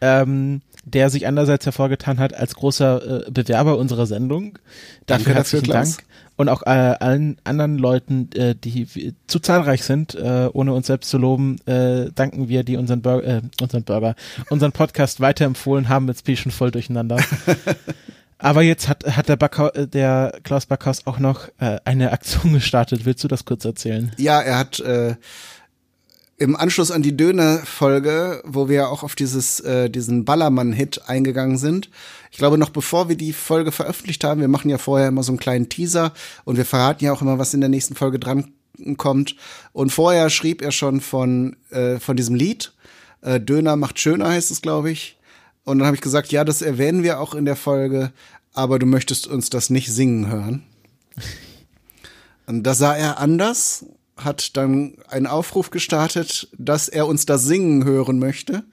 Ähm, 0.00 0.62
der 0.84 1.10
sich 1.10 1.26
andererseits 1.26 1.66
hervorgetan 1.66 2.18
hat 2.18 2.34
als 2.34 2.54
großer 2.54 3.26
äh, 3.26 3.30
Bewerber 3.30 3.76
unserer 3.78 4.06
Sendung. 4.06 4.58
Dafür 5.06 5.24
Danke 5.24 5.34
herzlichen 5.34 5.66
dafür, 5.66 5.82
Dank. 5.82 6.04
Und 6.36 6.48
auch 6.48 6.62
äh, 6.62 6.70
allen 6.70 7.36
anderen 7.44 7.76
Leuten, 7.76 8.30
äh, 8.34 8.54
die 8.54 9.14
zu 9.26 9.40
zahlreich 9.40 9.84
sind, 9.84 10.14
äh, 10.14 10.48
ohne 10.52 10.72
uns 10.72 10.86
selbst 10.86 11.10
zu 11.10 11.18
loben, 11.18 11.58
äh, 11.66 12.10
danken 12.14 12.48
wir, 12.48 12.64
die 12.64 12.76
unseren, 12.76 13.02
Bur 13.02 13.22
äh, 13.22 13.42
unseren 13.60 13.84
Burger, 13.84 14.14
unseren 14.48 14.72
Podcast 14.72 15.20
weiterempfohlen 15.20 15.88
haben. 15.90 16.08
Jetzt 16.08 16.24
bin 16.24 16.34
ich 16.34 16.40
schon 16.40 16.52
voll 16.52 16.70
durcheinander. 16.70 17.18
Aber 18.38 18.62
jetzt 18.62 18.88
hat, 18.88 19.04
hat 19.04 19.28
der, 19.28 19.36
Backhaus, 19.36 19.72
der 19.74 20.32
Klaus 20.44 20.64
Backhaus 20.64 21.06
auch 21.06 21.18
noch 21.18 21.48
eine 21.58 22.10
Aktion 22.10 22.54
gestartet. 22.54 23.04
Willst 23.04 23.22
du 23.22 23.28
das 23.28 23.44
kurz 23.44 23.66
erzählen? 23.66 24.12
Ja, 24.16 24.40
er 24.40 24.56
hat 24.56 24.82
im 26.40 26.56
Anschluss 26.56 26.90
an 26.90 27.02
die 27.02 27.18
Döner-Folge, 27.18 28.42
wo 28.46 28.70
wir 28.70 28.88
auch 28.88 29.02
auf 29.02 29.14
dieses, 29.14 29.60
äh, 29.60 29.90
diesen 29.90 30.24
Ballermann-Hit 30.24 31.02
eingegangen 31.06 31.58
sind. 31.58 31.90
Ich 32.32 32.38
glaube, 32.38 32.56
noch 32.56 32.70
bevor 32.70 33.10
wir 33.10 33.16
die 33.16 33.34
Folge 33.34 33.72
veröffentlicht 33.72 34.24
haben, 34.24 34.40
wir 34.40 34.48
machen 34.48 34.70
ja 34.70 34.78
vorher 34.78 35.08
immer 35.08 35.22
so 35.22 35.32
einen 35.32 35.38
kleinen 35.38 35.68
Teaser 35.68 36.14
und 36.44 36.56
wir 36.56 36.64
verraten 36.64 37.04
ja 37.04 37.12
auch 37.12 37.20
immer, 37.20 37.38
was 37.38 37.52
in 37.52 37.60
der 37.60 37.68
nächsten 37.68 37.94
Folge 37.94 38.18
dran 38.18 38.54
kommt. 38.96 39.36
Und 39.74 39.92
vorher 39.92 40.30
schrieb 40.30 40.62
er 40.62 40.72
schon 40.72 41.02
von, 41.02 41.56
äh, 41.68 41.98
von 41.98 42.16
diesem 42.16 42.34
Lied. 42.34 42.72
Äh, 43.20 43.38
Döner 43.38 43.76
macht 43.76 43.98
schöner 43.98 44.30
heißt 44.30 44.50
es, 44.50 44.62
glaube 44.62 44.90
ich. 44.90 45.18
Und 45.64 45.78
dann 45.78 45.86
habe 45.86 45.96
ich 45.96 46.02
gesagt, 46.02 46.32
ja, 46.32 46.44
das 46.44 46.62
erwähnen 46.62 47.02
wir 47.02 47.20
auch 47.20 47.34
in 47.34 47.44
der 47.44 47.56
Folge, 47.56 48.12
aber 48.54 48.78
du 48.78 48.86
möchtest 48.86 49.26
uns 49.26 49.50
das 49.50 49.68
nicht 49.68 49.92
singen 49.92 50.28
hören. 50.28 50.62
Und 52.46 52.62
da 52.62 52.72
sah 52.72 52.96
er 52.96 53.18
anders 53.18 53.84
hat 54.24 54.56
dann 54.56 54.94
einen 55.08 55.26
Aufruf 55.26 55.70
gestartet, 55.70 56.48
dass 56.56 56.88
er 56.88 57.06
uns 57.06 57.26
das 57.26 57.44
singen 57.44 57.84
hören 57.84 58.18
möchte. 58.18 58.64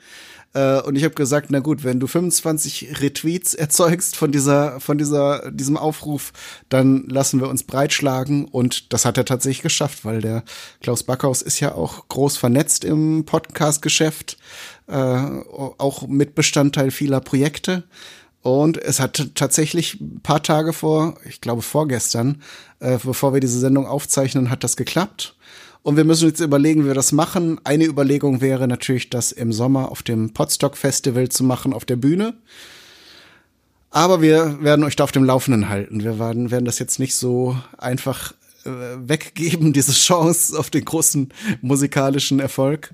Äh, 0.53 0.81
und 0.81 0.95
ich 0.95 1.03
habe 1.03 1.13
gesagt, 1.13 1.47
na 1.49 1.59
gut, 1.59 1.83
wenn 1.83 1.99
du 1.99 2.07
25 2.07 3.01
Retweets 3.01 3.53
erzeugst 3.53 4.15
von 4.15 4.31
dieser, 4.31 4.79
von 4.79 4.97
dieser, 4.97 5.51
diesem 5.51 5.77
Aufruf, 5.77 6.33
dann 6.69 7.07
lassen 7.07 7.39
wir 7.39 7.49
uns 7.49 7.63
breitschlagen. 7.63 8.45
Und 8.45 8.91
das 8.93 9.05
hat 9.05 9.17
er 9.17 9.25
tatsächlich 9.25 9.61
geschafft, 9.61 10.03
weil 10.03 10.21
der 10.21 10.43
Klaus 10.81 11.03
Backhaus 11.03 11.41
ist 11.41 11.59
ja 11.59 11.75
auch 11.75 12.07
groß 12.07 12.37
vernetzt 12.37 12.83
im 12.83 13.25
Podcast-Geschäft, 13.25 14.37
äh, 14.87 14.93
auch 14.93 16.07
Mitbestandteil 16.07 16.91
vieler 16.91 17.21
Projekte. 17.21 17.83
Und 18.41 18.77
es 18.77 18.99
hat 18.99 19.31
tatsächlich 19.35 19.99
ein 19.99 20.21
paar 20.21 20.41
Tage 20.41 20.71
vor, 20.71 21.17
ich 21.25 21.41
glaube 21.41 21.61
vorgestern, 21.61 22.41
äh, 22.79 22.97
bevor 23.03 23.33
wir 23.33 23.41
diese 23.41 23.59
Sendung 23.59 23.85
aufzeichnen, 23.85 24.49
hat 24.49 24.63
das 24.63 24.77
geklappt. 24.77 25.35
Und 25.83 25.97
wir 25.97 26.03
müssen 26.03 26.27
jetzt 26.27 26.39
überlegen, 26.39 26.83
wie 26.83 26.87
wir 26.87 26.93
das 26.93 27.11
machen. 27.11 27.59
Eine 27.63 27.85
Überlegung 27.85 28.41
wäre 28.41 28.67
natürlich, 28.67 29.09
das 29.09 29.31
im 29.31 29.53
Sommer 29.53 29.91
auf 29.91 30.03
dem 30.03 30.33
Podstock 30.33 30.75
Festival 30.75 31.29
zu 31.29 31.43
machen, 31.43 31.73
auf 31.73 31.85
der 31.85 31.95
Bühne. 31.95 32.33
Aber 33.89 34.21
wir 34.21 34.61
werden 34.61 34.83
euch 34.83 34.95
da 34.95 35.05
auf 35.05 35.11
dem 35.11 35.23
Laufenden 35.23 35.69
halten. 35.69 36.03
Wir 36.03 36.19
werden, 36.19 36.51
werden 36.51 36.65
das 36.65 36.79
jetzt 36.79 36.99
nicht 36.99 37.15
so 37.15 37.57
einfach 37.77 38.33
äh, 38.65 38.69
weggeben, 38.97 39.71
diese 39.73 39.93
Chance 39.93 40.57
auf 40.59 40.69
den 40.69 40.83
großen 40.83 41.29
musikalischen 41.61 42.39
Erfolg. 42.39 42.93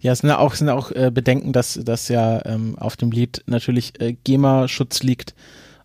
Ja, 0.00 0.12
es 0.12 0.18
sind 0.18 0.28
ja 0.28 0.38
auch, 0.38 0.54
sind 0.54 0.68
auch 0.68 0.90
äh, 0.90 1.10
Bedenken, 1.12 1.52
dass, 1.52 1.80
dass 1.82 2.08
ja 2.08 2.44
ähm, 2.44 2.76
auf 2.78 2.96
dem 2.96 3.10
Lied 3.10 3.42
natürlich 3.46 4.00
äh, 4.00 4.16
GEMA-Schutz 4.24 5.02
liegt 5.02 5.34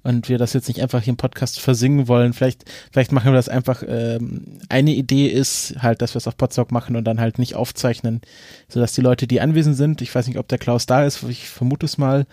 und 0.03 0.29
wir 0.29 0.37
das 0.37 0.53
jetzt 0.53 0.67
nicht 0.67 0.81
einfach 0.81 1.01
hier 1.01 1.11
im 1.11 1.17
Podcast 1.17 1.59
versingen 1.59 2.07
wollen. 2.07 2.33
Vielleicht, 2.33 2.65
vielleicht 2.91 3.11
machen 3.11 3.31
wir 3.31 3.35
das 3.35 3.49
einfach. 3.49 3.83
Ähm, 3.85 4.59
eine 4.69 4.91
Idee 4.91 5.27
ist 5.27 5.75
halt, 5.79 6.01
dass 6.01 6.13
wir 6.13 6.17
es 6.17 6.27
auf 6.27 6.37
Podstock 6.37 6.71
machen 6.71 6.95
und 6.95 7.03
dann 7.03 7.19
halt 7.19 7.39
nicht 7.39 7.55
aufzeichnen, 7.55 8.21
sodass 8.67 8.93
die 8.93 9.01
Leute, 9.01 9.27
die 9.27 9.41
anwesend 9.41 9.75
sind, 9.75 10.01
ich 10.01 10.13
weiß 10.13 10.27
nicht, 10.27 10.37
ob 10.37 10.47
der 10.47 10.57
Klaus 10.57 10.85
da 10.85 11.03
ist, 11.03 11.23
ich 11.23 11.49
vermute 11.49 11.85
es 11.85 11.97
mal, 11.97 12.25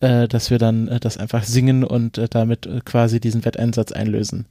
äh, 0.00 0.28
dass 0.28 0.50
wir 0.50 0.58
dann 0.58 0.88
äh, 0.88 1.00
das 1.00 1.18
einfach 1.18 1.44
singen 1.44 1.84
und 1.84 2.18
äh, 2.18 2.28
damit 2.28 2.66
äh, 2.66 2.80
quasi 2.84 3.20
diesen 3.20 3.44
Wetteinsatz 3.44 3.92
einlösen. 3.92 4.46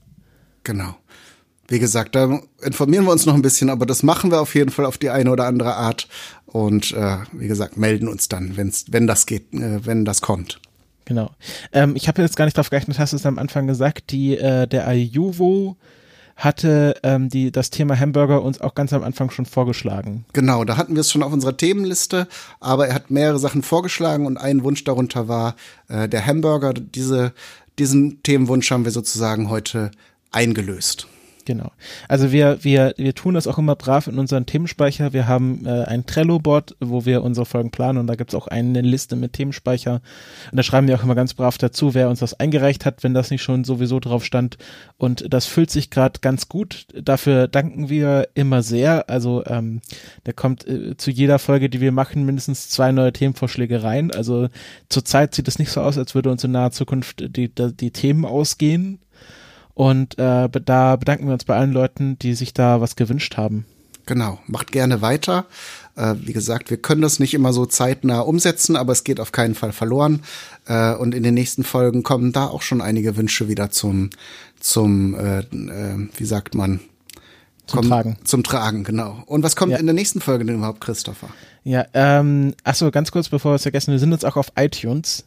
Genau. 0.62 0.96
Wie 1.68 1.78
gesagt, 1.78 2.16
da 2.16 2.40
informieren 2.62 3.04
wir 3.04 3.12
uns 3.12 3.26
noch 3.26 3.34
ein 3.34 3.42
bisschen, 3.42 3.70
aber 3.70 3.86
das 3.86 4.02
machen 4.02 4.32
wir 4.32 4.40
auf 4.40 4.54
jeden 4.56 4.70
Fall 4.70 4.84
auf 4.84 4.98
die 4.98 5.10
eine 5.10 5.30
oder 5.30 5.46
andere 5.46 5.74
Art 5.74 6.08
und 6.46 6.92
äh, 6.92 7.18
wie 7.32 7.46
gesagt, 7.46 7.76
melden 7.76 8.08
uns 8.08 8.28
dann, 8.28 8.56
wenn's, 8.56 8.86
wenn 8.90 9.06
das 9.06 9.26
geht, 9.26 9.52
äh, 9.54 9.84
wenn 9.86 10.04
das 10.04 10.20
kommt. 10.20 10.60
Genau. 11.10 11.32
Ähm, 11.72 11.96
ich 11.96 12.06
habe 12.06 12.22
jetzt 12.22 12.36
gar 12.36 12.44
nicht 12.44 12.56
darauf 12.56 12.70
gerechnet, 12.70 13.00
hast 13.00 13.12
du 13.12 13.16
es 13.16 13.26
am 13.26 13.40
Anfang 13.40 13.66
gesagt, 13.66 14.12
die 14.12 14.38
äh, 14.38 14.68
der 14.68 14.86
Ayuvo 14.86 15.76
hatte 16.36 16.94
ähm, 17.02 17.28
die, 17.28 17.50
das 17.50 17.70
Thema 17.70 17.98
Hamburger 17.98 18.42
uns 18.42 18.60
auch 18.60 18.76
ganz 18.76 18.92
am 18.92 19.02
Anfang 19.02 19.28
schon 19.30 19.44
vorgeschlagen. 19.44 20.24
Genau, 20.34 20.62
da 20.62 20.76
hatten 20.76 20.94
wir 20.94 21.00
es 21.00 21.10
schon 21.10 21.24
auf 21.24 21.32
unserer 21.32 21.56
Themenliste, 21.56 22.28
aber 22.60 22.86
er 22.86 22.94
hat 22.94 23.10
mehrere 23.10 23.40
Sachen 23.40 23.64
vorgeschlagen 23.64 24.24
und 24.24 24.36
ein 24.36 24.62
Wunsch 24.62 24.84
darunter 24.84 25.26
war 25.26 25.56
äh, 25.88 26.08
der 26.08 26.24
Hamburger. 26.24 26.74
Diese, 26.74 27.32
diesen 27.80 28.22
Themenwunsch 28.22 28.70
haben 28.70 28.84
wir 28.84 28.92
sozusagen 28.92 29.50
heute 29.50 29.90
eingelöst. 30.30 31.08
Genau. 31.44 31.72
Also 32.08 32.32
wir, 32.32 32.62
wir, 32.62 32.94
wir 32.96 33.14
tun 33.14 33.34
das 33.34 33.46
auch 33.46 33.58
immer 33.58 33.76
brav 33.76 34.06
in 34.06 34.18
unseren 34.18 34.46
Themenspeicher. 34.46 35.12
Wir 35.12 35.26
haben 35.26 35.64
äh, 35.66 35.84
ein 35.84 36.06
Trello-Board, 36.06 36.76
wo 36.80 37.06
wir 37.06 37.22
unsere 37.22 37.46
Folgen 37.46 37.70
planen 37.70 37.98
und 37.98 38.06
da 38.06 38.14
gibt's 38.14 38.34
auch 38.34 38.46
eine 38.46 38.80
Liste 38.80 39.16
mit 39.16 39.32
Themenspeicher. 39.32 40.00
Und 40.50 40.56
da 40.56 40.62
schreiben 40.62 40.86
wir 40.88 40.96
auch 40.96 41.02
immer 41.02 41.14
ganz 41.14 41.34
brav 41.34 41.58
dazu, 41.58 41.94
wer 41.94 42.08
uns 42.08 42.20
das 42.20 42.38
eingereicht 42.38 42.84
hat, 42.84 43.02
wenn 43.02 43.14
das 43.14 43.30
nicht 43.30 43.42
schon 43.42 43.64
sowieso 43.64 44.00
drauf 44.00 44.24
stand. 44.24 44.58
Und 44.98 45.32
das 45.32 45.46
fühlt 45.46 45.70
sich 45.70 45.90
gerade 45.90 46.20
ganz 46.20 46.48
gut. 46.48 46.86
Dafür 46.94 47.48
danken 47.48 47.88
wir 47.88 48.28
immer 48.34 48.62
sehr. 48.62 49.08
Also 49.08 49.44
ähm, 49.46 49.80
da 50.24 50.32
kommt 50.32 50.66
äh, 50.66 50.96
zu 50.96 51.10
jeder 51.10 51.38
Folge, 51.38 51.70
die 51.70 51.80
wir 51.80 51.92
machen, 51.92 52.26
mindestens 52.26 52.68
zwei 52.68 52.92
neue 52.92 53.12
Themenvorschläge 53.12 53.82
rein. 53.82 54.10
Also 54.10 54.48
zurzeit 54.88 55.34
sieht 55.34 55.48
es 55.48 55.58
nicht 55.58 55.70
so 55.70 55.80
aus, 55.80 55.96
als 55.96 56.14
würde 56.14 56.30
uns 56.30 56.44
in 56.44 56.52
naher 56.52 56.72
Zukunft 56.72 57.20
die, 57.36 57.48
die, 57.48 57.72
die 57.74 57.90
Themen 57.90 58.24
ausgehen. 58.24 59.00
Und 59.80 60.18
äh, 60.18 60.46
da 60.50 60.96
bedanken 60.96 61.24
wir 61.24 61.32
uns 61.32 61.46
bei 61.46 61.56
allen 61.56 61.72
Leuten, 61.72 62.18
die 62.18 62.34
sich 62.34 62.52
da 62.52 62.82
was 62.82 62.96
gewünscht 62.96 63.38
haben. 63.38 63.64
Genau, 64.04 64.38
macht 64.46 64.72
gerne 64.72 65.00
weiter. 65.00 65.46
Äh, 65.96 66.16
wie 66.18 66.34
gesagt, 66.34 66.68
wir 66.68 66.76
können 66.76 67.00
das 67.00 67.18
nicht 67.18 67.32
immer 67.32 67.54
so 67.54 67.64
zeitnah 67.64 68.20
umsetzen, 68.20 68.76
aber 68.76 68.92
es 68.92 69.04
geht 69.04 69.20
auf 69.20 69.32
keinen 69.32 69.54
Fall 69.54 69.72
verloren. 69.72 70.20
Äh, 70.66 70.92
und 70.96 71.14
in 71.14 71.22
den 71.22 71.32
nächsten 71.32 71.64
Folgen 71.64 72.02
kommen 72.02 72.32
da 72.32 72.48
auch 72.48 72.60
schon 72.60 72.82
einige 72.82 73.16
Wünsche 73.16 73.48
wieder 73.48 73.70
zum, 73.70 74.10
zum, 74.58 75.14
äh, 75.14 75.38
äh, 75.38 76.08
wie 76.14 76.26
sagt 76.26 76.54
man? 76.54 76.80
Zum 77.66 77.80
Tragen. 77.88 78.18
Zum 78.24 78.42
Tragen, 78.42 78.84
genau. 78.84 79.22
Und 79.24 79.42
was 79.42 79.56
kommt 79.56 79.72
Ja. 79.72 79.78
in 79.78 79.86
der 79.86 79.94
nächsten 79.94 80.20
Folge 80.20 80.44
denn 80.44 80.56
überhaupt, 80.56 80.82
Christopher? 80.82 81.30
Ja, 81.64 81.86
ähm, 81.94 82.52
achso, 82.64 82.90
ganz 82.90 83.12
kurz, 83.12 83.30
bevor 83.30 83.52
wir 83.52 83.56
es 83.56 83.62
vergessen, 83.62 83.92
wir 83.92 83.98
sind 83.98 84.12
jetzt 84.12 84.26
auch 84.26 84.36
auf 84.36 84.52
iTunes. 84.56 85.24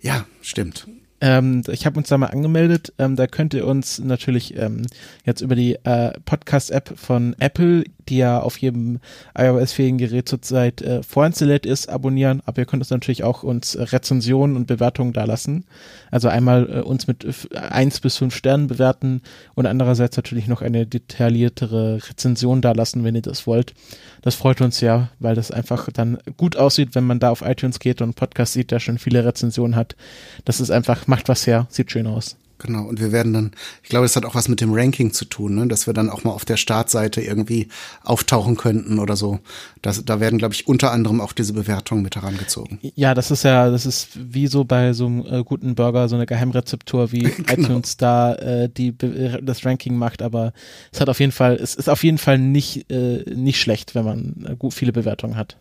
Ja, 0.00 0.26
stimmt. 0.42 0.86
Ähm, 1.20 1.62
ich 1.68 1.86
habe 1.86 1.98
uns 1.98 2.08
da 2.08 2.18
mal 2.18 2.26
angemeldet. 2.26 2.92
Ähm, 2.98 3.16
da 3.16 3.26
könnt 3.26 3.52
ihr 3.54 3.66
uns 3.66 3.98
natürlich 3.98 4.56
ähm, 4.56 4.82
jetzt 5.24 5.42
über 5.42 5.54
die 5.54 5.74
äh, 5.84 6.12
Podcast-App 6.24 6.98
von 6.98 7.36
Apple, 7.38 7.84
die 8.08 8.18
ja 8.18 8.40
auf 8.40 8.56
jedem 8.58 9.00
iOS-fähigen 9.36 9.98
Gerät 9.98 10.28
zurzeit 10.28 10.80
äh, 10.82 11.02
vorinstalliert 11.02 11.66
ist, 11.66 11.88
abonnieren. 11.88 12.42
Aber 12.46 12.62
ihr 12.62 12.66
könnt 12.66 12.82
uns 12.82 12.90
natürlich 12.90 13.22
auch 13.22 13.42
uns 13.42 13.74
äh, 13.74 13.82
Rezensionen 13.82 14.56
und 14.56 14.66
Bewertungen 14.66 15.12
dalassen. 15.12 15.64
Also 16.10 16.28
einmal 16.28 16.68
äh, 16.68 16.80
uns 16.80 17.06
mit 17.06 17.26
eins 17.54 18.00
bis 18.00 18.16
fünf 18.16 18.34
Sternen 18.34 18.66
bewerten 18.66 19.22
und 19.54 19.66
andererseits 19.66 20.16
natürlich 20.16 20.48
noch 20.48 20.62
eine 20.62 20.86
detailliertere 20.86 22.00
Rezension 22.08 22.60
dalassen, 22.60 23.04
wenn 23.04 23.14
ihr 23.14 23.22
das 23.22 23.46
wollt. 23.46 23.74
Das 24.22 24.34
freut 24.34 24.60
uns 24.60 24.80
ja, 24.80 25.08
weil 25.18 25.34
das 25.34 25.50
einfach 25.50 25.88
dann 25.92 26.18
gut 26.36 26.56
aussieht, 26.56 26.94
wenn 26.94 27.04
man 27.04 27.20
da 27.20 27.30
auf 27.30 27.42
iTunes 27.42 27.78
geht 27.78 28.00
und 28.00 28.06
einen 28.06 28.14
Podcast 28.14 28.52
sieht, 28.52 28.70
der 28.70 28.80
schon 28.80 28.98
viele 28.98 29.24
Rezensionen 29.24 29.76
hat. 29.76 29.96
Das 30.44 30.60
ist 30.60 30.70
einfach, 30.70 31.06
macht 31.06 31.28
was 31.28 31.46
her, 31.46 31.66
sieht 31.70 31.90
schön 31.90 32.06
aus. 32.06 32.36
Genau, 32.62 32.84
und 32.84 33.00
wir 33.00 33.10
werden 33.10 33.32
dann, 33.32 33.52
ich 33.82 33.88
glaube, 33.88 34.04
das 34.04 34.16
hat 34.16 34.26
auch 34.26 34.34
was 34.34 34.46
mit 34.48 34.60
dem 34.60 34.74
Ranking 34.74 35.14
zu 35.14 35.24
tun, 35.24 35.54
ne? 35.54 35.66
dass 35.66 35.86
wir 35.86 35.94
dann 35.94 36.10
auch 36.10 36.24
mal 36.24 36.32
auf 36.32 36.44
der 36.44 36.58
Startseite 36.58 37.22
irgendwie 37.22 37.68
auftauchen 38.04 38.56
könnten 38.58 38.98
oder 38.98 39.16
so. 39.16 39.40
Das, 39.80 40.04
da 40.04 40.20
werden, 40.20 40.38
glaube 40.38 40.52
ich, 40.52 40.68
unter 40.68 40.92
anderem 40.92 41.22
auch 41.22 41.32
diese 41.32 41.54
Bewertungen 41.54 42.02
mit 42.02 42.16
herangezogen. 42.16 42.78
Ja, 42.94 43.14
das 43.14 43.30
ist 43.30 43.44
ja, 43.44 43.70
das 43.70 43.86
ist 43.86 44.10
wie 44.14 44.46
so 44.46 44.64
bei 44.64 44.92
so 44.92 45.06
einem 45.06 45.24
äh, 45.24 45.42
guten 45.42 45.74
Burger, 45.74 46.08
so 46.10 46.16
eine 46.16 46.26
Geheimrezeptur, 46.26 47.12
wie 47.12 47.24
iTunes 47.48 47.96
da 47.96 48.34
äh, 48.34 48.68
die 48.68 48.92
Be- 48.92 49.40
das 49.42 49.64
Ranking 49.64 49.96
macht, 49.96 50.20
aber 50.20 50.52
es 50.92 51.00
hat 51.00 51.08
auf 51.08 51.18
jeden 51.18 51.32
Fall, 51.32 51.54
es 51.54 51.74
ist 51.74 51.88
auf 51.88 52.04
jeden 52.04 52.18
Fall 52.18 52.36
nicht, 52.38 52.90
äh, 52.90 53.24
nicht 53.34 53.58
schlecht, 53.58 53.94
wenn 53.94 54.04
man 54.04 54.46
äh, 54.46 54.54
gut 54.56 54.74
viele 54.74 54.92
Bewertungen 54.92 55.36
hat. 55.36 55.56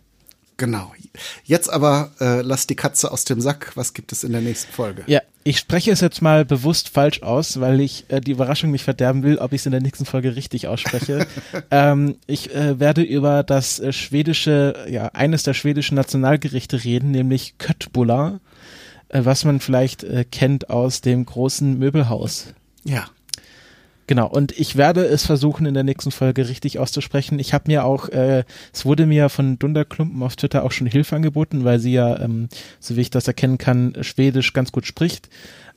Genau. 0.57 0.91
Jetzt 1.45 1.71
aber 1.71 2.11
äh, 2.19 2.41
lass 2.41 2.67
die 2.67 2.75
Katze 2.75 3.09
aus 3.13 3.23
dem 3.23 3.39
Sack. 3.39 3.71
Was 3.75 3.93
gibt 3.93 4.11
es 4.11 4.25
in 4.25 4.33
der 4.33 4.41
nächsten 4.41 4.69
Folge? 4.73 5.03
Ja, 5.07 5.21
ich 5.49 5.57
spreche 5.57 5.89
es 5.89 5.99
jetzt 5.99 6.21
mal 6.21 6.45
bewusst 6.45 6.89
falsch 6.89 7.23
aus, 7.23 7.59
weil 7.59 7.81
ich 7.81 8.05
äh, 8.09 8.21
die 8.21 8.33
Überraschung 8.33 8.69
nicht 8.69 8.83
verderben 8.83 9.23
will, 9.23 9.39
ob 9.39 9.51
ich 9.51 9.61
es 9.61 9.65
in 9.65 9.71
der 9.71 9.81
nächsten 9.81 10.05
Folge 10.05 10.35
richtig 10.35 10.67
ausspreche. 10.67 11.25
ähm, 11.71 12.17
ich 12.27 12.53
äh, 12.53 12.79
werde 12.79 13.01
über 13.01 13.41
das 13.41 13.79
äh, 13.79 13.91
schwedische, 13.91 14.85
ja, 14.87 15.07
eines 15.07 15.41
der 15.41 15.55
schwedischen 15.55 15.95
Nationalgerichte 15.95 16.83
reden, 16.83 17.09
nämlich 17.09 17.57
Köttbullar, 17.57 18.41
äh, 19.07 19.21
was 19.25 19.43
man 19.43 19.59
vielleicht 19.59 20.03
äh, 20.03 20.23
kennt 20.23 20.69
aus 20.69 21.01
dem 21.01 21.25
großen 21.25 21.79
Möbelhaus. 21.79 22.53
Ja. 22.83 23.07
Genau, 24.10 24.26
und 24.26 24.60
ich 24.60 24.76
werde 24.76 25.05
es 25.05 25.28
versuchen, 25.28 25.68
in 25.68 25.76
der 25.76 25.84
nächsten 25.84 26.10
Folge 26.10 26.49
richtig 26.49 26.80
auszusprechen. 26.80 27.38
Ich 27.38 27.53
habe 27.53 27.66
mir 27.68 27.84
auch, 27.84 28.10
äh, 28.10 28.43
es 28.74 28.84
wurde 28.84 29.05
mir 29.05 29.30
von 29.30 29.60
Dunderklumpen 29.60 30.24
auf 30.24 30.36
Twitter 30.36 30.64
auch 30.64 30.72
schon 30.72 30.88
Hilfe 30.88 31.16
angeboten, 31.16 31.64
weil 31.64 31.78
sie 31.78 31.93
ja, 31.93 32.20
ähm, 32.20 32.49
so 32.80 32.95
wie 32.95 33.01
ich 33.01 33.12
das 33.12 33.28
erkennen 33.28 33.60
kann, 33.60 33.95
Schwedisch 34.01 34.51
ganz 34.53 34.72
gut 34.72 34.88
spricht. 34.88 35.30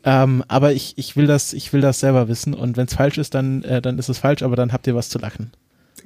Ähm, 0.02 0.42
aber 0.48 0.72
ich, 0.72 0.94
ich 0.96 1.14
will 1.14 1.26
das, 1.26 1.52
ich 1.52 1.74
will 1.74 1.82
das 1.82 2.00
selber 2.00 2.26
wissen 2.26 2.54
und 2.54 2.78
wenn 2.78 2.86
es 2.86 2.94
falsch 2.94 3.18
ist, 3.18 3.34
dann, 3.34 3.64
äh, 3.64 3.82
dann 3.82 3.98
ist 3.98 4.08
es 4.08 4.16
falsch, 4.16 4.42
aber 4.42 4.56
dann 4.56 4.72
habt 4.72 4.86
ihr 4.86 4.94
was 4.94 5.10
zu 5.10 5.18
lachen. 5.18 5.52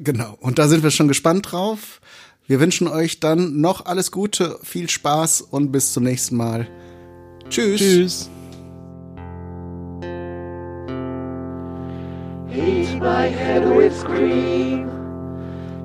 Genau. 0.00 0.36
Und 0.40 0.58
da 0.58 0.66
sind 0.66 0.82
wir 0.82 0.90
schon 0.90 1.06
gespannt 1.06 1.52
drauf. 1.52 2.00
Wir 2.48 2.58
wünschen 2.58 2.88
euch 2.88 3.20
dann 3.20 3.60
noch 3.60 3.86
alles 3.86 4.10
Gute, 4.10 4.58
viel 4.64 4.90
Spaß 4.90 5.42
und 5.42 5.70
bis 5.70 5.92
zum 5.92 6.02
nächsten 6.02 6.34
Mal. 6.34 6.66
Tschüss. 7.50 7.78
Tschüss. 7.78 8.30
Eat 12.56 12.96
my 12.98 13.26
head 13.26 13.68
with 13.76 14.02
cream. 14.02 14.88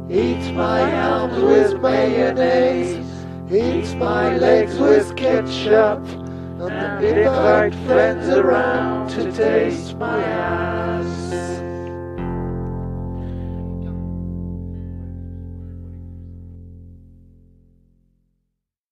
Eat 0.10 0.54
my 0.54 0.82
arms 1.02 1.38
with 1.44 1.82
mayonnaise. 1.82 3.06
Eat 3.52 3.94
my 3.98 4.38
legs 4.38 4.80
with 4.80 5.14
ketchup. 5.18 6.00
And 6.62 7.04
invite 7.04 7.76
friends 7.86 8.30
around 8.30 9.10
to 9.10 9.32
taste 9.34 9.98
my 9.98 10.24
ass. 10.24 11.61